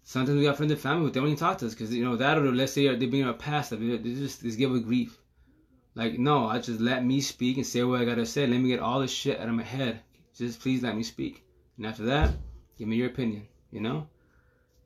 Sometimes 0.05 0.37
we 0.37 0.45
got 0.45 0.57
friends 0.57 0.73
and 0.73 0.81
family, 0.81 1.05
but 1.05 1.15
they 1.15 1.21
don't 1.21 1.29
even 1.29 1.39
talk 1.39 1.59
to 1.59 1.67
us 1.67 1.75
because 1.75 1.95
you 1.95 2.05
know 2.05 2.17
that 2.17 2.37
or 2.37 2.53
let's 2.53 2.73
say 2.73 2.93
they 2.95 3.07
bring 3.07 3.25
our 3.25 3.33
past, 3.33 3.71
they 3.71 3.99
just 3.99 4.43
they 4.43 4.51
give 4.51 4.73
us 4.73 4.81
grief. 4.81 5.17
Like 5.95 6.19
no, 6.19 6.49
I 6.49 6.59
just 6.59 6.81
let 6.81 7.05
me 7.05 7.21
speak 7.21 7.57
and 7.57 7.67
say 7.67 7.85
what 7.85 8.01
I 8.01 8.05
gotta 8.05 8.27
say. 8.27 8.47
Let 8.47 8.59
me 8.61 8.71
get 8.71 8.81
all 8.81 9.01
this 9.01 9.13
shit 9.13 9.39
out 9.39 9.49
of 9.49 9.55
my 9.55 9.63
head. 9.63 10.01
Just 10.37 10.61
please 10.61 10.83
let 10.83 10.97
me 10.97 11.05
speak. 11.05 11.45
And 11.77 11.87
after 11.87 12.05
that, 12.07 12.35
give 12.79 12.89
me 12.89 12.97
your 12.97 13.09
opinion. 13.09 13.47
You 13.71 13.81
know. 13.81 14.09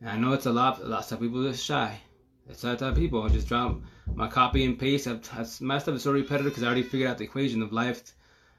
And 0.01 0.11
I 0.11 0.17
know 0.19 0.35
it's 0.35 0.47
a 0.47 0.53
lot. 0.53 0.81
A 0.81 0.87
lot 0.87 1.11
of 1.11 1.21
people 1.21 1.47
are 1.47 1.55
shy. 1.55 1.99
It's 2.49 2.63
that 2.63 2.79
type 2.79 2.93
of 2.93 2.97
people. 2.97 3.23
I 3.23 3.29
just 3.29 3.49
drop 3.49 3.81
my 4.15 4.29
copy 4.29 4.65
and 4.65 4.79
paste. 4.79 5.07
I've, 5.09 5.29
I've, 5.37 5.61
my 5.61 5.79
stuff 5.79 5.97
is 5.97 6.03
so 6.03 6.13
repetitive 6.13 6.53
because 6.53 6.63
I 6.63 6.67
already 6.67 6.83
figured 6.83 7.11
out 7.11 7.19
the 7.19 7.25
equation 7.25 7.63
of 7.63 7.73
life, 7.73 8.13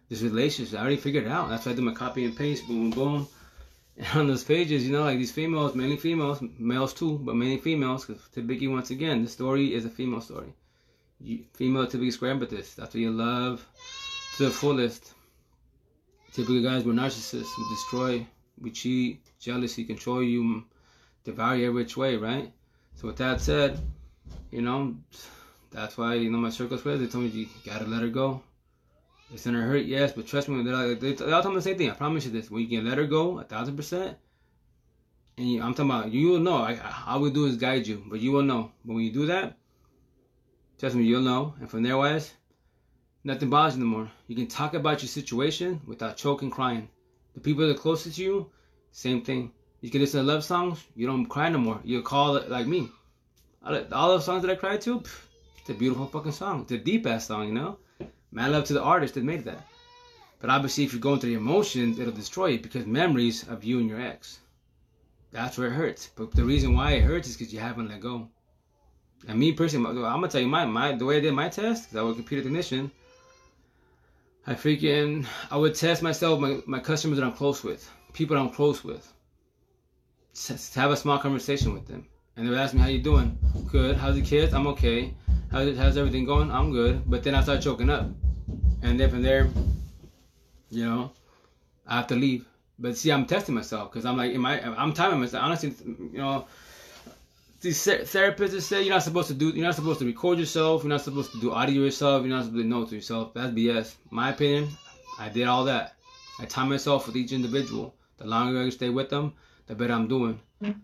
this 0.10 0.21
relationship. 0.21 0.78
I 0.78 0.82
already 0.82 0.97
figured 0.97 1.26
it 1.26 1.32
out. 1.32 1.50
That's 1.50 1.65
why 1.65 1.71
I 1.71 1.76
do 1.76 1.82
my 1.82 1.93
copy 1.93 2.26
and 2.26 2.36
paste. 2.36 2.67
Boom, 2.67 2.91
boom. 2.91 3.28
And 4.00 4.19
on 4.19 4.28
those 4.28 4.43
pages, 4.43 4.86
you 4.86 4.91
know, 4.91 5.02
like 5.02 5.17
these 5.17 5.32
females, 5.32 5.73
mainly 5.73 5.97
females, 5.97 6.39
males 6.60 6.93
too, 6.93 7.17
but 7.17 7.36
mainly 7.36 7.58
females. 7.58 8.06
Because 8.06 8.21
typically, 8.32 8.67
once 8.67 8.91
again, 8.91 9.23
the 9.23 9.30
story 9.30 9.73
is 9.73 9.86
a 9.86 9.89
female 9.89 10.21
story. 10.21 10.54
You, 11.19 11.45
female 11.56 11.89
square 12.12 12.36
this. 12.36 12.76
That's 12.76 12.93
what 12.93 13.02
you 13.02 13.10
love 13.10 13.65
to 14.38 14.45
the 14.45 14.52
fullest. 14.52 15.15
Typically, 16.32 16.62
guys, 16.62 16.84
we're 16.84 16.93
narcissists. 16.93 17.58
We 17.58 17.65
destroy, 17.71 18.28
we 18.62 18.69
cheat, 18.69 19.21
jealousy, 19.39 19.84
control 19.84 20.21
you, 20.21 20.63
devour 21.23 21.56
you 21.56 21.65
every 21.65 21.82
which 21.82 21.97
way, 21.97 22.17
right? 22.17 22.54
So 22.98 23.06
with 23.08 23.18
that 23.18 23.40
said, 23.40 23.80
you 24.50 24.64
know, 24.64 24.96
that's 25.70 26.00
why 26.00 26.16
you 26.16 26.32
know 26.32 26.40
my 26.40 26.50
circle 26.50 26.80
squares. 26.80 27.00
They 27.00 27.06
told 27.06 27.26
me 27.26 27.30
you 27.30 27.48
gotta 27.64 27.86
let 27.86 28.02
her 28.02 28.08
go. 28.08 28.42
It's 29.32 29.46
gonna 29.46 29.62
hurt, 29.62 29.86
yes, 29.86 30.14
but 30.14 30.26
trust 30.26 30.50
me, 30.50 30.64
they're 30.64 30.74
like, 30.74 31.00
they, 31.00 31.14
they 31.14 31.32
all 31.32 31.44
tell 31.44 31.52
me 31.52 31.58
the 31.58 31.62
same 31.62 31.78
thing. 31.78 31.92
I 31.92 31.94
promise 31.94 32.26
you 32.26 32.32
this: 32.32 32.50
when 32.50 32.64
you 32.64 32.68
can 32.68 32.90
let 32.90 32.98
her 32.98 33.06
go, 33.06 33.40
a 33.40 33.44
thousand 33.44 33.76
percent, 33.76 34.18
and 35.38 35.52
you, 35.52 35.62
I'm 35.62 35.76
talking 35.76 35.92
about 35.92 36.12
you 36.12 36.30
will 36.30 36.40
know. 36.40 36.56
I, 36.56 36.80
all 37.06 37.22
we 37.22 37.30
do 37.30 37.46
is 37.46 37.58
guide 37.58 37.86
you, 37.86 38.04
but 38.08 38.20
you 38.20 38.32
will 38.32 38.42
know. 38.42 38.72
But 38.84 38.96
when 38.96 39.04
you 39.04 39.12
do 39.12 39.28
that, 39.28 39.60
trust 40.80 40.96
me, 40.96 41.04
you'll 41.04 41.22
know. 41.22 41.54
And 41.60 41.70
from 41.70 41.84
there, 41.84 41.98
wise, 41.98 42.34
nothing 43.24 43.52
bothers 43.52 43.78
you 43.78 43.84
anymore. 43.84 44.10
You 44.26 44.36
can 44.36 44.48
talk 44.48 44.74
about 44.74 45.04
your 45.04 45.10
situation 45.10 45.82
without 45.86 46.18
choking, 46.18 46.50
crying. 46.50 46.90
The 47.36 47.42
people 47.42 47.68
that 47.68 47.76
are 47.76 47.80
closest 47.80 48.16
to 48.16 48.24
you, 48.24 48.50
same 48.92 49.22
thing. 49.22 49.52
You 49.88 49.91
can 49.91 50.02
listen 50.02 50.19
to 50.19 50.30
love 50.30 50.43
songs. 50.43 50.84
You 50.97 51.08
don't 51.08 51.28
cry 51.28 51.47
no 51.47 51.60
more. 51.60 51.80
You 51.82 52.02
call 52.02 52.36
it 52.36 52.50
like 52.52 52.67
me. 52.67 52.89
All 53.63 54.17
the 54.17 54.19
songs 54.19 54.41
that 54.41 54.52
I 54.52 54.56
cried 54.56 54.82
to, 54.82 55.02
it's 55.60 55.69
a 55.69 55.73
beautiful 55.73 56.08
fucking 56.08 56.34
song. 56.34 56.63
It's 56.63 56.73
a 56.73 56.78
deep 56.78 57.08
ass 57.08 57.28
song, 57.28 57.47
you 57.47 57.54
know. 57.54 57.78
Man, 58.34 58.52
love 58.52 58.65
to 58.65 58.73
the 58.73 58.82
artist 58.82 59.13
that 59.13 59.23
made 59.23 59.45
that. 59.45 59.65
But 60.41 60.50
obviously, 60.50 60.84
if 60.84 60.91
you're 60.91 61.00
going 61.00 61.21
through 61.21 61.30
the 61.30 61.38
emotions, 61.38 62.00
it'll 62.00 62.12
destroy 62.12 62.47
you 62.47 62.60
because 62.60 62.86
memories 62.86 63.47
of 63.47 63.63
you 63.63 63.80
and 63.80 63.88
your 63.88 64.02
ex. 64.02 64.39
That's 65.32 65.58
where 65.58 65.69
it 65.69 65.76
hurts. 65.76 66.10
But 66.17 66.34
the 66.34 66.43
reason 66.43 66.76
why 66.76 66.91
it 66.91 67.04
hurts 67.04 67.30
is 67.30 67.38
because 67.38 67.54
you 67.54 67.62
haven't 67.62 67.88
let 67.88 68.02
go. 68.02 68.28
And 69.26 69.39
me 69.39 69.54
personally, 69.54 69.89
I'm 69.89 70.19
gonna 70.19 70.28
tell 70.28 70.41
you 70.41 70.50
my 70.50 70.65
my 70.65 70.97
the 70.97 71.06
way 71.06 71.15
I 71.15 71.21
did 71.21 71.34
my 71.34 71.47
test, 71.47 71.84
because 71.84 71.97
I 71.97 72.02
was 72.02 72.15
a 72.15 72.19
computer 72.19 72.43
technician. 72.43 72.91
I 74.45 74.56
freaking 74.56 75.26
I 75.50 75.56
would 75.56 75.76
test 75.76 76.04
myself, 76.04 76.41
my 76.41 76.62
my 76.65 76.82
customers 76.82 77.19
that 77.19 77.26
I'm 77.26 77.32
close 77.32 77.63
with, 77.63 77.89
people 78.12 78.36
that 78.36 78.41
I'm 78.41 78.50
close 78.50 78.84
with 78.84 79.13
to 80.45 80.80
have 80.80 80.91
a 80.91 80.97
small 80.97 81.17
conversation 81.17 81.73
with 81.73 81.88
them. 81.88 82.06
And 82.36 82.45
they 82.45 82.52
would 82.52 82.60
ask 82.60 82.73
me, 82.73 82.82
how 82.82 82.88
you 82.88 83.02
doing? 83.02 83.38
Good. 83.67 83.97
How's 83.97 84.15
the 84.15 84.21
kids? 84.21 84.54
I'm 84.54 84.67
okay. 84.67 85.13
How's, 85.52 85.76
how's 85.78 85.97
everything 85.97 86.26
going? 86.26 86.52
I'm 86.52 86.71
good. 86.71 87.02
But 87.06 87.23
then 87.23 87.34
I 87.34 87.41
start 87.41 87.62
choking 87.62 87.89
up. 87.89 88.08
And 88.84 89.00
then 89.00 89.10
from 89.10 89.23
there, 89.23 89.50
you 90.69 90.86
know, 90.86 91.12
I 91.88 91.95
have 91.95 92.08
to 92.08 92.15
leave. 92.15 92.45
But 92.78 92.95
see, 92.95 93.12
I'm 93.12 93.26
testing 93.26 93.56
myself 93.56 93.91
because 93.91 94.06
I'm 94.06 94.17
like, 94.17 94.34
am 94.36 94.45
I, 94.45 94.62
I'm 94.62 94.93
timing 94.93 95.19
myself. 95.19 95.43
Honestly, 95.43 95.73
you 96.13 96.19
know, 96.19 96.45
these 97.62 97.84
therapists 97.84 98.62
say 98.62 98.84
you're 98.84 98.93
not 98.93 99.02
supposed 99.02 99.30
to 99.30 99.34
do, 99.34 99.50
you're 99.50 99.65
not 99.65 99.73
supposed 99.73 100.00
to 100.00 100.06
record 100.06 100.38
yourself. 100.38 100.84
You're 100.84 100.89
not 100.89 101.02
supposed 101.02 101.32
to 101.32 101.39
do 101.39 101.52
audio 101.52 101.84
yourself. 101.84 102.21
You're 102.21 102.36
not 102.36 102.45
supposed 102.45 102.62
to 102.62 102.67
note 102.69 102.89
to 102.89 102.95
yourself. 102.95 103.34
That's 103.34 103.52
BS. 103.52 103.95
My 104.12 104.30
opinion, 104.30 104.69
I 105.17 105.30
did 105.30 105.47
all 105.47 105.65
that. 105.65 105.95
I 106.39 106.45
time 106.45 106.69
myself 106.69 107.08
with 107.08 107.15
each 107.15 107.32
individual. 107.32 107.95
The 108.17 108.28
longer 108.28 108.62
I 108.62 108.69
stay 108.69 108.89
with 108.89 109.10
them, 109.10 109.34
the 109.68 109.76
better 109.76 109.94
I'm 109.94 110.08
doing. 110.08 110.40
Mm-hmm. 110.62 110.80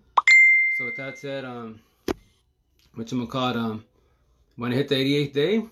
So 0.76 0.86
with 0.86 0.96
that 0.98 1.18
said, 1.18 1.46
um, 1.46 1.80
what 2.96 3.12
you 3.12 3.28
call 3.28 3.58
um, 3.58 3.86
when 4.56 4.72
I 4.72 4.76
hit 4.76 4.88
the 4.90 4.96
88th 4.96 5.34
day, 5.34 5.66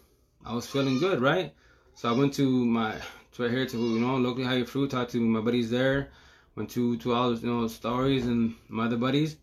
I 0.46 0.54
was 0.54 0.68
feeling 0.68 0.98
good, 1.00 1.22
right? 1.22 1.54
So 1.96 2.10
I 2.10 2.14
went 2.14 2.34
to 2.36 2.66
my 2.66 2.96
to 3.34 3.44
here 3.44 3.66
to 3.66 3.78
you 3.78 4.00
know 4.00 4.18
locally 4.18 4.46
high 4.46 4.64
fruit, 4.64 4.92
talked 4.92 5.12
to 5.12 5.20
my 5.20 5.40
buddies 5.40 5.70
there, 5.70 6.10
went 6.56 6.70
to 6.72 6.98
to 6.98 7.14
all 7.14 7.36
you 7.36 7.48
know 7.48 7.68
stories 7.68 8.26
and 8.26 8.56
my 8.68 8.86
other 8.86 8.98
buddies. 8.98 9.38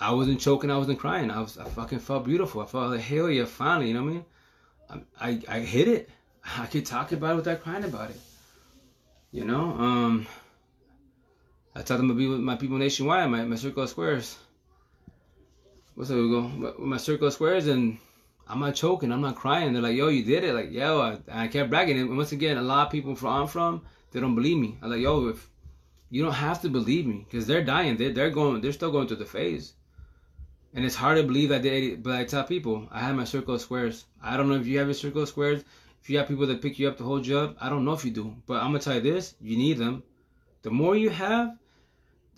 I 0.00 0.12
wasn't 0.12 0.40
choking, 0.40 0.70
I 0.70 0.78
wasn't 0.78 1.00
crying. 1.00 1.30
I 1.30 1.40
was 1.40 1.58
I 1.58 1.64
fucking 1.64 1.98
felt 1.98 2.24
beautiful. 2.24 2.62
I 2.62 2.66
felt 2.66 2.90
like 2.92 3.00
hell 3.00 3.28
yeah, 3.28 3.44
finally, 3.44 3.88
you 3.88 3.94
know 3.94 4.04
what 4.04 4.10
I 4.10 4.12
mean? 4.12 4.24
I 5.20 5.30
I, 5.50 5.56
I 5.56 5.60
hit 5.60 5.88
it. 5.88 6.10
I 6.58 6.66
could 6.66 6.86
talk 6.86 7.12
about 7.12 7.32
it 7.32 7.36
without 7.36 7.62
crying 7.62 7.84
about 7.84 8.10
it. 8.10 8.20
You 9.32 9.44
know, 9.44 9.72
um, 9.72 10.26
I 11.78 11.82
tell 11.82 11.96
them 11.96 12.08
to 12.08 12.14
be 12.14 12.26
with 12.26 12.40
my 12.40 12.56
people 12.56 12.76
nationwide, 12.76 13.30
my, 13.30 13.44
my 13.44 13.54
circle 13.54 13.84
of 13.84 13.88
squares. 13.88 14.36
What's 15.94 16.10
up, 16.10 16.16
we 16.16 16.28
go? 16.28 16.40
My, 16.40 16.72
my 16.76 16.96
circle 16.96 17.28
of 17.28 17.32
squares, 17.32 17.68
and 17.68 17.98
I'm 18.48 18.58
not 18.58 18.74
choking, 18.74 19.12
I'm 19.12 19.20
not 19.20 19.36
crying. 19.36 19.72
They're 19.72 19.82
like, 19.82 19.94
yo, 19.94 20.08
you 20.08 20.24
did 20.24 20.42
it. 20.42 20.54
Like, 20.54 20.72
yo, 20.72 21.00
I, 21.00 21.44
I 21.44 21.46
kept 21.46 21.70
bragging. 21.70 21.96
And 21.96 22.16
once 22.16 22.32
again, 22.32 22.56
a 22.56 22.62
lot 22.62 22.86
of 22.86 22.92
people 22.92 23.14
from 23.14 23.28
I'm 23.28 23.46
from, 23.46 23.82
they 24.10 24.18
don't 24.18 24.34
believe 24.34 24.58
me. 24.58 24.76
I'm 24.82 24.90
like, 24.90 25.00
yo, 25.00 25.28
if 25.28 25.48
you 26.10 26.24
don't 26.24 26.32
have 26.32 26.60
to 26.62 26.68
believe 26.68 27.06
me, 27.06 27.24
because 27.30 27.46
they're 27.46 27.62
dying. 27.62 27.96
They, 27.96 28.10
they're 28.10 28.30
going, 28.30 28.60
they're 28.60 28.72
still 28.72 28.90
going 28.90 29.06
through 29.06 29.18
the 29.18 29.24
phase. 29.24 29.74
And 30.74 30.84
it's 30.84 30.96
hard 30.96 31.16
to 31.18 31.22
believe 31.22 31.50
that 31.50 31.62
they, 31.62 31.94
but 31.94 32.16
I 32.16 32.24
tell 32.24 32.42
people, 32.42 32.88
I 32.90 32.98
have 32.98 33.14
my 33.14 33.22
circle 33.22 33.54
of 33.54 33.60
squares. 33.60 34.04
I 34.20 34.36
don't 34.36 34.48
know 34.48 34.56
if 34.56 34.66
you 34.66 34.78
have 34.78 34.88
your 34.88 34.94
circle 34.94 35.22
of 35.22 35.28
squares. 35.28 35.62
If 36.02 36.10
you 36.10 36.18
have 36.18 36.26
people 36.26 36.48
that 36.48 36.60
pick 36.60 36.80
you 36.80 36.88
up 36.88 36.96
to 36.98 37.04
hold 37.04 37.24
you 37.24 37.38
up, 37.38 37.56
I 37.60 37.68
don't 37.68 37.84
know 37.84 37.92
if 37.92 38.04
you 38.04 38.10
do. 38.10 38.34
But 38.46 38.62
I'm 38.62 38.70
gonna 38.72 38.80
tell 38.80 38.96
you 38.96 39.00
this: 39.00 39.34
you 39.40 39.56
need 39.56 39.78
them. 39.78 40.02
The 40.62 40.70
more 40.70 40.96
you 40.96 41.10
have, 41.10 41.56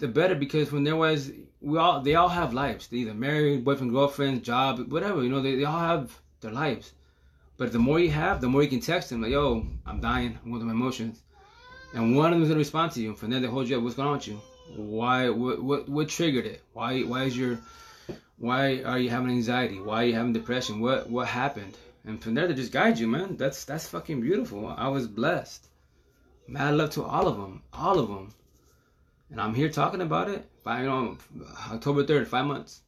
the 0.00 0.08
better 0.08 0.34
because 0.34 0.72
when 0.72 0.82
there 0.82 0.96
was 0.96 1.30
we 1.60 1.78
all 1.78 2.00
they 2.00 2.14
all 2.14 2.28
have 2.28 2.54
lives. 2.54 2.88
They 2.88 2.98
either 2.98 3.14
married, 3.14 3.64
boyfriend, 3.64 3.92
girlfriend, 3.92 4.42
job, 4.42 4.90
whatever. 4.90 5.22
You 5.22 5.28
know, 5.28 5.42
they, 5.42 5.56
they 5.56 5.64
all 5.64 5.78
have 5.78 6.18
their 6.40 6.50
lives. 6.50 6.92
But 7.58 7.72
the 7.72 7.78
more 7.78 8.00
you 8.00 8.10
have, 8.10 8.40
the 8.40 8.48
more 8.48 8.62
you 8.62 8.68
can 8.68 8.80
text 8.80 9.10
them 9.10 9.20
like, 9.20 9.30
"Yo, 9.32 9.66
I'm 9.86 10.00
dying. 10.00 10.38
I'm 10.42 10.50
going 10.50 10.60
through 10.60 10.68
my 10.68 10.72
emotions," 10.72 11.22
and 11.92 12.16
one 12.16 12.32
of 12.32 12.32
them 12.32 12.42
is 12.42 12.48
gonna 12.48 12.58
respond 12.58 12.92
to 12.92 13.02
you. 13.02 13.14
From 13.14 13.30
there, 13.30 13.40
they 13.40 13.46
hold 13.46 13.68
you 13.68 13.76
up. 13.76 13.82
What's 13.82 13.96
going 13.96 14.08
on 14.08 14.14
with 14.14 14.28
you? 14.28 14.40
Why? 14.76 15.28
What? 15.28 15.62
What? 15.62 15.88
What 15.88 16.08
triggered 16.08 16.46
it? 16.46 16.62
Why? 16.72 17.02
Why 17.02 17.24
is 17.24 17.36
your? 17.36 17.58
Why 18.38 18.82
are 18.82 18.98
you 18.98 19.10
having 19.10 19.30
anxiety? 19.30 19.78
Why 19.80 20.02
are 20.02 20.06
you 20.06 20.14
having 20.14 20.32
depression? 20.32 20.80
What? 20.80 21.10
What 21.10 21.28
happened? 21.28 21.76
And 22.06 22.22
from 22.22 22.32
there, 22.32 22.48
they 22.48 22.54
just 22.54 22.72
guide 22.72 22.98
you, 22.98 23.06
man. 23.06 23.36
That's 23.36 23.66
that's 23.66 23.86
fucking 23.88 24.22
beautiful. 24.22 24.66
I 24.66 24.88
was 24.88 25.06
blessed. 25.06 25.68
Mad 26.48 26.74
love 26.74 26.90
to 26.90 27.04
all 27.04 27.28
of 27.28 27.36
them. 27.36 27.62
All 27.74 27.98
of 27.98 28.08
them 28.08 28.32
and 29.30 29.40
I'm 29.40 29.54
here 29.54 29.68
talking 29.68 30.00
about 30.00 30.28
it. 30.28 30.44
Five, 30.64 30.80
you 30.80 30.88
know, 30.88 31.16
October 31.70 32.04
third, 32.04 32.28
five 32.28 32.46
months. 32.46 32.82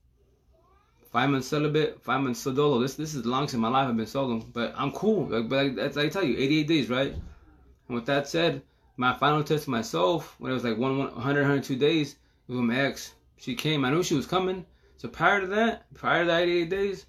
Five 1.11 1.31
months 1.31 1.49
celibate, 1.49 2.03
five 2.03 2.21
months 2.21 2.41
solo. 2.41 2.81
This 2.81 2.95
this 2.95 3.15
is 3.15 3.23
the 3.23 3.29
longest 3.29 3.55
in 3.55 3.61
my 3.61 3.69
life 3.69 3.89
I've 3.89 3.97
been 3.97 4.07
solo, 4.07 4.39
but 4.39 4.75
I'm 4.77 4.93
cool. 4.93 5.27
Like, 5.27 5.49
but 5.49 5.79
as 5.79 5.97
I 5.97 6.09
tell 6.09 6.25
you, 6.25 6.37
88 6.39 6.67
days, 6.67 6.89
right? 6.89 7.13
And 7.13 7.95
with 7.95 8.07
that 8.07 8.29
said, 8.29 8.63
my 8.97 9.13
final 9.15 9.45
test 9.45 9.69
myself 9.69 10.35
when 10.39 10.51
it 10.51 10.55
was 10.55 10.65
like 10.65 10.79
one, 10.79 10.99
100, 10.99 11.41
102 11.43 11.77
days 11.77 12.17
with 12.49 12.59
my 12.59 12.81
ex, 12.81 13.15
she 13.37 13.55
came. 13.55 13.85
I 13.85 13.91
knew 13.91 14.03
she 14.03 14.15
was 14.15 14.27
coming. 14.27 14.65
So 14.97 15.09
prior 15.09 15.41
to 15.41 15.47
that, 15.49 15.93
prior 15.95 16.25
to 16.25 16.31
the 16.31 16.39
88 16.39 16.71
days, 16.71 17.07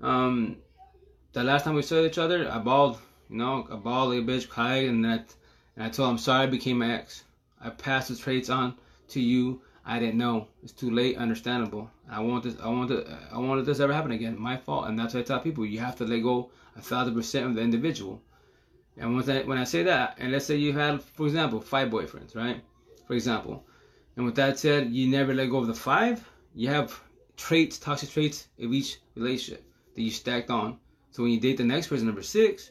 um, 0.00 0.56
the 1.32 1.44
last 1.44 1.64
time 1.64 1.74
we 1.74 1.82
saw 1.82 2.02
each 2.04 2.18
other, 2.18 2.50
I 2.50 2.58
bawled. 2.58 2.98
You 3.30 3.36
know, 3.36 3.66
I 3.70 3.76
bawled 3.76 4.14
like 4.14 4.22
a 4.22 4.22
bitch, 4.22 4.48
cried, 4.48 4.86
and 4.86 5.04
that, 5.04 5.34
and 5.76 5.84
I 5.84 5.90
told 5.90 6.10
him 6.10 6.18
sorry 6.18 6.44
I 6.44 6.46
became 6.46 6.78
my 6.78 6.94
ex. 6.94 7.24
I 7.62 7.70
passed 7.70 8.08
the 8.08 8.16
traits 8.16 8.50
on 8.50 8.76
to 9.08 9.20
you. 9.20 9.62
I 9.84 9.98
didn't 9.98 10.18
know. 10.18 10.48
It's 10.62 10.72
too 10.72 10.90
late. 10.90 11.16
Understandable. 11.16 11.90
I 12.08 12.20
want 12.20 12.44
this. 12.44 12.56
I 12.62 12.68
want 12.68 12.90
to. 12.90 13.18
I 13.32 13.38
wanted 13.38 13.66
this 13.66 13.80
ever 13.80 13.92
happen 13.92 14.12
again. 14.12 14.38
My 14.38 14.56
fault. 14.56 14.88
And 14.88 14.98
that's 14.98 15.14
what 15.14 15.20
I 15.20 15.24
tell 15.24 15.40
people. 15.40 15.66
You 15.66 15.80
have 15.80 15.96
to 15.96 16.04
let 16.04 16.22
go 16.22 16.50
a 16.76 16.80
thousand 16.80 17.14
percent 17.14 17.46
of 17.46 17.54
the 17.54 17.62
individual. 17.62 18.22
And 18.96 19.14
once 19.14 19.28
I, 19.28 19.42
when 19.42 19.58
I 19.58 19.64
say 19.64 19.82
that, 19.84 20.16
and 20.18 20.32
let's 20.32 20.44
say 20.44 20.56
you 20.56 20.72
had, 20.72 21.02
for 21.02 21.26
example, 21.26 21.60
five 21.60 21.88
boyfriends, 21.88 22.36
right? 22.36 22.62
For 23.06 23.14
example, 23.14 23.64
and 24.16 24.26
with 24.26 24.34
that 24.36 24.58
said, 24.58 24.90
you 24.90 25.08
never 25.08 25.32
let 25.32 25.50
go 25.50 25.58
of 25.58 25.66
the 25.66 25.74
five. 25.74 26.28
You 26.54 26.68
have 26.68 27.00
traits, 27.36 27.78
toxic 27.78 28.10
traits 28.10 28.48
of 28.60 28.72
each 28.72 28.98
relationship 29.14 29.64
that 29.94 30.02
you 30.02 30.10
stacked 30.10 30.50
on. 30.50 30.78
So 31.10 31.22
when 31.22 31.32
you 31.32 31.40
date 31.40 31.56
the 31.56 31.64
next 31.64 31.88
person, 31.88 32.06
number 32.06 32.22
six, 32.22 32.70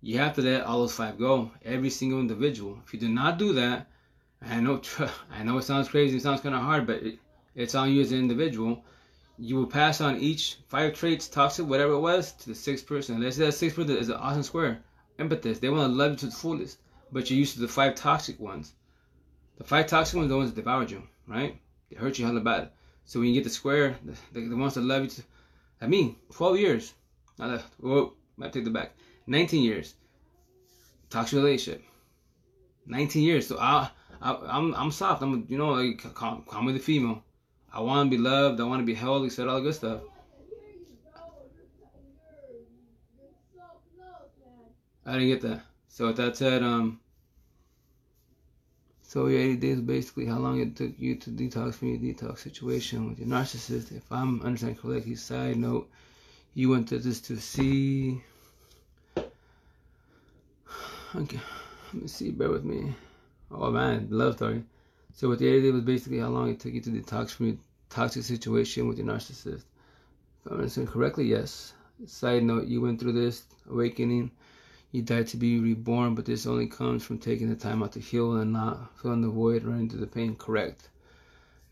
you 0.00 0.18
have 0.18 0.34
to 0.34 0.42
let 0.42 0.64
all 0.64 0.80
those 0.80 0.94
five 0.94 1.18
go. 1.18 1.52
Every 1.64 1.90
single 1.90 2.20
individual. 2.20 2.78
If 2.84 2.92
you 2.92 3.00
do 3.00 3.08
not 3.08 3.38
do 3.38 3.52
that, 3.54 3.86
I 4.48 4.60
know, 4.60 4.80
I 5.30 5.42
know 5.42 5.58
it 5.58 5.62
sounds 5.62 5.88
crazy, 5.88 6.16
it 6.16 6.22
sounds 6.22 6.40
kind 6.40 6.54
of 6.54 6.62
hard, 6.62 6.86
but 6.86 7.02
it, 7.02 7.18
it's 7.54 7.74
on 7.74 7.92
you 7.92 8.02
as 8.02 8.12
an 8.12 8.18
individual. 8.18 8.84
You 9.38 9.56
will 9.56 9.66
pass 9.66 10.00
on 10.00 10.18
each 10.18 10.58
five 10.68 10.94
traits, 10.94 11.28
toxic, 11.28 11.66
whatever 11.66 11.92
it 11.92 12.00
was, 12.00 12.32
to 12.32 12.50
the 12.50 12.54
sixth 12.54 12.86
person. 12.86 13.20
Let's 13.20 13.36
say 13.36 13.46
that 13.46 13.52
sixth 13.52 13.76
person 13.76 13.96
is 13.96 14.08
an 14.08 14.16
awesome 14.16 14.42
square. 14.42 14.82
Empathists, 15.18 15.60
they 15.60 15.68
want 15.68 15.90
to 15.90 15.96
love 15.96 16.12
you 16.12 16.16
to 16.18 16.26
the 16.26 16.32
fullest, 16.32 16.78
but 17.10 17.30
you're 17.30 17.38
used 17.38 17.54
to 17.54 17.60
the 17.60 17.68
five 17.68 17.94
toxic 17.94 18.38
ones. 18.38 18.74
The 19.56 19.64
five 19.64 19.86
toxic 19.86 20.16
ones 20.16 20.26
are 20.26 20.28
the 20.30 20.36
ones 20.36 20.50
that 20.50 20.60
devoured 20.60 20.90
you, 20.90 21.02
right? 21.26 21.60
They 21.90 21.96
hurt 21.96 22.18
you 22.18 22.26
hella 22.26 22.40
bad. 22.40 22.70
So 23.06 23.20
when 23.20 23.28
you 23.28 23.34
get 23.34 23.44
the 23.44 23.50
square, 23.50 23.96
the, 24.04 24.16
the, 24.32 24.48
the 24.48 24.56
ones 24.56 24.74
that 24.74 24.82
love 24.82 25.02
you, 25.04 25.10
to, 25.10 25.22
I 25.80 25.86
mean, 25.86 26.16
12 26.32 26.58
years. 26.58 26.94
Not 27.38 27.50
that, 27.50 27.64
whoa, 27.80 28.14
I 28.40 28.48
take 28.48 28.64
the 28.64 28.70
back. 28.70 28.92
19 29.26 29.62
years. 29.62 29.94
Toxic 31.10 31.36
relationship. 31.36 31.84
19 32.86 33.22
years. 33.22 33.46
So 33.46 33.58
I, 33.58 33.90
I'm 34.22 34.74
I'm 34.74 34.90
soft. 34.90 35.22
I'm 35.22 35.46
you 35.48 35.58
know 35.58 35.72
like 35.72 36.02
calm 36.14 36.64
with 36.64 36.74
the 36.74 36.80
female. 36.80 37.22
I 37.72 37.80
want 37.80 38.10
to 38.10 38.16
be 38.16 38.22
loved. 38.22 38.60
I 38.60 38.64
want 38.64 38.80
to 38.80 38.86
be 38.86 38.94
held. 38.94 39.24
He 39.24 39.30
said 39.30 39.48
all 39.48 39.56
the 39.56 39.62
good 39.62 39.74
stuff. 39.74 40.00
I 45.06 45.12
didn't 45.12 45.28
get 45.28 45.42
that. 45.42 45.62
So 45.88 46.06
with 46.06 46.16
that 46.16 46.36
said, 46.36 46.62
um, 46.62 46.98
so 49.02 49.26
your 49.26 49.40
80 49.40 49.56
days 49.56 49.80
basically 49.80 50.26
how 50.26 50.38
long 50.38 50.60
it 50.60 50.74
took 50.76 50.98
you 50.98 51.16
to 51.16 51.30
detox 51.30 51.74
from 51.74 51.88
your 51.88 51.98
detox 51.98 52.38
situation 52.38 53.08
with 53.08 53.18
your 53.18 53.28
narcissist. 53.28 53.92
If 53.94 54.10
I'm 54.10 54.40
understanding 54.42 54.80
correctly, 54.80 55.14
side 55.14 55.56
note, 55.56 55.90
you 56.54 56.70
went 56.70 56.88
to 56.88 56.98
this 56.98 57.20
to 57.22 57.36
see. 57.36 58.22
Okay, 61.16 61.38
let 61.92 62.02
me 62.02 62.08
see. 62.08 62.32
Bear 62.32 62.50
with 62.50 62.64
me. 62.64 62.92
Oh 63.56 63.70
man, 63.70 64.08
love 64.10 64.36
story. 64.36 64.64
So 65.12 65.28
what 65.28 65.38
the 65.38 65.48
80 65.48 65.62
days 65.62 65.72
was 65.72 65.82
basically 65.82 66.18
how 66.18 66.28
long 66.28 66.50
it 66.50 66.60
took 66.60 66.72
you 66.72 66.80
to 66.80 66.90
detox 66.90 67.30
from 67.30 67.46
your 67.46 67.56
toxic 67.88 68.24
situation 68.24 68.88
with 68.88 68.98
your 68.98 69.06
narcissist. 69.06 69.64
If 70.44 70.50
I'm 70.50 70.58
understanding 70.58 70.92
correctly, 70.92 71.26
yes. 71.26 71.72
Side 72.06 72.42
note, 72.42 72.66
you 72.66 72.80
went 72.80 73.00
through 73.00 73.12
this 73.12 73.44
awakening 73.70 74.30
you 74.94 75.02
died 75.02 75.26
to 75.26 75.36
be 75.36 75.58
reborn, 75.58 76.14
but 76.14 76.24
this 76.24 76.46
only 76.46 76.68
comes 76.68 77.02
from 77.02 77.18
taking 77.18 77.48
the 77.48 77.56
time 77.56 77.82
out 77.82 77.90
to 77.94 77.98
heal 77.98 78.36
and 78.36 78.52
not 78.52 78.96
filling 78.96 79.22
the 79.22 79.28
void, 79.28 79.64
running 79.64 79.90
through 79.90 79.98
the 79.98 80.06
pain. 80.06 80.36
Correct. 80.36 80.88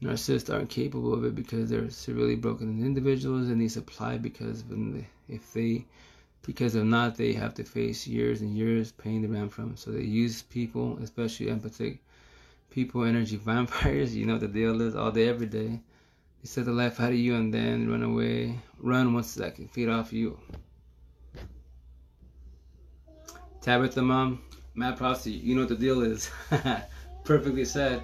Narcissists 0.03 0.53
aren't 0.53 0.71
capable 0.71 1.15
of 1.15 1.25
it 1.25 1.37
because 1.37 1.71
they're 1.71 1.89
severely 1.89 2.35
broken 2.35 2.85
individuals 2.85 3.49
and 3.49 3.61
they 3.61 3.69
supply 3.69 4.19
because 4.19 4.65
if 5.29 5.53
they, 5.53 5.87
because 6.43 6.75
if 6.75 6.85
not, 6.85 7.17
they 7.17 7.33
have 7.33 7.55
to 7.55 7.65
face 7.65 8.07
years 8.07 8.41
and 8.41 8.57
years 8.57 8.93
pain 8.93 9.23
to 9.23 9.29
ran 9.29 9.49
from. 9.49 9.77
So 9.77 9.91
they 9.91 10.03
use 10.03 10.43
people, 10.43 10.99
especially 11.03 11.49
empathic 11.49 12.01
people, 12.71 13.05
energy 13.05 13.37
vampires. 13.45 14.15
You 14.15 14.27
know 14.27 14.39
the 14.39 14.49
deal 14.49 14.81
is 14.81 14.97
all 14.97 15.11
day, 15.11 15.29
every 15.29 15.47
day. 15.47 15.81
They 16.43 16.47
set 16.47 16.65
the 16.65 16.73
life 16.73 17.01
out 17.01 17.11
of 17.11 17.17
you 17.17 17.37
and 17.37 17.55
then 17.55 17.89
run 17.89 18.03
away. 18.03 18.59
Run 18.81 19.15
once 19.15 19.35
that 19.35 19.55
can 19.55 19.69
feed 19.69 19.89
off 19.89 20.13
you. 20.13 20.39
Tabitha 23.61 24.03
mom, 24.03 24.43
Matt 24.75 24.97
props 24.97 25.23
to 25.25 25.31
you. 25.31 25.55
Know 25.55 25.63
what 25.63 25.69
the 25.69 25.77
deal 25.77 26.03
is. 26.03 26.29
Perfectly 27.25 27.65
said. 27.65 28.03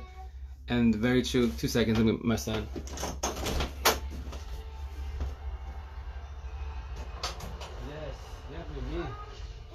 And 0.69 0.95
very 0.95 1.23
true. 1.23 1.51
Two 1.59 1.67
seconds, 1.67 1.99
my 2.23 2.37
son. 2.37 2.69
Yeah, 8.53 8.99
me. 8.99 9.05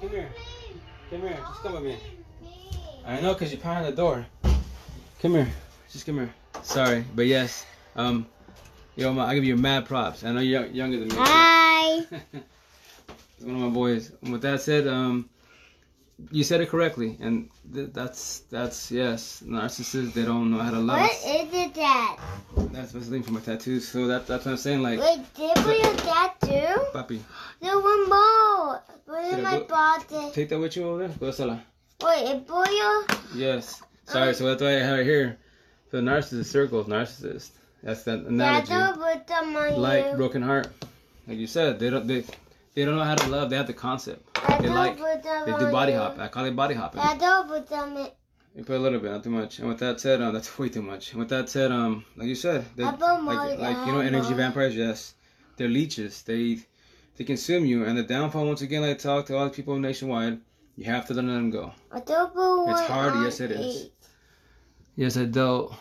Come 0.00 0.10
here. 0.10 0.28
Come 1.10 1.20
here. 1.20 1.38
Just 1.48 1.62
come 1.62 1.72
with 1.74 1.84
me. 1.84 1.98
I 3.06 3.20
know, 3.20 3.34
cause 3.34 3.52
you're 3.52 3.60
pounding 3.60 3.90
the 3.90 3.96
door. 3.96 4.26
Come 5.20 5.32
here. 5.32 5.48
Just 5.90 6.06
come 6.06 6.16
here. 6.16 6.34
Sorry, 6.62 7.04
but 7.14 7.26
yes. 7.26 7.66
Um, 7.96 8.26
yo, 8.96 9.18
I 9.18 9.34
give 9.34 9.44
you 9.44 9.56
mad 9.56 9.86
props. 9.86 10.24
I 10.24 10.32
know 10.32 10.40
you're 10.40 10.66
younger 10.66 10.98
than 10.98 11.08
me. 11.08 11.14
Hi. 11.18 11.96
one 13.40 13.56
of 13.56 13.60
my 13.60 13.68
boys. 13.68 14.12
And 14.22 14.32
with 14.32 14.42
that 14.42 14.60
said, 14.60 14.86
um, 14.86 15.28
you 16.30 16.44
said 16.44 16.60
it 16.60 16.68
correctly, 16.68 17.16
and 17.20 17.50
th- 17.72 17.90
that's 17.92 18.40
that's 18.50 18.90
yes. 18.90 19.42
Narcissists 19.44 20.14
they 20.14 20.24
don't 20.24 20.50
know 20.50 20.58
how 20.58 20.70
to 20.70 20.78
love. 20.78 21.00
What 21.00 21.10
us. 21.10 21.24
is 21.24 21.54
it 21.54 21.63
that? 21.74 22.16
That's 22.72 22.92
basically 22.92 23.22
for 23.22 23.32
my 23.32 23.40
tattoos. 23.40 23.88
So 23.88 24.06
that 24.06 24.26
that's 24.26 24.44
what 24.44 24.52
I'm 24.52 24.56
saying. 24.56 24.82
Like, 24.82 25.00
Wait, 25.00 25.20
did 25.34 25.58
for 25.60 25.72
your 25.72 25.94
tattoo? 25.94 26.80
papi, 26.92 27.20
No 27.62 27.80
one 27.80 28.08
more. 28.08 28.82
Put 29.06 29.24
in 29.32 29.42
my 29.42 29.60
body. 29.60 30.30
take 30.32 30.48
that 30.48 30.58
with 30.58 30.76
you 30.76 30.88
over 30.88 31.06
there. 31.06 31.16
Go 31.18 31.30
sala. 31.30 31.62
Wait, 32.02 32.24
el 32.26 32.40
pollo. 32.40 33.04
Yes. 33.34 33.82
Sorry. 34.06 34.28
Um, 34.30 34.34
so 34.34 34.44
that's 34.46 34.62
why 34.62 34.68
I 34.76 34.80
have 34.80 34.98
it 35.00 35.04
here. 35.04 35.38
So 35.90 36.00
narcissist 36.00 36.46
circles, 36.46 36.86
narcissist. 36.86 37.50
That's 37.82 38.02
that 38.04 38.20
analogy. 38.20 38.66
Tattoo 38.68 39.00
put 39.00 39.26
them 39.26 39.56
on 39.56 39.80
Like 39.80 40.06
you. 40.06 40.16
broken 40.16 40.42
heart. 40.42 40.68
Like 41.28 41.38
you 41.38 41.46
said, 41.46 41.78
they 41.78 41.90
don't 41.90 42.06
they 42.06 42.24
they 42.74 42.84
don't 42.84 42.96
know 42.96 43.04
how 43.04 43.14
to 43.14 43.28
love. 43.28 43.50
They 43.50 43.56
have 43.56 43.66
the 43.66 43.72
concept. 43.74 44.22
They 44.60 44.68
like 44.68 44.96
they 44.96 45.52
do 45.58 45.70
body 45.70 45.92
you. 45.92 45.98
hop. 45.98 46.18
I 46.18 46.28
call 46.28 46.44
it 46.46 46.56
body 46.56 46.74
hopping. 46.74 47.00
Tattoo 47.00 47.48
put 48.62 48.64
them 48.64 48.64
in. 48.64 48.64
You 48.64 48.64
put 48.64 48.76
a 48.76 48.78
little 48.78 49.00
bit, 49.00 49.10
not 49.10 49.24
too 49.24 49.30
much. 49.30 49.58
And 49.58 49.68
with 49.68 49.78
that 49.78 50.00
said, 50.00 50.22
um, 50.22 50.32
that's 50.32 50.58
way 50.58 50.68
too 50.68 50.82
much. 50.82 51.10
And 51.12 51.20
with 51.20 51.28
that 51.30 51.48
said, 51.48 51.72
um, 51.72 52.04
like 52.16 52.28
you 52.28 52.34
said, 52.34 52.64
they 52.76 52.84
like, 52.84 53.58
like 53.58 53.86
you 53.86 53.92
know, 53.92 54.00
energy 54.00 54.34
vampires. 54.34 54.76
Yes, 54.76 55.14
they're 55.56 55.68
leeches. 55.68 56.22
They 56.22 56.58
they 57.16 57.24
consume 57.24 57.64
you. 57.64 57.84
And 57.84 57.96
the 57.96 58.02
downfall, 58.02 58.46
once 58.46 58.62
again, 58.62 58.82
like 58.82 58.90
I 58.90 58.94
talk 58.94 59.26
to 59.26 59.36
all 59.36 59.44
the 59.44 59.50
people 59.50 59.78
nationwide, 59.78 60.40
you 60.76 60.84
have 60.84 61.06
to 61.06 61.14
let 61.14 61.26
them 61.26 61.50
go. 61.50 61.72
I 61.92 62.00
don't 62.00 62.32
put 62.34 62.70
It's 62.70 62.80
hard, 62.80 63.14
yes, 63.22 63.40
it 63.40 63.52
is. 63.52 63.90
Yes, 64.96 65.16
I 65.16 65.24
dealt 65.24 65.74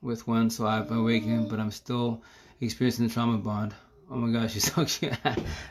with 0.00 0.26
one, 0.26 0.50
so 0.50 0.66
I've 0.66 0.90
awakened, 0.90 1.48
but 1.48 1.60
I'm 1.60 1.70
still 1.70 2.22
experiencing 2.60 3.06
the 3.06 3.14
trauma 3.14 3.38
bond. 3.38 3.74
Oh 4.10 4.16
my 4.16 4.30
gosh, 4.32 4.54
you're 4.54 4.60
so 4.60 4.84
cute. 4.84 5.16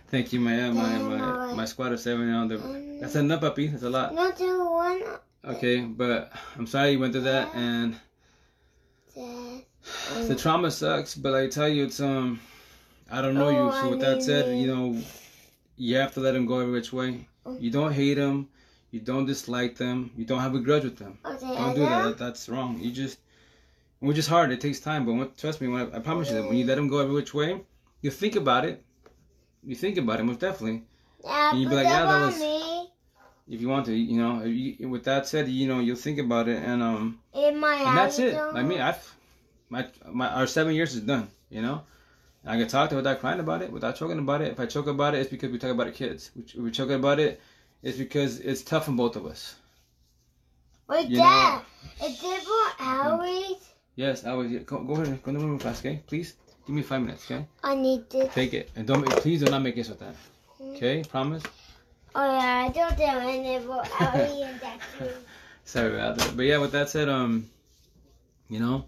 Thank 0.08 0.34
you, 0.34 0.40
my 0.40 0.70
my 0.72 0.98
my, 0.98 1.54
my 1.54 1.66
squad 1.66 1.92
of 1.92 2.00
seven. 2.00 2.28
You 2.28 2.32
know, 2.32 2.48
the- 2.48 2.98
that's 3.02 3.16
enough, 3.16 3.42
puppy. 3.42 3.68
That's 3.68 3.84
a 3.84 3.90
lot. 3.90 4.14
Not 4.16 4.40
one 4.40 5.04
Okay, 5.44 5.82
but 5.82 6.32
I'm 6.58 6.68
sorry 6.68 6.92
you 6.92 7.00
went 7.00 7.14
through 7.14 7.24
that, 7.24 7.54
and 7.56 7.96
the 9.16 10.36
trauma 10.36 10.70
sucks. 10.70 11.16
But 11.16 11.34
I 11.34 11.48
tell 11.48 11.68
you, 11.68 11.86
it's 11.86 12.00
um, 12.00 12.40
I 13.10 13.22
don't 13.22 13.34
know 13.34 13.48
Oh, 13.48 13.66
you. 13.66 13.72
So 13.82 13.90
with 13.90 14.00
that 14.02 14.22
said, 14.22 14.58
you 14.58 14.68
know, 14.68 15.02
you 15.78 15.96
have 15.98 16.14
to 16.14 16.20
let 16.20 16.34
them 16.34 16.46
go 16.46 16.60
every 16.60 16.72
which 16.74 16.94
way. 16.94 17.28
You 17.60 17.72
don't 17.72 17.92
hate 17.92 18.16
them. 18.16 18.50
You 18.92 19.00
don't 19.00 19.26
dislike 19.26 19.78
them. 19.78 20.12
You 20.18 20.26
don't 20.26 20.42
have 20.42 20.54
a 20.54 20.60
grudge 20.60 20.84
with 20.84 20.98
them. 20.98 21.18
Okay, 21.26 21.40
Don't 21.48 21.76
do 21.76 21.82
that. 21.82 22.04
that. 22.04 22.18
That's 22.18 22.50
wrong. 22.50 22.78
You 22.80 22.92
just, 22.92 23.20
which 24.00 24.18
is 24.18 24.28
hard. 24.28 24.52
It 24.52 24.60
takes 24.62 24.80
time. 24.80 25.06
But 25.06 25.14
when, 25.14 25.32
trust 25.38 25.62
me, 25.62 25.70
when 25.70 25.82
I, 25.94 25.96
I 25.96 26.00
promise 26.00 26.30
you 26.30 26.36
that 26.36 26.44
when 26.48 26.58
you 26.58 26.66
let 26.66 26.76
them 26.76 26.88
go 26.90 27.00
every 27.00 27.14
which 27.16 27.34
way, 27.34 27.62
you 28.02 28.12
think 28.12 28.36
about 28.36 28.66
it. 28.66 28.84
You 29.64 29.76
think 29.76 29.98
about 29.98 30.20
it 30.20 30.24
most 30.24 30.40
definitely. 30.42 30.84
Yeah, 31.24 31.52
And 31.52 31.62
you'd 31.62 31.70
be 31.70 31.76
like, 31.76 31.86
yeah, 31.88 32.06
that 32.06 32.26
was-. 32.26 32.71
If 33.48 33.60
you 33.62 33.68
want 33.68 33.86
to, 33.88 33.94
you 33.94 34.18
know. 34.18 34.44
You, 34.44 34.88
with 34.90 35.04
that 35.06 35.28
said, 35.28 35.48
you 35.50 35.68
know, 35.68 35.80
you'll 35.80 35.96
think 35.96 36.20
about 36.20 36.48
it, 36.48 36.62
and 36.64 36.82
um, 36.82 37.20
In 37.34 37.58
my 37.60 37.76
and 37.76 37.98
that's 37.98 38.20
it. 38.20 38.36
house, 38.36 38.54
Like 38.54 38.66
me, 38.66 38.80
I've 38.80 39.16
my 39.70 39.88
my 40.12 40.28
our 40.30 40.48
seven 40.48 40.74
years 40.76 40.96
is 40.96 41.02
done. 41.02 41.30
You 41.50 41.62
know, 41.62 41.84
I 42.46 42.58
can 42.58 42.68
talk 42.68 42.90
to 42.92 42.96
without 42.96 43.20
crying 43.20 43.40
about 43.40 43.62
it, 43.62 43.72
without 43.72 43.96
choking 43.96 44.20
about 44.20 44.42
it. 44.42 44.52
If 44.52 44.60
I 44.60 44.66
choke 44.66 44.88
about 44.88 45.16
it, 45.16 45.20
it's 45.20 45.30
because 45.30 45.52
we 45.52 45.58
talk 45.58 45.72
about 45.72 45.88
it, 45.88 45.96
kids. 45.96 46.32
We, 46.36 46.62
we 46.62 46.72
choke 46.72 46.92
about 46.92 47.20
it, 47.20 47.42
it's 47.84 47.98
because 47.98 48.40
it's 48.40 48.62
tough 48.62 48.88
on 48.88 48.96
both 48.96 49.16
of 49.16 49.26
us. 49.26 49.56
Wait, 50.88 51.10
you 51.10 51.18
Dad. 51.18 51.62
Is 52.04 52.22
it 52.24 52.44
for 52.44 52.84
hours? 52.84 53.56
Yes, 53.96 54.26
I 54.26 54.34
was. 54.34 54.52
Go, 54.66 54.84
go 54.84 54.94
ahead, 54.94 55.22
go 55.24 55.30
in 55.32 55.38
the 55.38 55.46
room 55.46 55.60
fast, 55.60 55.86
okay? 55.86 56.02
Please, 56.08 56.36
give 56.66 56.76
me 56.76 56.82
five 56.82 57.02
minutes, 57.02 57.30
okay? 57.30 57.46
I 57.64 57.76
need 57.76 58.10
this. 58.10 58.34
Take 58.34 58.54
it, 58.54 58.70
and 58.76 58.88
don't 58.88 59.06
please 59.06 59.44
do 59.44 59.52
not 59.52 59.62
make 59.62 59.78
it 59.78 59.90
with 59.90 60.00
that. 60.00 60.16
Okay, 60.62 61.04
promise. 61.04 61.44
Oh 62.14 62.26
yeah, 62.26 62.68
I 62.68 62.70
don't 62.70 62.98
do 62.98 63.04
any 63.04 63.60
for 63.66 63.84
hours 64.00 64.32
and 64.32 64.60
that 64.62 64.80
too. 64.98 65.10
Sorry 65.64 65.96
about 65.96 66.18
that. 66.18 66.36
But 66.36 66.44
yeah, 66.44 66.58
with 66.58 66.72
that 66.74 66.90
said, 66.90 67.08
um, 67.08 67.50
you 68.50 68.60
know, 68.60 68.86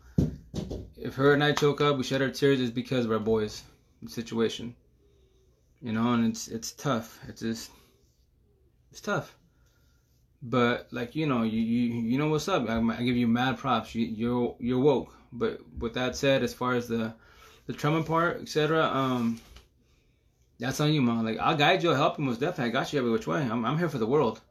if 0.98 1.16
her 1.16 1.34
and 1.34 1.44
I 1.44 1.54
choke 1.54 1.80
up, 1.80 1.98
we 1.98 2.04
shed 2.04 2.22
our 2.22 2.30
tears, 2.30 2.60
it's 2.60 2.72
because 2.72 3.06
of 3.06 3.12
our 3.12 3.20
boys. 3.20 3.64
Situation. 4.08 4.76
You 5.82 5.94
know, 5.94 6.14
and 6.14 6.28
it's 6.28 6.50
it's 6.50 6.74
tough. 6.74 7.20
It's 7.30 7.42
just 7.42 7.72
it's 8.92 9.00
tough. 9.00 9.36
But 10.42 10.88
like 10.92 11.16
you 11.16 11.26
know, 11.26 11.44
you 11.44 11.62
you, 11.62 12.02
you 12.02 12.18
know 12.18 12.28
what's 12.28 12.50
up. 12.50 12.70
I, 12.70 12.80
I 12.80 13.04
give 13.04 13.16
you 13.16 13.28
mad 13.28 13.58
props. 13.58 13.96
You 13.96 14.06
you're 14.06 14.56
you're 14.60 14.80
woke. 14.80 15.16
But 15.32 15.62
with 15.80 15.94
that 15.94 16.18
said, 16.18 16.44
as 16.44 16.54
far 16.54 16.74
as 16.74 16.90
the 16.90 17.14
the 17.68 17.74
trauma 17.74 18.04
part, 18.04 18.42
etc. 18.42 18.84
Um, 18.84 19.40
that's 20.60 20.80
on 20.80 20.94
you, 20.94 21.02
man. 21.02 21.26
Like 21.26 21.40
I'll 21.40 21.58
guide 21.58 21.84
you, 21.84 21.90
I'll 21.90 21.96
help 21.96 22.18
you 22.18 22.26
most 22.26 22.40
definitely. 22.40 22.72
I 22.72 22.74
got 22.74 22.94
you 22.94 23.00
every 23.00 23.12
which 23.12 23.28
way. 23.28 23.42
I'm 23.42 23.66
I'm 23.66 23.78
here 23.78 23.90
for 23.90 23.98
the 23.98 24.08
world. 24.08 24.42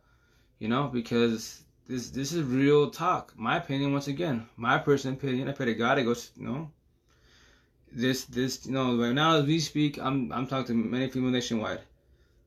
You 0.59 0.68
know, 0.68 0.88
because 0.88 1.62
this 1.88 2.11
this 2.11 2.32
is 2.32 2.42
real 2.44 2.90
talk. 2.90 3.32
My 3.36 3.57
opinion, 3.57 3.92
once 3.92 4.09
again, 4.09 4.46
my 4.57 4.78
personal 4.78 5.16
opinion. 5.16 5.48
I 5.48 5.53
pray 5.53 5.66
to 5.66 5.74
God. 5.74 5.98
It 5.98 6.05
goes, 6.05 6.30
you 6.36 6.46
know, 6.46 6.70
this 7.90 8.24
this 8.24 8.66
you 8.66 8.72
know 8.72 8.96
right 8.96 9.12
now 9.12 9.36
as 9.36 9.46
we 9.46 9.59
speak, 9.61 9.98
I'm 9.98 10.32
I'm 10.32 10.46
talking 10.46 10.82
to 10.82 10.88
many 10.88 11.09
people 11.09 11.30
nationwide. 11.30 11.80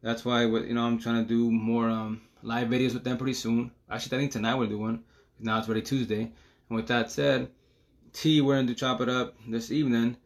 That's 0.01 0.26
why 0.26 0.45
what 0.45 0.66
you 0.66 0.74
know 0.74 0.86
I'm 0.86 0.99
trying 0.99 1.24
to 1.24 1.28
do 1.28 1.51
more 1.51 1.89
um 1.89 2.22
live 2.41 2.68
videos 2.68 2.93
with 2.93 3.03
them 3.03 3.18
pretty 3.18 3.34
soon. 3.34 3.72
Actually, 3.89 4.18
I 4.18 4.20
think 4.22 4.32
tonight 4.32 4.56
we'll 4.56 4.70
do 4.70 4.80
one. 4.80 5.03
Now 5.39 5.60
it's 5.60 5.68
already 5.68 5.82
Tuesday. 5.82 6.32
And 6.70 6.76
with 6.76 6.88
that 6.88 7.12
said, 7.12 7.49
T 8.14 8.41
we're 8.41 8.56
gonna 8.56 8.74
chop 8.74 9.01
it 9.01 9.10
up 9.10 9.36
this 9.47 9.72
evening. 9.72 10.18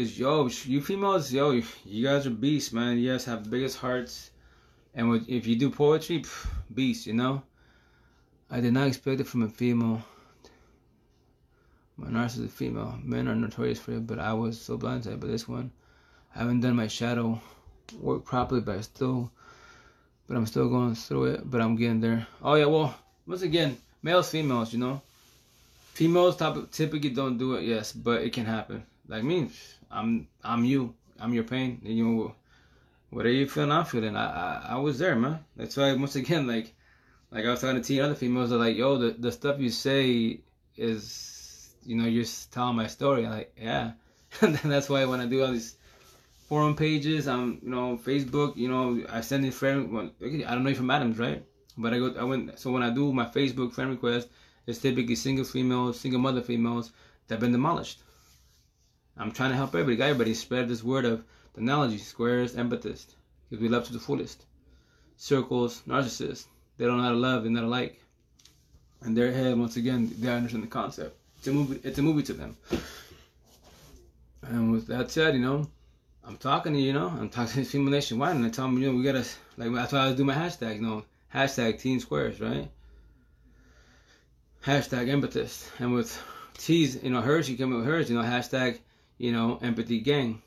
Cause 0.00 0.18
yo, 0.18 0.48
you 0.64 0.80
females, 0.80 1.30
yo, 1.30 1.60
you 1.84 2.02
guys 2.02 2.26
are 2.26 2.30
beasts, 2.30 2.72
man. 2.72 2.96
You 2.96 3.12
guys 3.12 3.26
have 3.26 3.44
the 3.44 3.50
biggest 3.50 3.76
hearts, 3.76 4.30
and 4.94 5.22
if 5.28 5.46
you 5.46 5.56
do 5.56 5.68
poetry, 5.68 6.20
pff, 6.20 6.46
beast, 6.74 7.06
you 7.06 7.12
know. 7.12 7.42
I 8.50 8.60
did 8.60 8.72
not 8.72 8.88
expect 8.88 9.20
it 9.20 9.26
from 9.26 9.42
a 9.42 9.48
female. 9.50 10.02
My 11.98 12.08
narcissist 12.08 12.46
is 12.46 12.50
female. 12.50 12.98
Men 13.02 13.28
are 13.28 13.34
notorious 13.34 13.78
for 13.78 13.92
it, 13.92 14.06
but 14.06 14.18
I 14.18 14.32
was 14.32 14.58
so 14.58 14.78
blindsided 14.78 15.20
by 15.20 15.26
this 15.26 15.46
one. 15.46 15.70
I 16.34 16.38
haven't 16.38 16.62
done 16.62 16.76
my 16.76 16.88
shadow 16.88 17.38
work 18.00 18.24
properly, 18.24 18.62
but 18.62 18.78
I 18.78 18.80
still, 18.80 19.30
but 20.26 20.34
I'm 20.34 20.46
still 20.46 20.70
going 20.70 20.94
through 20.94 21.24
it. 21.26 21.50
But 21.50 21.60
I'm 21.60 21.76
getting 21.76 22.00
there. 22.00 22.26
Oh 22.42 22.54
yeah, 22.54 22.64
well, 22.64 22.94
once 23.26 23.42
again, 23.42 23.76
males, 24.02 24.30
females, 24.30 24.72
you 24.72 24.78
know. 24.78 25.02
Females 25.92 26.40
typically 26.70 27.10
don't 27.10 27.36
do 27.36 27.56
it, 27.56 27.64
yes, 27.64 27.92
but 27.92 28.22
it 28.22 28.32
can 28.32 28.46
happen. 28.46 28.82
Like 29.10 29.24
me, 29.24 29.50
I'm 29.90 30.28
I'm 30.44 30.64
you. 30.64 30.94
I'm 31.18 31.34
your 31.34 31.42
pain. 31.42 31.80
You 31.82 32.04
know, 32.04 32.34
whatever 33.10 33.34
you 33.34 33.48
feeling, 33.48 33.72
I'm 33.72 33.84
feeling. 33.84 34.14
I, 34.14 34.26
I 34.26 34.66
I 34.74 34.76
was 34.76 35.00
there, 35.00 35.16
man. 35.16 35.40
That's 35.56 35.76
why 35.76 35.92
once 35.94 36.14
again, 36.14 36.46
like 36.46 36.72
like 37.32 37.44
I 37.44 37.50
was 37.50 37.60
talking 37.60 37.82
to 37.82 37.82
teen 37.82 38.00
other 38.02 38.14
females, 38.14 38.52
like, 38.52 38.76
yo, 38.76 38.98
the 38.98 39.10
the 39.10 39.32
stuff 39.32 39.58
you 39.58 39.70
say 39.70 40.38
is, 40.76 41.74
you 41.84 41.96
know, 41.96 42.06
you're 42.06 42.24
telling 42.52 42.76
my 42.76 42.86
story. 42.86 43.26
I'm 43.26 43.32
like, 43.32 43.52
yeah. 43.60 43.92
and 44.42 44.54
that's 44.54 44.88
why 44.88 45.04
when 45.06 45.20
I 45.20 45.26
do 45.26 45.42
all 45.42 45.50
these 45.50 45.74
forum 46.48 46.76
pages, 46.76 47.26
I'm 47.26 47.58
you 47.64 47.70
know, 47.70 47.98
Facebook, 48.04 48.56
you 48.56 48.68
know, 48.68 49.04
I 49.10 49.22
send 49.22 49.44
in 49.44 49.50
friend. 49.50 49.92
Well, 49.92 50.10
I 50.22 50.54
don't 50.54 50.62
know 50.62 50.70
if 50.70 50.76
from 50.76 50.90
Adams, 50.90 51.18
right? 51.18 51.44
But 51.76 51.94
I 51.94 51.98
go, 51.98 52.14
I 52.16 52.22
went. 52.22 52.56
So 52.60 52.70
when 52.70 52.84
I 52.84 52.90
do 52.90 53.12
my 53.12 53.26
Facebook 53.26 53.72
friend 53.72 53.90
request, 53.90 54.28
it's 54.68 54.78
typically 54.78 55.16
single 55.16 55.44
females, 55.44 55.98
single 55.98 56.20
mother 56.20 56.42
females 56.42 56.92
that 57.26 57.34
have 57.34 57.40
been 57.40 57.50
demolished. 57.50 58.02
I'm 59.20 59.32
trying 59.32 59.50
to 59.50 59.56
help 59.56 59.74
everybody, 59.74 60.10
everybody 60.10 60.32
spread 60.32 60.66
this 60.66 60.82
word 60.82 61.04
of 61.04 61.22
the 61.52 61.60
analogy, 61.60 61.98
squares, 61.98 62.54
empathist, 62.54 63.14
because 63.50 63.62
we 63.62 63.68
love 63.68 63.84
to 63.84 63.92
the 63.92 63.98
fullest. 63.98 64.46
Circles, 65.18 65.82
narcissists, 65.86 66.46
they 66.78 66.86
don't 66.86 66.96
know 66.96 67.02
how 67.02 67.10
to 67.10 67.16
love, 67.16 67.42
they're 67.42 67.52
not 67.52 67.64
alike. 67.64 68.00
And 69.02 69.14
their 69.14 69.30
head, 69.30 69.58
once 69.58 69.76
again, 69.76 70.10
they 70.18 70.30
understand 70.30 70.62
the 70.62 70.68
concept. 70.68 71.18
It's 71.36 71.48
a 71.48 71.52
movie. 71.52 71.80
It's 71.84 71.98
a 71.98 72.02
movie 72.02 72.22
to 72.22 72.32
them. 72.32 72.56
And 74.42 74.72
with 74.72 74.86
that 74.86 75.10
said, 75.10 75.34
you 75.34 75.40
know, 75.40 75.68
I'm 76.24 76.38
talking 76.38 76.72
to 76.72 76.78
you, 76.78 76.86
you 76.86 76.92
know, 76.94 77.08
I'm 77.08 77.28
talking 77.28 77.62
to 77.62 77.68
female 77.68 77.90
nationwide, 77.90 78.36
and 78.36 78.46
I 78.46 78.48
tell 78.48 78.66
them, 78.66 78.78
you 78.78 78.90
know, 78.90 78.96
we 78.96 79.04
gotta 79.04 79.26
like 79.58 79.70
that's 79.74 79.92
why 79.92 80.06
I 80.06 80.12
do 80.14 80.24
my 80.24 80.34
hashtag, 80.34 80.76
you 80.76 80.82
know, 80.82 81.04
hashtag 81.34 81.78
Teen 81.78 82.00
Squares, 82.00 82.40
right? 82.40 82.70
Hashtag 84.64 85.08
empathist, 85.08 85.68
and 85.78 85.92
with 85.92 86.18
T's, 86.56 87.02
you 87.02 87.10
know, 87.10 87.20
hers, 87.20 87.50
you 87.50 87.58
come 87.58 87.74
with 87.74 87.84
hers, 87.84 88.08
you 88.08 88.16
know, 88.16 88.24
hashtag 88.24 88.78
you 89.20 89.32
know, 89.32 89.58
empathy 89.60 90.00
gang. 90.00 90.40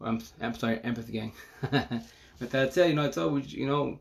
I'm, 0.00 0.20
I'm 0.40 0.54
sorry, 0.54 0.78
empathy 0.84 1.12
gang. 1.12 1.32
but 1.60 2.50
that's 2.50 2.76
it, 2.76 2.90
you 2.90 2.94
know, 2.94 3.06
I 3.06 3.08
told 3.08 3.50
you, 3.50 3.66
know, 3.66 3.98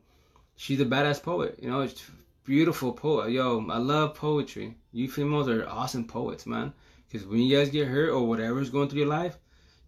she's 0.56 0.80
a 0.80 0.86
badass 0.86 1.24
poet. 1.24 1.58
You 1.60 1.72
know, 1.72 1.82
it's 1.82 2.04
beautiful 2.46 2.94
poet. 2.94 3.32
Yo, 3.32 3.66
I 3.72 3.80
love 3.80 4.14
poetry. 4.14 4.76
You 4.92 5.10
females 5.10 5.50
are 5.50 5.68
awesome 5.68 6.06
poets, 6.06 6.46
man. 6.46 6.72
Because 7.08 7.26
when 7.26 7.40
you 7.40 7.58
guys 7.58 7.72
get 7.72 7.88
hurt 7.88 8.12
or 8.12 8.28
whatever's 8.28 8.70
going 8.70 8.90
through 8.90 9.00
your 9.00 9.08
life, 9.08 9.36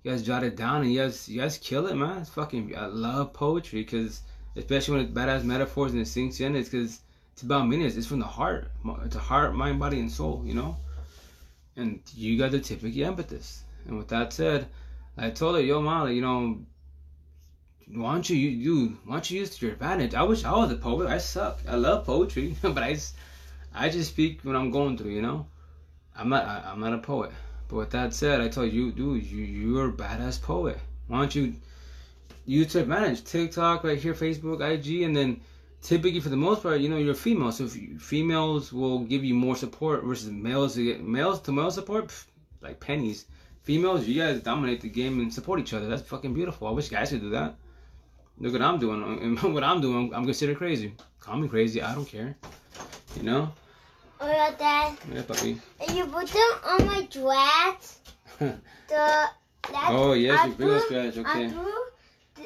you 0.01 0.09
guys 0.09 0.23
jot 0.23 0.43
it 0.43 0.55
down 0.55 0.81
and 0.81 0.91
you 0.91 1.01
guys, 1.01 1.29
you 1.29 1.39
guys 1.39 1.59
kill 1.59 1.85
it, 1.85 1.95
man. 1.95 2.17
It's 2.21 2.29
fucking, 2.31 2.75
I 2.75 2.87
love 2.87 3.33
poetry 3.33 3.83
because, 3.83 4.21
especially 4.55 4.95
when 4.95 5.05
it's 5.05 5.13
badass 5.13 5.43
metaphors 5.43 5.91
and 5.91 6.01
it 6.01 6.07
sinks 6.07 6.39
in, 6.39 6.55
it's 6.55 6.69
because 6.69 7.01
it's 7.33 7.43
about 7.43 7.67
meanings. 7.67 7.97
It's 7.97 8.07
from 8.07 8.19
the 8.19 8.25
heart. 8.25 8.71
It's 9.03 9.15
a 9.15 9.19
heart, 9.19 9.53
mind, 9.53 9.79
body, 9.79 9.99
and 9.99 10.11
soul, 10.11 10.41
you 10.43 10.55
know? 10.55 10.75
And 11.75 12.01
you 12.15 12.39
guys 12.39 12.55
are 12.55 12.59
typically 12.59 13.01
empathist. 13.01 13.59
And 13.87 13.97
with 13.97 14.07
that 14.07 14.33
said, 14.33 14.67
I 15.17 15.29
told 15.29 15.55
her, 15.55 15.61
yo, 15.61 15.81
Molly, 15.81 16.15
you 16.15 16.21
know, 16.21 16.59
why 17.87 18.13
don't 18.13 18.29
you, 18.29 18.35
you, 18.35 18.97
why 19.05 19.15
don't 19.15 19.29
you 19.29 19.39
use 19.39 19.61
your 19.61 19.71
advantage? 19.71 20.15
I 20.15 20.23
wish 20.23 20.43
I 20.43 20.51
was 20.51 20.71
a 20.71 20.75
poet. 20.75 21.07
I 21.07 21.19
suck. 21.19 21.59
I 21.67 21.75
love 21.75 22.05
poetry, 22.05 22.55
but 22.61 22.79
I, 22.79 22.97
I 23.73 23.89
just 23.89 24.11
speak 24.11 24.41
when 24.41 24.55
I'm 24.55 24.71
going 24.71 24.97
through, 24.97 25.11
you 25.11 25.21
know. 25.21 25.47
I'm 26.17 26.29
not, 26.29 26.45
I, 26.45 26.71
am 26.71 26.79
not 26.79 26.93
a 26.93 26.97
poet. 26.97 27.31
But 27.67 27.75
with 27.75 27.89
that 27.91 28.13
said, 28.13 28.41
I 28.41 28.47
told 28.47 28.71
you, 28.71 28.91
dude, 28.91 29.25
you, 29.25 29.43
you're 29.43 29.89
a 29.89 29.93
badass 29.93 30.41
poet. 30.41 30.79
Why 31.07 31.19
don't 31.19 31.35
you 31.35 31.55
use 32.45 32.73
your 32.73 32.83
advantage? 32.83 33.23
TikTok, 33.23 33.83
right 33.83 33.99
here, 33.99 34.13
Facebook, 34.13 34.61
IG, 34.61 35.03
and 35.03 35.15
then 35.15 35.41
typically 35.81 36.19
for 36.19 36.29
the 36.29 36.37
most 36.37 36.63
part, 36.63 36.79
you 36.81 36.89
know, 36.89 36.97
you're 36.97 37.13
female. 37.13 37.51
So 37.51 37.67
females 37.67 38.73
will 38.73 38.99
give 38.99 39.23
you 39.23 39.35
more 39.35 39.55
support 39.55 40.03
versus 40.03 40.31
males 40.31 40.77
males 40.77 41.41
to 41.41 41.51
male 41.51 41.71
support, 41.71 42.11
like 42.61 42.79
pennies 42.79 43.25
females, 43.65 44.07
you 44.07 44.21
guys 44.21 44.39
dominate 44.41 44.81
the 44.81 44.89
game 44.89 45.19
and 45.19 45.33
support 45.33 45.59
each 45.59 45.73
other. 45.73 45.87
That's 45.87 46.03
fucking 46.03 46.33
beautiful. 46.33 46.67
I 46.67 46.71
wish 46.71 46.89
guys 46.89 47.09
could 47.09 47.21
do 47.21 47.31
that. 47.31 47.55
Look 48.37 48.53
what 48.53 48.61
I'm 48.61 48.79
doing. 48.79 49.01
And 49.21 49.53
what 49.53 49.63
I'm 49.63 49.81
doing, 49.81 50.13
I'm 50.13 50.25
considered 50.25 50.57
crazy. 50.57 50.93
Call 51.19 51.37
me 51.37 51.47
crazy. 51.47 51.81
I 51.81 51.93
don't 51.93 52.05
care. 52.05 52.37
You 53.17 53.23
know? 53.23 53.51
Oh, 54.21 54.27
yeah, 54.27 54.51
Dad. 54.57 54.97
Yeah, 55.11 55.23
puppy. 55.23 55.59
And 55.81 55.97
you 55.97 56.05
put 56.05 56.27
them 56.27 56.51
on 56.63 56.85
my 56.85 57.07
dress. 57.11 57.99
the, 58.39 59.29
oh, 59.73 60.13
yes, 60.13 60.57
you 60.57 60.71
a 60.71 60.79
scratch. 60.81 61.17
Okay. 61.17 61.53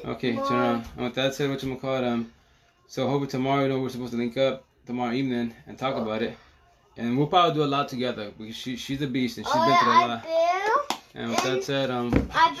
Okay, 0.04 0.32
turn 0.34 0.52
around. 0.52 0.84
And 0.96 1.04
with 1.04 1.14
that 1.14 1.34
said, 1.34 1.50
what 1.50 1.62
you 1.62 1.68
gonna 1.68 1.80
call 1.80 1.96
it, 1.96 2.04
um, 2.04 2.32
so 2.86 3.06
hopefully 3.06 3.30
tomorrow, 3.30 3.62
you 3.64 3.68
know, 3.68 3.80
we're 3.80 3.90
supposed 3.90 4.12
to 4.12 4.18
link 4.18 4.36
up 4.36 4.64
tomorrow 4.86 5.12
evening 5.12 5.54
and 5.66 5.78
talk 5.78 5.96
oh. 5.96 6.02
about 6.02 6.22
it. 6.22 6.36
And 6.96 7.16
we'll 7.16 7.26
probably 7.26 7.54
do 7.54 7.64
a 7.64 7.66
lot 7.66 7.88
together 7.88 8.32
because 8.36 8.56
she, 8.56 8.76
she's 8.76 9.00
a 9.02 9.06
beast 9.06 9.38
and 9.38 9.46
she's 9.46 9.54
oh, 9.54 9.66
been 9.66 9.78
through 9.78 9.92
a 9.92 10.06
lot. 10.06 10.24
And 11.14 11.30
with 11.30 11.42
that 11.42 11.64
said, 11.64 11.90
um. 11.90 12.12
I 12.32 12.54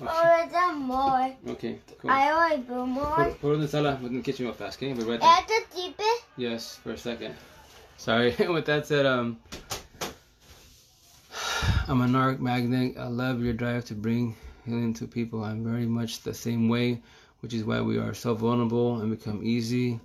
brought 0.00 0.16
already 0.16 0.78
more. 0.78 1.36
Okay, 1.48 1.78
cool. 1.98 2.10
I 2.10 2.32
already 2.32 2.62
brought 2.62 2.86
more. 2.86 3.14
Put, 3.16 3.40
put 3.40 3.50
it 3.50 3.54
in 3.54 3.60
the 3.60 3.68
cellar. 3.68 3.98
We're 4.00 4.08
in 4.08 4.14
the 4.14 4.22
kitchen 4.22 4.46
real 4.46 4.54
fast. 4.54 4.80
You 4.80 4.94
be 4.94 5.02
right 5.02 5.20
there? 5.20 5.28
At 5.28 5.46
the 5.46 5.60
deep 5.74 5.96
it? 5.98 6.24
Yes, 6.36 6.76
for 6.76 6.92
a 6.92 6.98
second. 6.98 7.34
Sorry. 7.98 8.34
with 8.48 8.64
that 8.66 8.86
said, 8.86 9.04
um. 9.04 9.38
I'm 11.88 12.00
a 12.00 12.06
narc 12.06 12.40
magnet. 12.40 12.96
I 12.98 13.08
love 13.08 13.42
your 13.42 13.52
drive 13.52 13.84
to 13.86 13.94
bring 13.94 14.36
healing 14.64 14.94
to 14.94 15.06
people. 15.06 15.44
I'm 15.44 15.62
very 15.62 15.86
much 15.86 16.22
the 16.22 16.32
same 16.32 16.68
way, 16.68 17.02
which 17.40 17.52
is 17.52 17.64
why 17.64 17.82
we 17.82 17.98
are 17.98 18.14
so 18.14 18.34
vulnerable 18.34 19.00
and 19.00 19.10
become 19.10 19.44
easy 19.44 20.00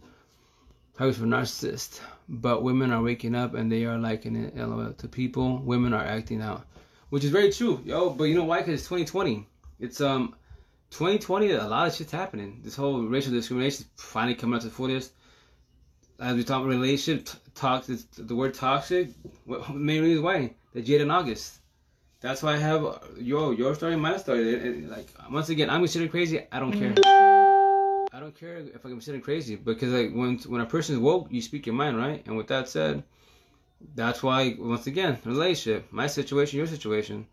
targets 0.97 1.19
for 1.19 1.25
narcissists. 1.25 2.01
But 2.27 2.63
women 2.63 2.91
are 2.91 3.01
waking 3.01 3.35
up 3.35 3.53
and 3.53 3.71
they 3.71 3.85
are 3.85 3.97
liking 3.97 4.35
it 4.35 4.57
LOL 4.57 4.91
to 4.91 5.07
people. 5.07 5.59
Women 5.59 5.93
are 5.93 6.03
acting 6.03 6.41
out 6.41 6.65
which 7.09 7.23
is 7.23 7.29
very 7.29 7.51
true, 7.51 7.81
yo. 7.85 8.09
But 8.09 8.25
you 8.25 8.35
know 8.35 8.43
why? 8.43 8.59
Because 8.59 8.75
it's 8.75 8.83
2020. 8.83 9.47
It's 9.79 10.01
um 10.01 10.35
2020. 10.91 11.51
A 11.51 11.67
lot 11.67 11.87
of 11.87 11.95
shit's 11.95 12.11
happening. 12.11 12.61
This 12.63 12.75
whole 12.75 13.01
racial 13.01 13.31
discrimination 13.31 13.85
is 13.85 14.03
finally 14.03 14.35
coming 14.35 14.55
out 14.55 14.61
to 14.61 14.67
the 14.67 14.73
fullest. 14.73 15.13
As 16.19 16.35
we 16.35 16.43
talk 16.43 16.61
about 16.61 16.69
relationship, 16.69 17.29
talk 17.53 17.85
the 17.85 18.35
word 18.35 18.53
toxic. 18.53 19.09
What, 19.45 19.69
main 19.75 20.01
reason 20.01 20.23
why 20.23 20.53
the 20.73 20.81
Jade 20.81 21.01
in 21.01 21.11
August. 21.11 21.59
That's 22.19 22.41
why 22.41 22.53
I 22.53 22.57
have 22.57 22.81
yo 23.19 23.51
your 23.51 23.75
story, 23.75 23.95
my 23.95 24.17
story. 24.17 24.55
And, 24.55 24.63
and, 24.63 24.89
like 24.89 25.07
once 25.31 25.49
again, 25.49 25.69
I'm 25.69 25.81
considered 25.81 26.11
crazy. 26.11 26.41
I 26.51 26.59
don't 26.59 26.73
care. 26.73 26.93
I 28.11 28.19
don't 28.19 28.35
care 28.35 28.57
if 28.57 28.83
I'm 28.83 28.91
considered 28.91 29.23
crazy 29.23 29.55
because 29.55 29.93
like 29.93 30.11
when 30.11 30.39
when 30.39 30.61
a 30.61 30.65
person 30.65 30.95
is 30.95 30.99
woke, 30.99 31.27
you 31.29 31.41
speak 31.41 31.67
your 31.67 31.75
mind, 31.75 31.97
right? 31.97 32.23
And 32.25 32.35
with 32.35 32.47
that 32.47 32.67
said 32.67 33.03
that's 33.95 34.23
why, 34.23 34.55
once 34.57 34.87
again, 34.87 35.19
relationship, 35.23 35.91
my 35.91 36.07
situation, 36.07 36.57
your 36.57 36.67
situation. 36.67 37.27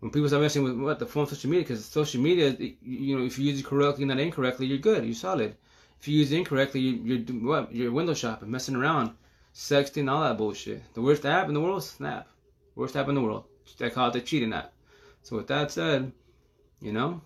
When 0.00 0.12
people 0.12 0.28
start 0.28 0.42
messing 0.42 0.62
with 0.62 0.78
what 0.78 1.00
the 1.00 1.06
phone, 1.06 1.26
social 1.26 1.50
media, 1.50 1.64
because 1.64 1.84
social 1.84 2.20
media, 2.20 2.56
you 2.82 3.18
know, 3.18 3.24
if 3.24 3.38
you 3.38 3.46
use 3.46 3.58
it 3.58 3.66
correctly, 3.66 4.04
and 4.04 4.10
not 4.10 4.20
incorrectly, 4.20 4.66
you're 4.66 4.78
good, 4.78 5.04
you're 5.04 5.14
solid. 5.14 5.56
If 6.00 6.06
you 6.06 6.18
use 6.18 6.30
it 6.30 6.38
incorrectly, 6.38 6.80
you, 6.80 7.16
are 7.16 7.32
what? 7.44 7.74
You're 7.74 7.90
window 7.90 8.14
shopping, 8.14 8.50
messing 8.50 8.76
around, 8.76 9.10
sexting, 9.52 10.10
all 10.10 10.22
that 10.22 10.38
bullshit. 10.38 10.82
The 10.94 11.02
worst 11.02 11.26
app 11.26 11.48
in 11.48 11.54
the 11.54 11.60
world, 11.60 11.78
is 11.78 11.90
Snap. 11.90 12.28
Worst 12.76 12.96
app 12.96 13.08
in 13.08 13.16
the 13.16 13.20
world. 13.20 13.44
They 13.78 13.90
call 13.90 14.08
it 14.08 14.12
the 14.12 14.20
cheating 14.20 14.52
app. 14.52 14.72
So 15.22 15.36
with 15.36 15.48
that 15.48 15.72
said, 15.72 16.12
you 16.80 16.92
know, 16.92 17.20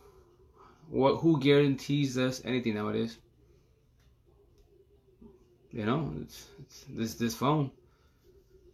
what? 0.88 1.16
Who 1.16 1.38
guarantees 1.38 2.16
us 2.16 2.40
anything 2.42 2.74
nowadays? 2.74 3.18
You 5.70 5.84
know, 5.84 6.12
it's, 6.22 6.46
it's 6.60 6.84
this 6.88 7.14
this 7.14 7.34
phone 7.34 7.70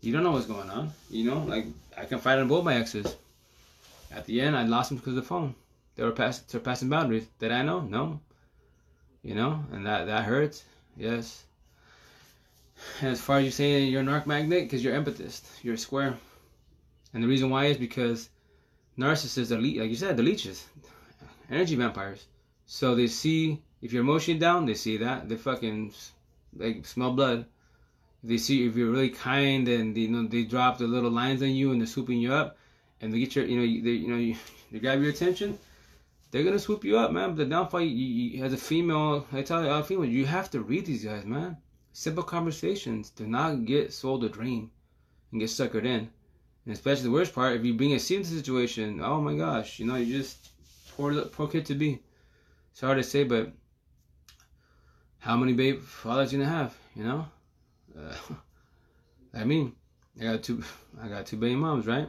you 0.00 0.12
don't 0.12 0.22
know 0.22 0.32
what's 0.32 0.46
going 0.46 0.70
on. 0.70 0.92
You 1.10 1.24
know, 1.30 1.40
like 1.40 1.66
I 1.96 2.04
can 2.04 2.18
fight 2.18 2.38
on 2.38 2.48
both 2.48 2.64
my 2.64 2.74
exes. 2.74 3.16
At 4.10 4.26
the 4.26 4.40
end, 4.40 4.56
I 4.56 4.62
lost 4.64 4.90
them 4.90 4.98
because 4.98 5.16
of 5.16 5.22
the 5.22 5.28
phone. 5.28 5.54
They 5.96 6.04
were 6.04 6.12
pass- 6.12 6.44
surpassing 6.46 6.88
boundaries. 6.88 7.26
Did 7.38 7.52
I 7.52 7.62
know? 7.62 7.80
No. 7.80 8.20
You 9.22 9.34
know, 9.34 9.64
and 9.72 9.86
that 9.86 10.06
that 10.06 10.24
hurts. 10.24 10.64
Yes. 10.96 11.44
And 13.00 13.10
as 13.10 13.20
far 13.20 13.38
as 13.38 13.44
you 13.44 13.50
saying 13.50 13.90
you're 13.90 14.02
a 14.02 14.04
narc 14.04 14.26
magnet, 14.26 14.64
because 14.64 14.84
you're 14.84 14.94
empathist, 14.94 15.42
you're 15.62 15.76
square. 15.76 16.16
And 17.12 17.22
the 17.22 17.28
reason 17.28 17.50
why 17.50 17.66
is 17.66 17.76
because 17.76 18.28
narcissists 18.96 19.50
are, 19.50 19.60
le- 19.60 19.80
like 19.80 19.90
you 19.90 19.96
said, 19.96 20.16
the 20.16 20.22
leeches, 20.22 20.64
energy 21.50 21.74
vampires. 21.74 22.24
So 22.66 22.94
they 22.94 23.08
see 23.08 23.60
if 23.82 23.92
your 23.92 24.02
emotion 24.02 24.38
down, 24.38 24.66
they 24.66 24.74
see 24.74 24.98
that 24.98 25.28
they 25.28 25.36
fucking 25.36 25.92
like 26.56 26.86
smell 26.86 27.12
blood 27.12 27.46
they 28.22 28.38
see 28.38 28.66
if 28.66 28.76
you're 28.76 28.90
really 28.90 29.10
kind 29.10 29.68
and 29.68 29.94
they, 29.94 30.02
you 30.02 30.08
know 30.08 30.26
they 30.26 30.44
drop 30.44 30.78
the 30.78 30.86
little 30.86 31.10
lines 31.10 31.42
on 31.42 31.50
you 31.50 31.70
and 31.72 31.80
they're 31.80 31.86
swooping 31.86 32.18
you 32.18 32.32
up 32.32 32.56
and 33.00 33.12
they 33.12 33.18
get 33.18 33.36
your 33.36 33.44
you 33.46 33.56
know 33.56 33.62
they 33.84 33.90
you 33.92 34.08
know 34.08 34.16
you, 34.16 34.36
they 34.72 34.78
grab 34.78 35.00
your 35.00 35.10
attention 35.10 35.58
they're 36.30 36.44
gonna 36.44 36.58
swoop 36.58 36.84
you 36.84 36.98
up 36.98 37.12
man 37.12 37.30
but 37.30 37.36
the 37.36 37.44
downfall 37.44 37.80
you, 37.80 37.88
you, 37.88 38.44
as 38.44 38.52
a 38.52 38.56
female 38.56 39.26
i 39.32 39.42
tell 39.42 39.64
you 39.64 39.82
female 39.82 40.04
you 40.04 40.26
have 40.26 40.50
to 40.50 40.60
read 40.60 40.84
these 40.84 41.04
guys 41.04 41.24
man 41.24 41.56
simple 41.92 42.22
conversations 42.22 43.10
do 43.10 43.26
not 43.26 43.64
get 43.64 43.92
sold 43.92 44.24
a 44.24 44.28
dream 44.28 44.70
and 45.30 45.40
get 45.40 45.48
suckered 45.48 45.84
in 45.84 46.10
And 46.64 46.74
especially 46.74 47.04
the 47.04 47.10
worst 47.10 47.34
part, 47.34 47.56
if 47.56 47.64
you're 47.64 47.74
being 47.74 47.94
a 47.94 47.98
serious 47.98 48.28
situation, 48.28 49.00
oh 49.02 49.20
my 49.20 49.34
gosh, 49.34 49.78
you 49.78 49.86
know, 49.86 49.96
you 49.96 50.18
just 50.18 50.50
poor 50.96 51.14
poor 51.22 51.48
kid 51.48 51.66
to 51.66 51.74
be. 51.74 52.02
Sorry 52.74 52.96
to 52.96 53.02
say, 53.02 53.24
but 53.24 53.52
how 55.18 55.36
many 55.36 55.54
baby 55.54 55.78
fathers 55.78 56.32
you 56.32 56.38
gonna 56.38 56.50
have? 56.50 56.76
You 56.94 57.04
know, 57.04 57.26
uh, 57.98 58.34
I 59.34 59.44
mean, 59.44 59.74
I 60.20 60.24
got 60.24 60.42
two, 60.42 60.62
I 61.02 61.08
got 61.08 61.26
two 61.26 61.36
baby 61.36 61.56
moms, 61.56 61.86
right? 61.86 62.08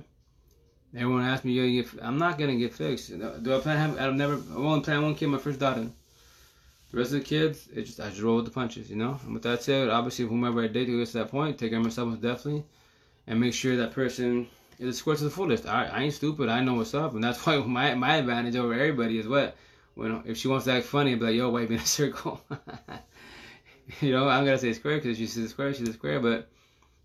Everyone 0.96 1.24
asked 1.24 1.46
me, 1.46 1.54
"Yo, 1.54 1.84
get, 1.84 1.94
I'm 2.02 2.18
not 2.18 2.40
gonna 2.40 2.56
get 2.56 2.74
fixed. 2.74 3.10
Do 3.10 3.56
I 3.56 3.60
plan 3.60 3.78
have? 3.78 4.00
I've 4.00 4.16
never. 4.16 4.42
I 4.52 4.56
only 4.56 4.82
plan 4.82 5.04
one 5.04 5.14
kid, 5.14 5.28
my 5.28 5.38
first 5.38 5.60
daughter. 5.60 5.88
The 6.92 6.98
rest 6.98 7.14
of 7.14 7.20
the 7.20 7.26
kids, 7.26 7.68
it 7.72 7.84
just 7.84 8.00
I 8.00 8.10
just 8.10 8.22
roll 8.22 8.38
with 8.38 8.46
the 8.46 8.52
punches, 8.52 8.90
you 8.90 8.96
know. 8.96 9.20
And 9.24 9.36
with 9.36 9.44
that 9.44 9.62
said, 9.62 9.90
obviously, 9.90 10.26
whomever 10.26 10.64
I 10.64 10.68
date 10.68 10.88
who 10.88 10.98
gets 10.98 11.12
to 11.12 11.20
that 11.20 11.30
point, 11.30 11.60
take 11.60 11.70
care 11.70 11.78
of 11.78 11.86
myself 11.86 12.20
definitely, 12.20 12.64
and 13.28 13.40
make 13.40 13.54
sure 13.54 13.76
that 13.76 13.92
person 13.94 14.48
is 14.80 14.98
square 14.98 15.16
to 15.18 15.26
the 15.26 15.30
fullest. 15.30 15.68
I, 15.68 15.86
I 15.86 16.02
ain't 16.02 16.14
stupid. 16.16 16.50
I 16.50 16.62
know 16.62 16.74
what's 16.74 16.96
up, 16.96 17.14
and 17.14 17.24
that's 17.24 17.38
why 17.46 17.58
my 17.58 17.94
my 17.94 18.16
advantage 18.16 18.56
over 18.56 18.74
everybody 18.74 19.20
is 19.20 19.28
what 19.28 19.56
when 19.94 20.24
if 20.26 20.38
she 20.38 20.48
wants 20.48 20.66
to 20.66 20.74
act 20.74 20.88
funny, 20.88 21.12
I'd 21.12 21.20
be 21.20 21.26
like, 21.26 21.36
"Yo, 21.36 21.52
wipe 21.52 21.70
in 21.70 21.78
a 21.78 21.86
circle." 21.86 22.42
you 24.02 24.12
know, 24.12 24.28
I'm 24.28 24.46
gonna 24.46 24.58
say 24.58 24.74
square 24.74 24.98
because 24.98 25.18
she's 25.18 25.36
a 25.38 25.50
square, 25.50 25.74
she's 25.74 25.90
a 25.90 25.94
square, 25.94 26.20
but 26.20 26.50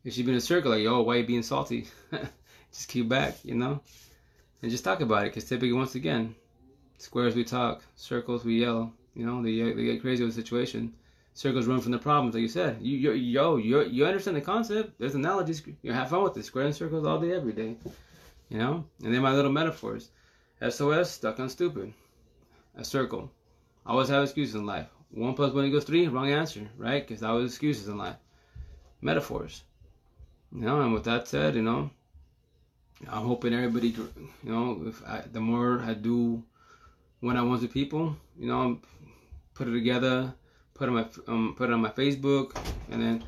if 0.04 0.12
she's 0.12 0.26
been 0.26 0.34
a 0.34 0.40
circle, 0.40 0.72
like, 0.72 0.82
"Yo, 0.82 1.02
why 1.02 1.16
you 1.16 1.26
being 1.26 1.42
salty?" 1.42 1.86
just 2.72 2.88
keep 2.88 3.08
back, 3.08 3.36
you 3.42 3.54
know, 3.54 3.80
and 4.60 4.70
just 4.70 4.84
talk 4.84 5.00
about 5.00 5.22
it. 5.22 5.30
Because 5.30 5.48
typically, 5.48 5.72
once 5.72 5.94
again, 5.94 6.34
squares 6.98 7.34
we 7.34 7.44
talk, 7.44 7.82
circles 7.96 8.44
we 8.44 8.60
yell. 8.60 8.92
You 9.14 9.24
know, 9.24 9.42
they, 9.42 9.72
they 9.72 9.84
get 9.84 10.02
crazy 10.02 10.24
with 10.24 10.34
the 10.34 10.42
situation. 10.42 10.92
Circles 11.34 11.66
run 11.66 11.80
from 11.80 11.92
the 11.92 11.98
problems, 11.98 12.34
like 12.34 12.42
you 12.42 12.48
said. 12.48 12.78
You, 12.80 12.96
you 12.96 13.12
yo, 13.12 13.56
you, 13.56 13.82
you 13.84 14.06
understand 14.06 14.36
the 14.36 14.40
concept. 14.40 14.98
There's 14.98 15.14
analogies. 15.14 15.62
You 15.82 15.92
have 15.92 16.10
fun 16.10 16.22
with 16.22 16.36
it. 16.36 16.44
Square 16.44 16.66
and 16.66 16.74
circles 16.74 17.06
all 17.06 17.20
day, 17.20 17.32
every 17.32 17.52
day. 17.52 17.76
You 18.48 18.58
know, 18.58 18.84
and 19.02 19.14
then 19.14 19.22
my 19.22 19.32
little 19.32 19.50
metaphors. 19.50 20.10
SOS, 20.68 21.10
stuck 21.10 21.40
on 21.40 21.48
stupid. 21.48 21.92
A 22.76 22.84
circle. 22.84 23.30
I 23.86 23.90
always 23.90 24.08
have 24.08 24.22
excuses 24.22 24.54
in 24.54 24.66
life. 24.66 24.93
One 25.14 25.34
plus 25.34 25.52
one 25.52 25.64
equals 25.64 25.84
three, 25.84 26.08
wrong 26.08 26.30
answer, 26.30 26.68
right? 26.76 27.06
Because 27.06 27.22
I 27.22 27.30
was 27.30 27.52
excuses 27.52 27.86
in 27.86 27.96
life. 27.96 28.16
Metaphors. 29.00 29.62
You 30.52 30.62
know, 30.62 30.80
and 30.80 30.92
with 30.92 31.04
that 31.04 31.28
said, 31.28 31.54
you 31.54 31.62
know, 31.62 31.90
I'm 33.08 33.24
hoping 33.24 33.54
everybody, 33.54 33.88
you 33.88 34.08
know, 34.42 34.82
if 34.86 35.04
I, 35.06 35.22
the 35.30 35.40
more 35.40 35.80
I 35.80 35.94
do 35.94 36.42
when 37.20 37.36
I 37.36 37.42
want 37.42 37.62
to 37.62 37.68
people, 37.68 38.16
you 38.38 38.48
know, 38.48 38.80
put 39.54 39.68
it 39.68 39.72
together, 39.72 40.34
put 40.74 40.88
it 40.88 40.92
on 40.92 40.94
my 40.94 41.06
um, 41.28 41.54
put 41.56 41.70
it 41.70 41.72
on 41.72 41.80
my 41.80 41.90
Facebook, 41.90 42.56
and 42.90 43.00
then 43.00 43.24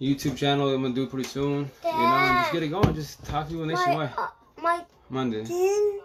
YouTube 0.00 0.36
channel 0.36 0.72
I'm 0.72 0.82
gonna 0.82 0.94
do 0.94 1.06
pretty 1.06 1.28
soon. 1.28 1.70
Dad, 1.82 1.92
you 1.92 1.98
know, 1.98 2.14
and 2.16 2.38
just 2.42 2.52
get 2.52 2.62
it 2.62 2.68
going. 2.68 2.94
Just 2.94 3.24
talk 3.24 3.46
to 3.46 3.50
people 3.50 3.66
nationwide. 3.66 4.10
My, 4.16 4.22
uh, 4.22 4.28
my 4.62 4.84
Monday. 5.08 5.44
Tin, 5.44 6.00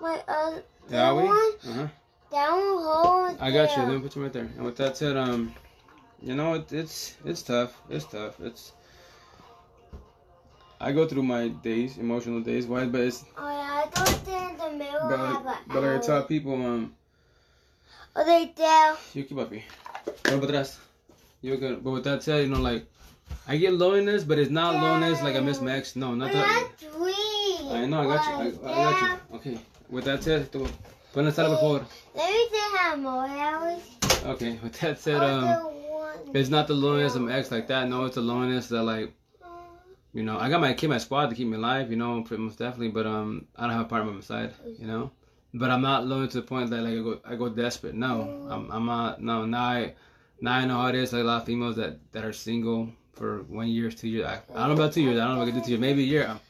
my 0.00 0.22
uh, 0.26 0.58
Yeah, 0.88 1.12
one, 1.12 1.26
Uh-huh. 1.26 1.88
I 3.40 3.50
got 3.50 3.76
you. 3.76 3.82
Let 3.82 3.92
me 3.94 4.00
put 4.00 4.16
you 4.16 4.22
right 4.22 4.32
there. 4.32 4.50
And 4.56 4.64
with 4.64 4.76
that 4.76 4.96
said, 4.96 5.16
um, 5.16 5.54
you 6.20 6.34
know, 6.34 6.54
it, 6.54 6.72
it's 6.72 7.16
it's 7.24 7.42
tough. 7.42 7.76
It's 7.90 8.04
tough. 8.04 8.40
It's 8.40 8.72
I 10.80 10.92
go 10.92 11.06
through 11.06 11.22
my 11.22 11.48
days, 11.48 11.98
emotional 11.98 12.40
days. 12.40 12.66
Why? 12.66 12.86
But 12.86 13.02
it's 13.02 13.24
Oh 13.36 13.48
yeah, 13.48 13.84
I 13.84 13.88
don't 13.94 14.08
think 14.26 14.58
the 14.58 14.70
middle 14.70 15.08
but 15.08 15.18
have 15.18 15.44
like, 15.44 15.68
but 15.68 15.82
like 15.82 15.96
I 15.96 15.98
tell 15.98 16.22
people, 16.24 16.54
um, 16.54 16.94
Oh, 18.14 18.24
they 18.24 18.52
there. 18.56 18.96
you 19.14 19.24
keep 19.24 19.38
up 19.38 19.52
here. 19.52 19.62
Para 20.22 20.38
atrás. 20.38 20.76
You're 21.40 21.56
good. 21.56 21.82
But 21.82 21.90
with 21.92 22.04
that 22.04 22.22
said, 22.22 22.42
you 22.42 22.48
know, 22.48 22.60
like 22.60 22.84
I 23.46 23.56
get 23.56 23.74
loneliness, 23.74 24.24
but 24.24 24.38
it's 24.38 24.50
not 24.50 24.74
loneliness 24.74 25.22
like 25.22 25.36
I 25.36 25.40
miss 25.40 25.60
my 25.60 25.72
ex. 25.72 25.96
No, 25.96 26.14
not 26.14 26.30
I 26.30 26.32
that. 26.32 26.68
I 27.72 27.86
know. 27.86 28.00
I 28.00 28.16
got 28.16 28.26
you. 28.26 28.60
I, 28.64 28.70
I 28.70 28.92
got 28.92 29.02
you. 29.02 29.36
Okay. 29.36 29.58
With 29.88 30.04
that 30.04 30.22
said, 30.22 30.50
pon 31.12 31.24
la 31.24 31.30
sala 31.30 31.56
por 31.56 31.78
favor. 31.80 31.86
Let 32.14 32.30
me 32.32 32.48
say 32.50 32.76
how 32.78 32.96
more 32.96 33.26
hours. 33.26 33.82
Okay. 34.26 34.58
With 34.62 34.78
that 34.80 34.98
said, 34.98 35.20
Oh, 35.22 35.68
um. 36.26 36.34
It's 36.34 36.48
not 36.48 36.66
the 36.66 36.74
loneliness 36.74 37.14
of 37.14 37.28
ex 37.30 37.50
like 37.50 37.66
that. 37.68 37.88
No, 37.88 38.04
it's 38.04 38.14
the 38.14 38.20
loneliness 38.22 38.68
that 38.68 38.82
like 38.82 39.12
you 40.14 40.22
know 40.22 40.38
I 40.38 40.48
got 40.50 40.60
my 40.60 40.72
kid, 40.74 40.88
my 40.88 40.98
squad 40.98 41.30
to 41.30 41.34
keep 41.36 41.48
me 41.48 41.56
alive. 41.56 41.90
You 41.90 41.96
know, 41.96 42.22
pretty 42.22 42.42
most 42.42 42.58
definitely. 42.58 42.88
But 42.88 43.06
um, 43.06 43.46
I 43.56 43.62
don't 43.66 43.72
have 43.72 43.82
a 43.86 43.88
partner 43.88 44.10
by 44.10 44.16
my 44.16 44.22
side. 44.22 44.52
You 44.78 44.86
know, 44.86 45.10
but 45.54 45.70
I'm 45.70 45.82
not 45.82 46.06
lonely 46.06 46.28
to 46.28 46.36
the 46.40 46.46
point 46.46 46.70
that 46.70 46.82
like 46.82 46.92
I 46.92 46.96
go 47.02 47.20
I 47.24 47.34
go 47.36 47.48
desperate. 47.48 47.94
No, 47.94 48.46
I'm 48.50 48.70
I'm 48.70 48.86
not. 48.86 49.20
No, 49.22 49.44
now 49.46 49.62
I 49.64 49.94
now 50.40 50.52
I 50.54 50.64
know 50.64 50.76
how 50.80 50.88
it 50.88 50.94
is. 50.94 51.12
Like 51.12 51.22
a 51.22 51.24
lot 51.24 51.40
of 51.42 51.46
females 51.46 51.76
that 51.76 51.98
that 52.12 52.24
are 52.24 52.32
single 52.32 52.88
for 53.12 53.42
one 53.44 53.68
year, 53.68 53.90
two 53.90 54.08
years. 54.08 54.26
I, 54.26 54.40
I 54.54 54.66
don't 54.66 54.76
know 54.76 54.82
about 54.84 54.92
two 54.94 55.02
years. 55.02 55.18
I 55.18 55.26
don't 55.26 55.36
know 55.36 55.42
if 55.42 55.48
I 55.48 55.50
can 55.50 55.60
do 55.60 55.64
two 55.64 55.70
years. 55.72 55.80
Maybe 55.80 56.02
a 56.02 56.06
year. 56.06 56.40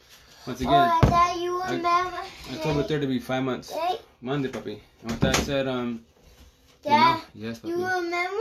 Once 0.47 0.61
Oh, 0.61 0.65
again, 0.67 1.13
I 1.13 1.37
you 1.41 1.61
I- 1.61 1.71
remember. 1.75 2.17
October 2.53 2.83
third 2.83 3.01
to 3.01 3.07
be 3.07 3.19
five 3.19 3.43
months. 3.43 3.73
Puppy. 4.23 4.81
And 5.01 5.11
with 5.11 5.19
that 5.19 5.35
said, 5.35 5.67
um, 5.67 6.01
you 6.83 6.89
Dad, 6.91 7.17
know, 7.17 7.21
yes, 7.35 7.59
you 7.63 7.73
puppy. 7.75 7.83
remember 7.83 8.37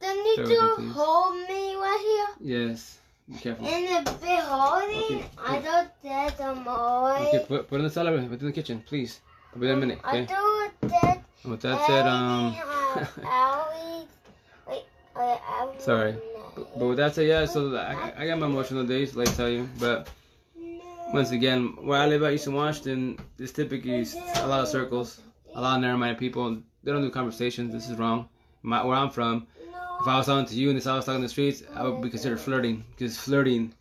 the 0.00 0.14
need 0.14 0.36
Bear 0.36 0.44
with 0.46 0.78
me, 0.78 0.86
to 0.86 0.92
hold 0.94 1.34
me 1.48 1.74
right 1.76 2.34
here? 2.40 2.58
Yes. 2.58 2.98
Be 3.28 3.36
careful. 3.38 3.66
here? 3.66 3.76
In 3.98 4.04
the 4.04 4.10
big 4.12 4.38
holding? 4.40 5.18
Okay, 5.20 5.24
I 5.38 5.86
that's 6.02 6.40
a 6.40 6.54
more. 6.54 7.16
Okay, 7.18 7.44
put 7.46 7.68
put 7.68 7.76
in 7.80 7.84
the 7.84 7.90
salad. 7.90 8.14
Put 8.28 8.32
it 8.36 8.40
in 8.40 8.46
the 8.46 8.52
kitchen, 8.52 8.82
please. 8.86 9.20
I'll 9.52 9.60
be 9.60 9.66
there 9.66 9.76
in 9.76 9.82
a 9.82 9.86
minute. 9.86 10.00
I 10.02 10.20
Okay. 10.22 10.34
thought 10.34 10.72
that. 10.88 11.22
And 11.42 11.52
with 11.52 11.60
that 11.60 11.86
said, 11.86 12.06
um, 12.06 12.56
Sorry. 15.78 16.14
but 16.76 16.86
with 16.86 16.96
that 16.96 17.14
said, 17.14 17.26
yeah. 17.26 17.44
So 17.44 17.76
I, 17.76 18.12
I 18.16 18.26
got 18.26 18.38
my 18.38 18.46
emotional 18.46 18.84
days, 18.86 19.14
like 19.14 19.28
I 19.28 19.32
tell 19.32 19.48
you. 19.50 19.68
But 19.78 20.08
once 21.12 21.30
again, 21.30 21.76
where 21.80 22.00
I 22.00 22.06
live 22.06 22.22
at 22.22 22.32
Eastern 22.32 22.54
Washington, 22.54 23.18
this 23.36 23.52
typically 23.52 24.06
a 24.36 24.46
lot 24.46 24.60
of 24.60 24.68
circles, 24.68 25.20
a 25.54 25.60
lot 25.60 25.76
of 25.76 25.82
narrow-minded 25.82 26.18
people. 26.18 26.62
They 26.82 26.92
don't 26.92 27.02
do 27.02 27.10
conversations. 27.10 27.72
This 27.72 27.88
is 27.88 27.98
wrong. 27.98 28.28
My, 28.62 28.84
where 28.84 28.96
I'm 28.96 29.10
from, 29.10 29.46
if 30.00 30.06
I 30.06 30.16
was 30.16 30.26
talking 30.26 30.46
to 30.46 30.54
you 30.54 30.68
and 30.68 30.76
this 30.76 30.86
I 30.86 30.96
was 30.96 31.04
talking 31.04 31.16
in 31.16 31.22
the 31.22 31.28
streets, 31.28 31.62
I 31.74 31.82
would 31.82 32.00
be 32.02 32.10
considered 32.10 32.40
flirting 32.40 32.84
because 32.90 33.18
flirting, 33.18 33.74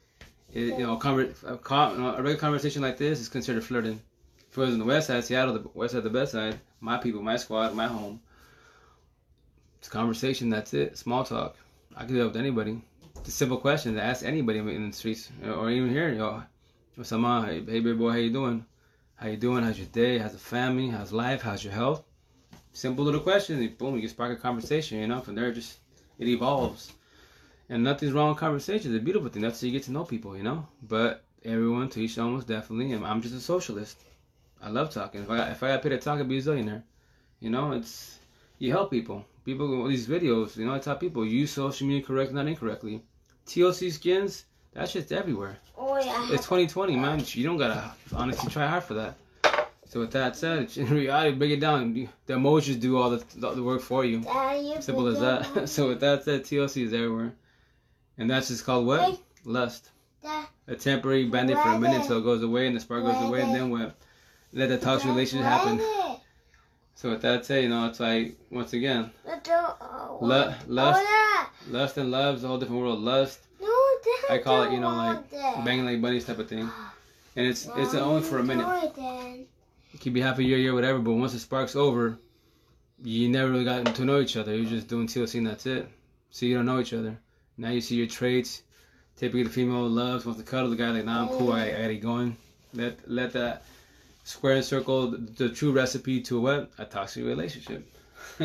is, 0.54 0.72
you 0.72 0.86
know, 0.86 1.00
a, 1.02 2.22
regular 2.22 2.36
conversation 2.36 2.82
like 2.82 2.98
this 2.98 3.20
is 3.20 3.30
considered 3.30 3.64
flirting. 3.64 4.02
If 4.50 4.58
it 4.58 4.62
was 4.62 4.74
in 4.74 4.80
the 4.80 4.86
west 4.86 5.08
side, 5.08 5.24
Seattle, 5.24 5.54
the 5.54 5.70
west 5.74 5.94
side, 5.94 6.04
the 6.04 6.10
best 6.10 6.34
side, 6.34 6.60
my 6.82 6.98
people, 6.98 7.22
my 7.22 7.38
squad, 7.38 7.74
my 7.74 7.88
home. 7.88 8.20
It's 9.80 9.88
conversation. 9.88 10.50
That's 10.50 10.74
it. 10.74 10.98
Small 10.98 11.24
talk. 11.24 11.56
I 11.96 12.06
can 12.06 12.14
do 12.14 12.20
that 12.20 12.28
with 12.28 12.38
anybody. 12.38 12.82
It's 13.18 13.30
a 13.30 13.32
simple 13.32 13.58
question 13.58 13.96
to 13.96 14.04
ask 14.04 14.26
anybody 14.26 14.60
in 14.60 14.90
the 14.90 14.96
streets 14.96 15.30
or 15.46 15.70
even 15.70 15.90
here. 15.90 16.10
Yo, 16.10 16.44
what's 17.02 17.12
up? 17.12 17.46
Hey, 17.46 17.62
big 17.62 17.98
boy, 17.98 18.12
how 18.12 18.18
you 18.18 18.32
doing? 18.32 18.64
How 19.16 19.28
you 19.28 19.36
doing? 19.36 19.64
How's 19.64 19.80
your 19.80 19.88
day? 19.88 20.20
How's 20.20 20.34
the 20.34 20.38
family? 20.38 20.88
How's 20.88 21.12
life? 21.12 21.42
How's 21.42 21.64
your 21.64 21.74
health? 21.74 22.04
Simple 22.74 23.04
little 23.04 23.22
question. 23.22 23.58
And 23.58 23.76
boom, 23.76 23.98
you 23.98 24.08
spark 24.08 24.38
a 24.38 24.40
conversation. 24.40 25.00
You 25.00 25.08
know, 25.08 25.20
from 25.20 25.34
there, 25.34 25.52
just 25.52 25.80
it 26.20 26.28
evolves. 26.28 26.94
And 27.70 27.84
nothing's 27.84 28.12
wrong 28.12 28.30
with 28.30 28.38
conversation. 28.38 28.94
It's 28.94 29.02
a 29.02 29.04
beautiful 29.04 29.30
thing. 29.30 29.42
That's 29.42 29.60
how 29.60 29.66
you 29.66 29.72
get 29.72 29.82
to 29.86 29.92
know 29.92 30.04
people. 30.04 30.38
You 30.38 30.44
know, 30.44 30.68
but 30.84 31.24
everyone 31.44 31.90
to 31.90 32.02
each 32.02 32.20
own 32.20 32.36
was 32.36 32.46
definitely. 32.46 32.92
And 32.92 33.04
I'm 33.04 33.24
just 33.24 33.34
a 33.34 33.40
socialist. 33.40 33.98
I 34.62 34.70
love 34.70 34.92
talking. 34.92 35.24
If 35.24 35.30
I 35.32 35.50
if 35.50 35.64
I 35.64 35.70
got 35.70 35.82
paid 35.82 35.90
to 35.90 35.98
talk, 35.98 36.20
I'd 36.20 36.30
be 36.30 36.38
a 36.38 36.42
zillionaire. 36.44 36.84
You 37.40 37.50
know, 37.50 37.72
it's 37.72 38.20
you 38.60 38.72
help 38.72 38.92
people. 38.92 39.26
People 39.44 39.88
these 39.88 40.08
videos, 40.08 40.56
you 40.56 40.68
know, 40.68 40.76
I 40.76 40.78
tell 40.78 40.98
people 40.98 41.26
use 41.26 41.50
social 41.50 41.88
media 41.88 42.06
correctly, 42.06 42.36
not 42.36 42.46
incorrectly. 42.46 43.02
TLC 43.48 43.92
skins, 43.92 44.46
that 44.74 44.88
shit's 44.88 45.12
everywhere. 45.12 45.58
Oh, 45.76 45.91
yeah. 46.06 46.28
It's 46.32 46.46
2020, 46.46 46.96
man. 46.96 47.24
You 47.26 47.44
don't 47.46 47.58
gotta 47.58 47.92
honestly 48.14 48.50
try 48.50 48.68
hard 48.68 48.84
for 48.84 48.94
that. 48.96 49.16
So 49.86 50.00
with 50.00 50.12
that 50.12 50.38
said, 50.38 50.72
in 50.78 50.90
reality, 50.90 51.36
break 51.36 51.52
it 51.52 51.60
down. 51.60 51.94
The 51.94 52.34
emojis 52.34 52.80
do 52.80 52.98
all 52.98 53.10
the, 53.10 53.24
the 53.36 53.62
work 53.64 53.82
for 53.82 54.06
you. 54.06 54.20
Dad, 54.22 54.64
you 54.64 54.82
Simple 54.82 55.08
as 55.08 55.20
that. 55.20 55.68
so 55.70 55.90
with 55.90 56.00
that 56.00 56.24
said, 56.24 56.44
TLC 56.44 56.84
is 56.86 56.94
everywhere, 56.94 57.34
and 58.18 58.30
that's 58.30 58.48
just 58.48 58.66
called 58.66 58.86
what? 58.88 59.02
Hey. 59.02 59.20
Lust. 59.44 59.90
Dad, 60.24 60.46
A 60.68 60.76
temporary 60.76 61.26
bandit 61.26 61.58
for 61.58 61.70
a 61.70 61.80
minute 61.80 62.02
until 62.02 62.20
it 62.20 62.24
goes 62.24 62.44
away 62.44 62.68
and 62.68 62.76
the 62.76 62.80
spark 62.80 63.04
goes 63.04 63.22
away, 63.22 63.42
and 63.42 63.54
then 63.54 63.70
what? 63.70 63.96
Let 64.54 64.70
the 64.70 64.78
toxic 64.78 65.10
relationship 65.10 65.46
happen. 65.46 65.80
So 66.96 67.10
with 67.10 67.22
that 67.24 67.46
said, 67.46 67.64
you 67.64 67.70
know, 67.70 67.88
it's 67.88 68.00
like 68.00 68.38
once 68.52 68.74
again, 68.74 69.10
uh, 69.28 69.40
lust, 70.22 70.60
Oh, 70.70 71.50
lust 71.70 71.98
and 71.98 72.12
love 72.12 72.36
is 72.36 72.44
a 72.44 72.48
whole 72.48 72.60
different 72.60 72.82
world. 72.82 73.00
Lust, 73.00 73.40
Dad. 73.40 73.40
No, 73.40 73.40
Dad, 73.40 73.51
I 74.30 74.38
call 74.38 74.64
it, 74.64 74.72
you 74.72 74.80
know, 74.80 74.90
like 74.90 75.32
banging 75.66 75.86
like 75.86 76.02
bunnies 76.02 76.26
type 76.26 76.40
of 76.40 76.48
thing, 76.48 76.70
and 77.36 77.48
it's 77.48 77.68
it's 77.76 77.94
only 77.94 78.22
for 78.22 78.40
a 78.40 78.44
minute. 78.44 78.68
It 79.94 80.00
could 80.00 80.14
be 80.14 80.22
half 80.22 80.40
a 80.40 80.44
year, 80.44 80.58
year, 80.58 80.74
whatever. 80.74 81.00
But 81.00 81.14
once 81.14 81.34
the 81.34 81.40
spark's 81.40 81.76
over, 81.76 82.18
you 83.04 83.30
never 83.30 83.52
really 83.52 83.66
got 83.66 83.96
to 83.96 84.06
know 84.06 84.20
each 84.20 84.38
other. 84.38 84.56
You're 84.56 84.70
just 84.70 84.88
doing 84.88 85.08
TLC 85.08 85.36
and 85.36 85.48
that's 85.48 85.66
it. 85.66 85.88
So 86.30 86.46
you 86.46 86.56
don't 86.56 86.66
know 86.66 86.80
each 86.80 86.94
other. 86.94 87.18
Now 87.58 87.70
you 87.70 87.82
see 87.82 87.96
your 87.96 88.08
traits. 88.08 88.64
Typically, 89.18 89.44
the 89.44 89.50
female 89.50 89.88
loves 89.88 90.26
wants 90.26 90.42
to 90.42 90.48
cuddle 90.48 90.70
the 90.70 90.76
guy. 90.76 90.90
Like, 90.90 91.06
nah, 91.06 91.24
I'm 91.24 91.28
cool. 91.28 91.52
I, 91.52 91.66
I 91.66 91.72
gotta 91.72 91.94
get 91.94 92.02
going. 92.02 92.38
Let 92.74 93.10
let 93.10 93.34
that 93.34 93.64
square 94.24 94.56
and 94.56 94.66
circle 94.66 95.12
the, 95.12 95.18
the 95.18 95.50
true 95.50 95.72
recipe 95.72 96.22
to 96.22 96.40
what 96.40 96.72
a 96.78 96.86
toxic 96.86 97.26
relationship. 97.26 97.86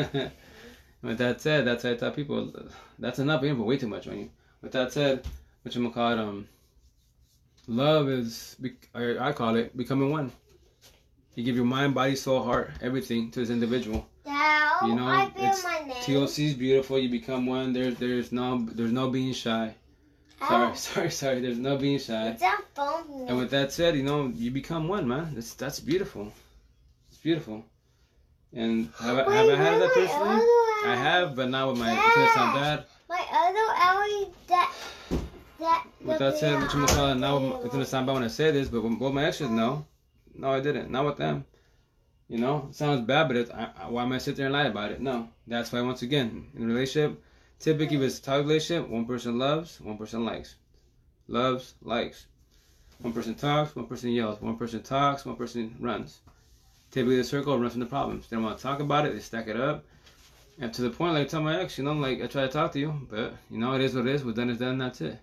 With 1.03 1.19
that 1.19 1.41
said, 1.41 1.67
that's 1.67 1.85
how 1.85 1.91
I 1.91 1.95
tell 1.95 2.11
people. 2.11 2.53
That's 2.99 3.21
enough 3.21 3.45
info. 3.45 3.63
Way 3.63 3.77
too 3.77 3.87
much 3.87 4.09
on 4.09 4.19
you. 4.19 4.31
With 4.61 4.73
that 4.73 4.93
said, 4.93 5.25
what 5.67 5.75
you 5.75 5.91
call 5.91 6.13
it? 6.13 6.19
Um, 6.21 6.47
love 7.67 8.09
is 8.09 8.57
I, 8.95 9.17
I 9.19 9.33
call 9.33 9.57
it 9.57 9.77
becoming 9.77 10.11
one. 10.11 10.31
You 11.35 11.43
give 11.43 11.57
your 11.57 11.65
mind, 11.65 11.93
body, 11.93 12.15
soul, 12.15 12.43
heart, 12.45 12.71
everything 12.81 13.33
to 13.33 13.41
this 13.41 13.51
individual. 13.51 14.07
Dad, 14.25 14.87
You 14.87 14.95
know, 14.95 15.07
I 15.09 15.29
feel 15.31 15.45
it's 15.47 15.65
my 15.65 15.81
name. 15.81 15.97
TLC 15.97 16.47
is 16.47 16.55
beautiful. 16.55 16.99
You 17.01 17.09
become 17.11 17.47
one. 17.47 17.73
There's 17.73 17.97
there's 17.97 18.31
no 18.31 18.65
there's 18.73 18.93
no 18.93 19.11
being 19.11 19.33
shy. 19.33 19.75
Sorry, 20.39 20.71
Oh, 20.71 20.75
sorry, 20.89 21.11
sorry. 21.11 21.41
There's 21.41 21.59
no 21.59 21.77
being 21.77 21.99
shy. 21.99 22.29
It's 22.29 22.43
a 22.43 22.55
phone. 22.75 23.27
And 23.29 23.37
with 23.37 23.51
that 23.51 23.73
said, 23.73 23.97
you 23.97 24.05
know, 24.05 24.29
you 24.37 24.53
become 24.53 24.87
one, 24.87 25.09
man. 25.09 25.35
That's 25.35 25.55
that's 25.55 25.81
beautiful. 25.81 26.33
It's 27.11 27.19
beautiful. 27.19 27.65
And 28.53 28.89
have, 29.01 29.19
I- 29.19 29.35
have 29.35 29.49
I 29.51 29.57
had 29.57 29.83
that 29.83 29.93
personally? 29.93 30.43
I 30.87 30.95
have, 30.97 31.35
but 31.35 31.51
not 31.51 31.69
with 31.71 31.79
my. 31.81 31.93
It's 31.93 32.15
gonna 32.15 32.33
sound 32.35 32.55
bad. 32.55 32.85
My 33.09 33.25
other 33.33 33.67
Ellie, 33.89 34.33
that 34.47 34.73
that. 35.59 35.87
With 36.07 36.19
that 36.21 36.39
said, 36.39 36.63
what 36.63 36.73
you 36.73 36.87
call 36.87 37.11
it? 37.11 37.17
Now 37.17 37.61
it's 37.63 37.73
gonna 37.73 37.85
sound 37.85 38.07
bad 38.07 38.13
when 38.13 38.23
I 38.23 38.29
say 38.29 38.53
this, 38.53 38.69
but 38.69 38.81
with, 38.81 38.99
with 38.99 39.13
my 39.13 39.25
exes, 39.25 39.51
no, 39.51 39.85
no, 40.37 40.53
I 40.53 40.61
didn't. 40.61 40.89
Not 40.89 41.05
with 41.05 41.17
them. 41.17 41.45
You 42.29 42.39
know, 42.39 42.69
it 42.71 42.77
sounds 42.77 43.05
bad, 43.05 43.27
but 43.27 43.37
it, 43.37 43.51
I, 43.53 43.71
I, 43.77 43.91
why 43.91 44.05
am 44.05 44.13
I 44.13 44.19
sit 44.19 44.37
there 44.37 44.47
and 44.47 44.53
lie 44.53 44.67
about 44.67 44.93
it? 44.93 45.01
No, 45.01 45.29
that's 45.49 45.73
why 45.73 45.81
once 45.81 46.03
again 46.03 46.47
in 46.55 46.63
a 46.63 46.67
relationship, 46.67 47.21
typically 47.59 47.97
if 47.97 48.03
it's 48.03 48.19
a 48.21 48.23
toxic 48.23 48.47
relationship, 48.47 48.89
one 48.89 49.05
person 49.05 49.37
loves, 49.37 49.81
one 49.81 49.99
person 49.99 50.25
likes, 50.25 50.55
loves, 51.27 51.75
likes. 51.83 52.27
One 53.01 53.13
person 53.13 53.35
talks, 53.35 53.75
one 53.75 53.87
person 53.87 54.11
yells, 54.11 54.41
one 54.41 54.57
person 54.57 54.83
talks, 54.83 55.27
one 55.27 55.37
person 55.37 55.75
runs. 55.81 56.21
Typically, 56.93 57.17
the 57.17 57.25
circle 57.25 57.59
runs 57.59 57.73
from 57.73 57.81
the 57.81 57.87
problems. 57.87 58.29
They 58.29 58.37
don't 58.37 58.45
want 58.45 58.59
to 58.59 58.63
talk 58.63 58.81
about 58.81 59.07
it. 59.07 59.13
They 59.13 59.21
stack 59.21 59.49
it 59.49 59.57
up. 59.61 59.85
And 60.59 60.73
to 60.73 60.83
the 60.83 60.91
point, 60.91 61.15
like 61.15 61.27
I 61.27 61.29
tell 61.29 61.43
my 61.43 61.61
ex, 61.61 61.77
you 61.77 61.85
know, 61.85 61.93
like 61.93 62.23
I 62.23 62.27
try 62.27 62.43
to 62.43 62.49
talk 62.49 62.73
to 62.73 62.79
you, 62.79 63.07
but 63.11 63.35
you 63.51 63.59
know, 63.59 63.75
it 63.75 63.83
is 63.83 63.95
what 63.95 64.07
it 64.07 64.15
is. 64.15 64.25
What's 64.25 64.37
done 64.37 64.51
is 64.51 64.59
done. 64.59 64.79
That's 64.79 65.01
it. 65.01 65.19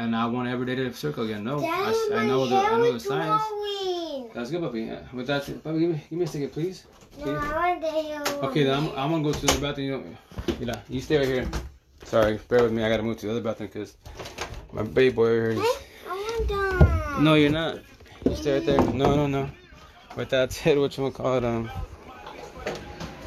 And 0.00 0.16
I 0.16 0.24
want 0.24 0.48
every 0.48 0.64
day 0.64 0.76
to 0.76 0.94
circle 0.94 1.24
again. 1.24 1.44
No, 1.44 1.62
I, 1.62 1.90
s- 1.90 2.10
I 2.14 2.24
know 2.24 2.46
the 2.46 2.56
I 2.56 2.78
know 2.78 2.92
the 2.94 2.98
signs. 2.98 3.42
Halloween. 3.42 4.30
That's 4.34 4.50
good, 4.50 4.62
puppy. 4.62 4.84
Yeah. 4.84 5.00
With 5.12 5.26
that, 5.26 5.44
puppy, 5.62 5.80
give 5.80 5.90
me 5.90 6.02
give 6.08 6.18
me 6.18 6.24
a 6.24 6.26
second, 6.26 6.52
please. 6.52 6.86
No, 7.18 7.36
I 7.36 7.76
want 7.76 7.82
the. 7.82 8.46
Okay, 8.46 8.64
then 8.64 8.76
I'm, 8.78 8.88
I'm 8.96 9.10
gonna 9.10 9.24
go 9.24 9.32
to 9.32 9.46
the 9.46 9.60
bathroom. 9.60 9.86
You 9.86 9.92
know, 9.92 10.04
you 10.58 10.66
know, 10.66 10.78
you 10.88 11.02
stay 11.02 11.18
right 11.18 11.26
here. 11.26 11.46
Sorry, 12.04 12.40
bear 12.48 12.62
with 12.62 12.72
me. 12.72 12.82
I 12.82 12.88
gotta 12.88 13.02
move 13.02 13.18
to 13.18 13.26
the 13.26 13.32
other 13.32 13.42
bathroom 13.42 13.68
because 13.70 13.98
my 14.72 14.84
baby 14.84 15.14
boy 15.14 15.26
here. 15.26 15.50
Is... 15.50 15.58
I 15.58 15.62
want 16.08 16.48
that. 16.48 17.20
No, 17.20 17.34
you're 17.34 17.50
not. 17.50 17.80
You 18.24 18.36
stay 18.36 18.54
right 18.54 18.64
there. 18.64 18.80
No, 18.80 19.14
no, 19.14 19.26
no. 19.26 19.50
With 20.16 20.30
that 20.30 20.50
said, 20.50 20.78
what 20.78 20.96
you 20.96 21.10
gonna 21.10 21.14
call 21.14 21.36
it? 21.36 21.44
Um. 21.44 21.70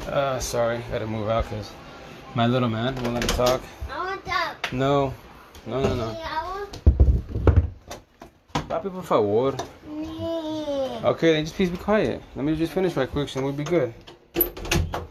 Uh, 0.08 0.40
sorry, 0.40 0.82
gotta 0.90 1.06
move 1.06 1.28
out 1.28 1.44
because 1.44 1.70
my 2.34 2.48
little 2.48 2.68
man 2.68 2.96
won't 2.96 3.14
let 3.14 3.22
me 3.22 3.28
talk. 3.28 3.62
I 3.92 3.98
want 3.98 4.24
that. 4.24 4.56
No, 4.72 5.14
no, 5.68 5.80
no, 5.80 5.94
no. 5.94 6.10
Yeah, 6.18 6.40
I 6.40 6.43
Papi, 8.74 8.90
por 8.90 9.04
favor. 9.04 9.54
me. 9.86 10.98
Okay, 11.04 11.32
then 11.34 11.44
just 11.44 11.54
please 11.54 11.70
be 11.70 11.76
quiet. 11.76 12.20
Let 12.34 12.44
me 12.44 12.56
just 12.56 12.72
finish 12.72 12.96
right 12.96 13.08
quick, 13.08 13.32
and 13.36 13.44
we'll 13.44 13.52
be 13.52 13.62
good. 13.62 13.94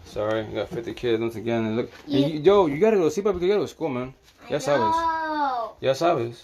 Sorry, 0.04 0.42
I 0.42 0.52
got 0.52 0.68
50 0.68 0.94
kids 0.94 1.22
once 1.22 1.38
again. 1.38 1.64
And 1.68 1.76
look, 1.78 1.92
and 2.08 2.14
you, 2.34 2.40
yo, 2.42 2.66
you 2.66 2.78
gotta 2.78 2.98
go 2.98 3.08
see 3.08 3.22
que 3.22 3.32
you 3.32 3.40
gotta 3.40 3.48
go 3.48 3.62
to 3.62 3.68
school, 3.70 3.88
man. 3.88 4.14
Ya 4.50 4.58
sabes. 4.60 4.92
No. 4.92 5.76
Ya 5.80 5.94
sabes. 5.94 6.44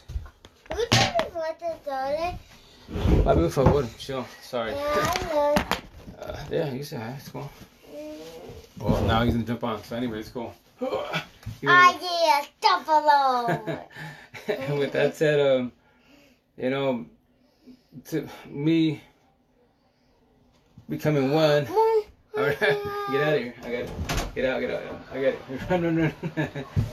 Who 0.71 0.77
did 0.77 0.89
the 0.91 1.25
photo 1.33 1.77
today? 1.83 2.39
Papi, 3.25 3.41
por 3.41 3.49
favor, 3.49 3.87
chill. 3.97 4.25
Sorry. 4.41 4.71
Yeah, 4.71 5.65
Uh, 6.21 6.37
yeah, 6.49 6.71
you 6.71 6.83
say 6.83 6.95
hi. 6.95 7.15
It's 7.17 7.27
cool. 7.27 7.49
I 7.93 8.13
Well, 8.79 9.01
now 9.03 9.25
he's 9.25 9.33
gonna 9.33 9.45
jump 9.45 9.65
on. 9.65 9.83
So 9.83 9.97
anyway, 9.97 10.19
it's 10.21 10.29
cool. 10.29 10.53
Ah, 10.81 11.25
yeah, 11.61 12.45
stop 12.61 12.87
alone. 12.87 13.79
and 14.47 14.79
with 14.79 14.93
that 14.93 15.17
said, 15.17 15.39
um, 15.41 15.73
you 16.59 16.69
know, 16.69 17.05
to 18.05 18.27
me 18.47 19.01
becoming 20.89 21.33
one. 21.33 21.67
All 22.37 22.45
right, 22.45 22.59
get 22.59 22.71
out 22.71 23.33
of 23.33 23.41
here. 23.41 23.53
I 23.63 23.71
got 23.71 23.71
it. 23.71 23.91
Get 24.35 24.45
out, 24.45 24.59
get 24.61 24.71
out. 24.71 25.01
I 25.11 25.15
got 25.15 25.33
it. 25.33 25.39
Run, 25.69 25.83
run, 25.83 25.97
run. 25.97 26.13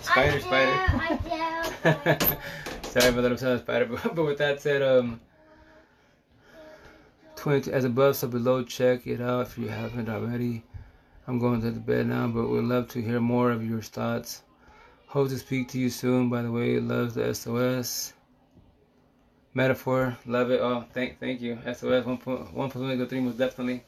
spider, 0.02 0.40
spider. 0.40 0.70
Do. 0.70 0.98
I 0.98 2.18
do. 2.18 2.36
Sorry 2.88 3.08
about 3.08 3.22
that. 3.22 3.32
I'm 3.32 3.36
sorry, 3.36 3.58
spider. 3.58 3.84
But, 3.84 4.14
but 4.14 4.24
with 4.24 4.38
that 4.38 4.62
said, 4.62 4.80
um, 4.80 5.20
20 7.36 7.70
as 7.70 7.84
above, 7.84 8.16
so 8.16 8.28
below. 8.28 8.64
Check 8.64 9.06
it 9.06 9.20
out 9.20 9.48
if 9.48 9.58
you 9.58 9.68
haven't 9.68 10.08
already. 10.08 10.64
I'm 11.28 11.38
going 11.38 11.60
to 11.60 11.70
the 11.70 11.80
bed 11.80 12.06
now, 12.06 12.26
but 12.28 12.48
we'd 12.48 12.64
love 12.64 12.88
to 12.88 13.02
hear 13.02 13.20
more 13.20 13.50
of 13.50 13.68
your 13.68 13.82
thoughts. 13.82 14.42
Hope 15.08 15.28
to 15.28 15.38
speak 15.38 15.68
to 15.68 15.78
you 15.78 15.90
soon. 15.90 16.30
By 16.30 16.42
the 16.42 16.50
way, 16.50 16.80
loves 16.80 17.14
the 17.14 17.34
SOS. 17.34 18.14
Metaphor, 19.56 20.18
love 20.26 20.50
it. 20.50 20.60
Oh, 20.60 20.84
thank, 20.92 21.18
thank 21.18 21.40
you. 21.40 21.58
SOS 21.64 22.04
one 22.04 22.18
point 22.18 22.52
one 22.52 22.70
point 22.70 22.98
go 22.98 23.06
three 23.06 23.20
most 23.20 23.38
definitely. 23.38 23.82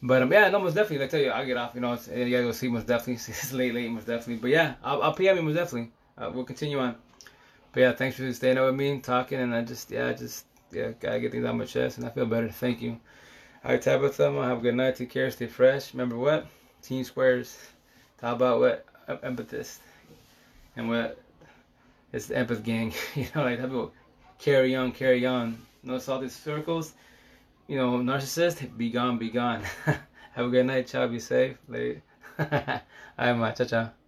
But 0.00 0.22
um, 0.22 0.32
yeah, 0.32 0.48
no, 0.50 0.60
most 0.60 0.74
definitely. 0.74 1.04
I 1.04 1.08
tell 1.08 1.18
you, 1.18 1.30
I'll 1.30 1.44
get 1.44 1.56
off. 1.56 1.72
You 1.74 1.80
know, 1.80 1.94
it's, 1.94 2.06
you 2.06 2.30
gotta 2.30 2.44
go 2.44 2.52
sleep 2.52 2.70
most 2.70 2.86
definitely. 2.86 3.14
It's 3.28 3.52
late, 3.52 3.74
late, 3.74 3.90
most 3.90 4.06
definitely. 4.06 4.36
But 4.36 4.50
yeah, 4.50 4.74
I'll, 4.84 5.02
I'll 5.02 5.12
PM 5.12 5.34
you 5.34 5.42
most 5.42 5.56
definitely. 5.56 5.90
Uh, 6.16 6.30
we'll 6.32 6.44
continue 6.44 6.78
on. 6.78 6.94
But 7.72 7.80
yeah, 7.80 7.92
thanks 7.92 8.16
for 8.16 8.32
staying 8.32 8.56
up 8.56 8.66
with 8.66 8.76
me, 8.76 9.00
talking, 9.00 9.40
and 9.40 9.52
I 9.52 9.62
just 9.62 9.90
yeah, 9.90 10.06
I 10.06 10.12
just 10.12 10.46
yeah, 10.70 10.92
gotta 11.00 11.18
get 11.18 11.32
things 11.32 11.44
out 11.44 11.56
my 11.56 11.64
chest, 11.64 11.98
and 11.98 12.06
I 12.06 12.10
feel 12.10 12.26
better. 12.26 12.48
Thank 12.48 12.80
you. 12.80 13.00
All 13.64 13.72
right, 13.72 13.82
Tabitha, 13.82 14.30
have 14.30 14.58
a 14.58 14.60
good 14.60 14.76
night. 14.76 14.94
Take 14.94 15.10
care. 15.10 15.28
Stay 15.32 15.48
fresh. 15.48 15.92
Remember 15.92 16.16
what? 16.16 16.46
Team 16.82 17.02
squares. 17.02 17.58
Talk 18.20 18.36
about 18.36 18.60
what? 18.60 18.86
Em- 19.08 19.34
Empathist. 19.34 19.78
And 20.76 20.88
what? 20.88 21.18
It's 22.12 22.26
the 22.26 22.34
empath 22.34 22.62
gang. 22.62 22.92
you 23.16 23.26
know, 23.34 23.42
like 23.42 23.58
people 23.58 23.92
carry 24.38 24.74
on, 24.74 24.92
carry 24.92 25.26
on. 25.26 25.58
Notice 25.82 26.08
all 26.08 26.20
these 26.20 26.34
circles. 26.34 26.94
You 27.66 27.76
know, 27.76 27.92
narcissist, 27.98 28.76
be 28.76 28.90
gone, 28.90 29.18
be 29.18 29.30
gone. 29.30 29.62
have 29.84 30.46
a 30.46 30.48
good 30.48 30.66
night, 30.66 30.86
child. 30.86 31.12
Be 31.12 31.18
safe. 31.18 31.56
Late. 31.68 32.02
All 32.38 32.46
right, 33.18 33.32
ma. 33.32 33.52
Ciao, 33.52 33.66
ciao. 33.66 34.03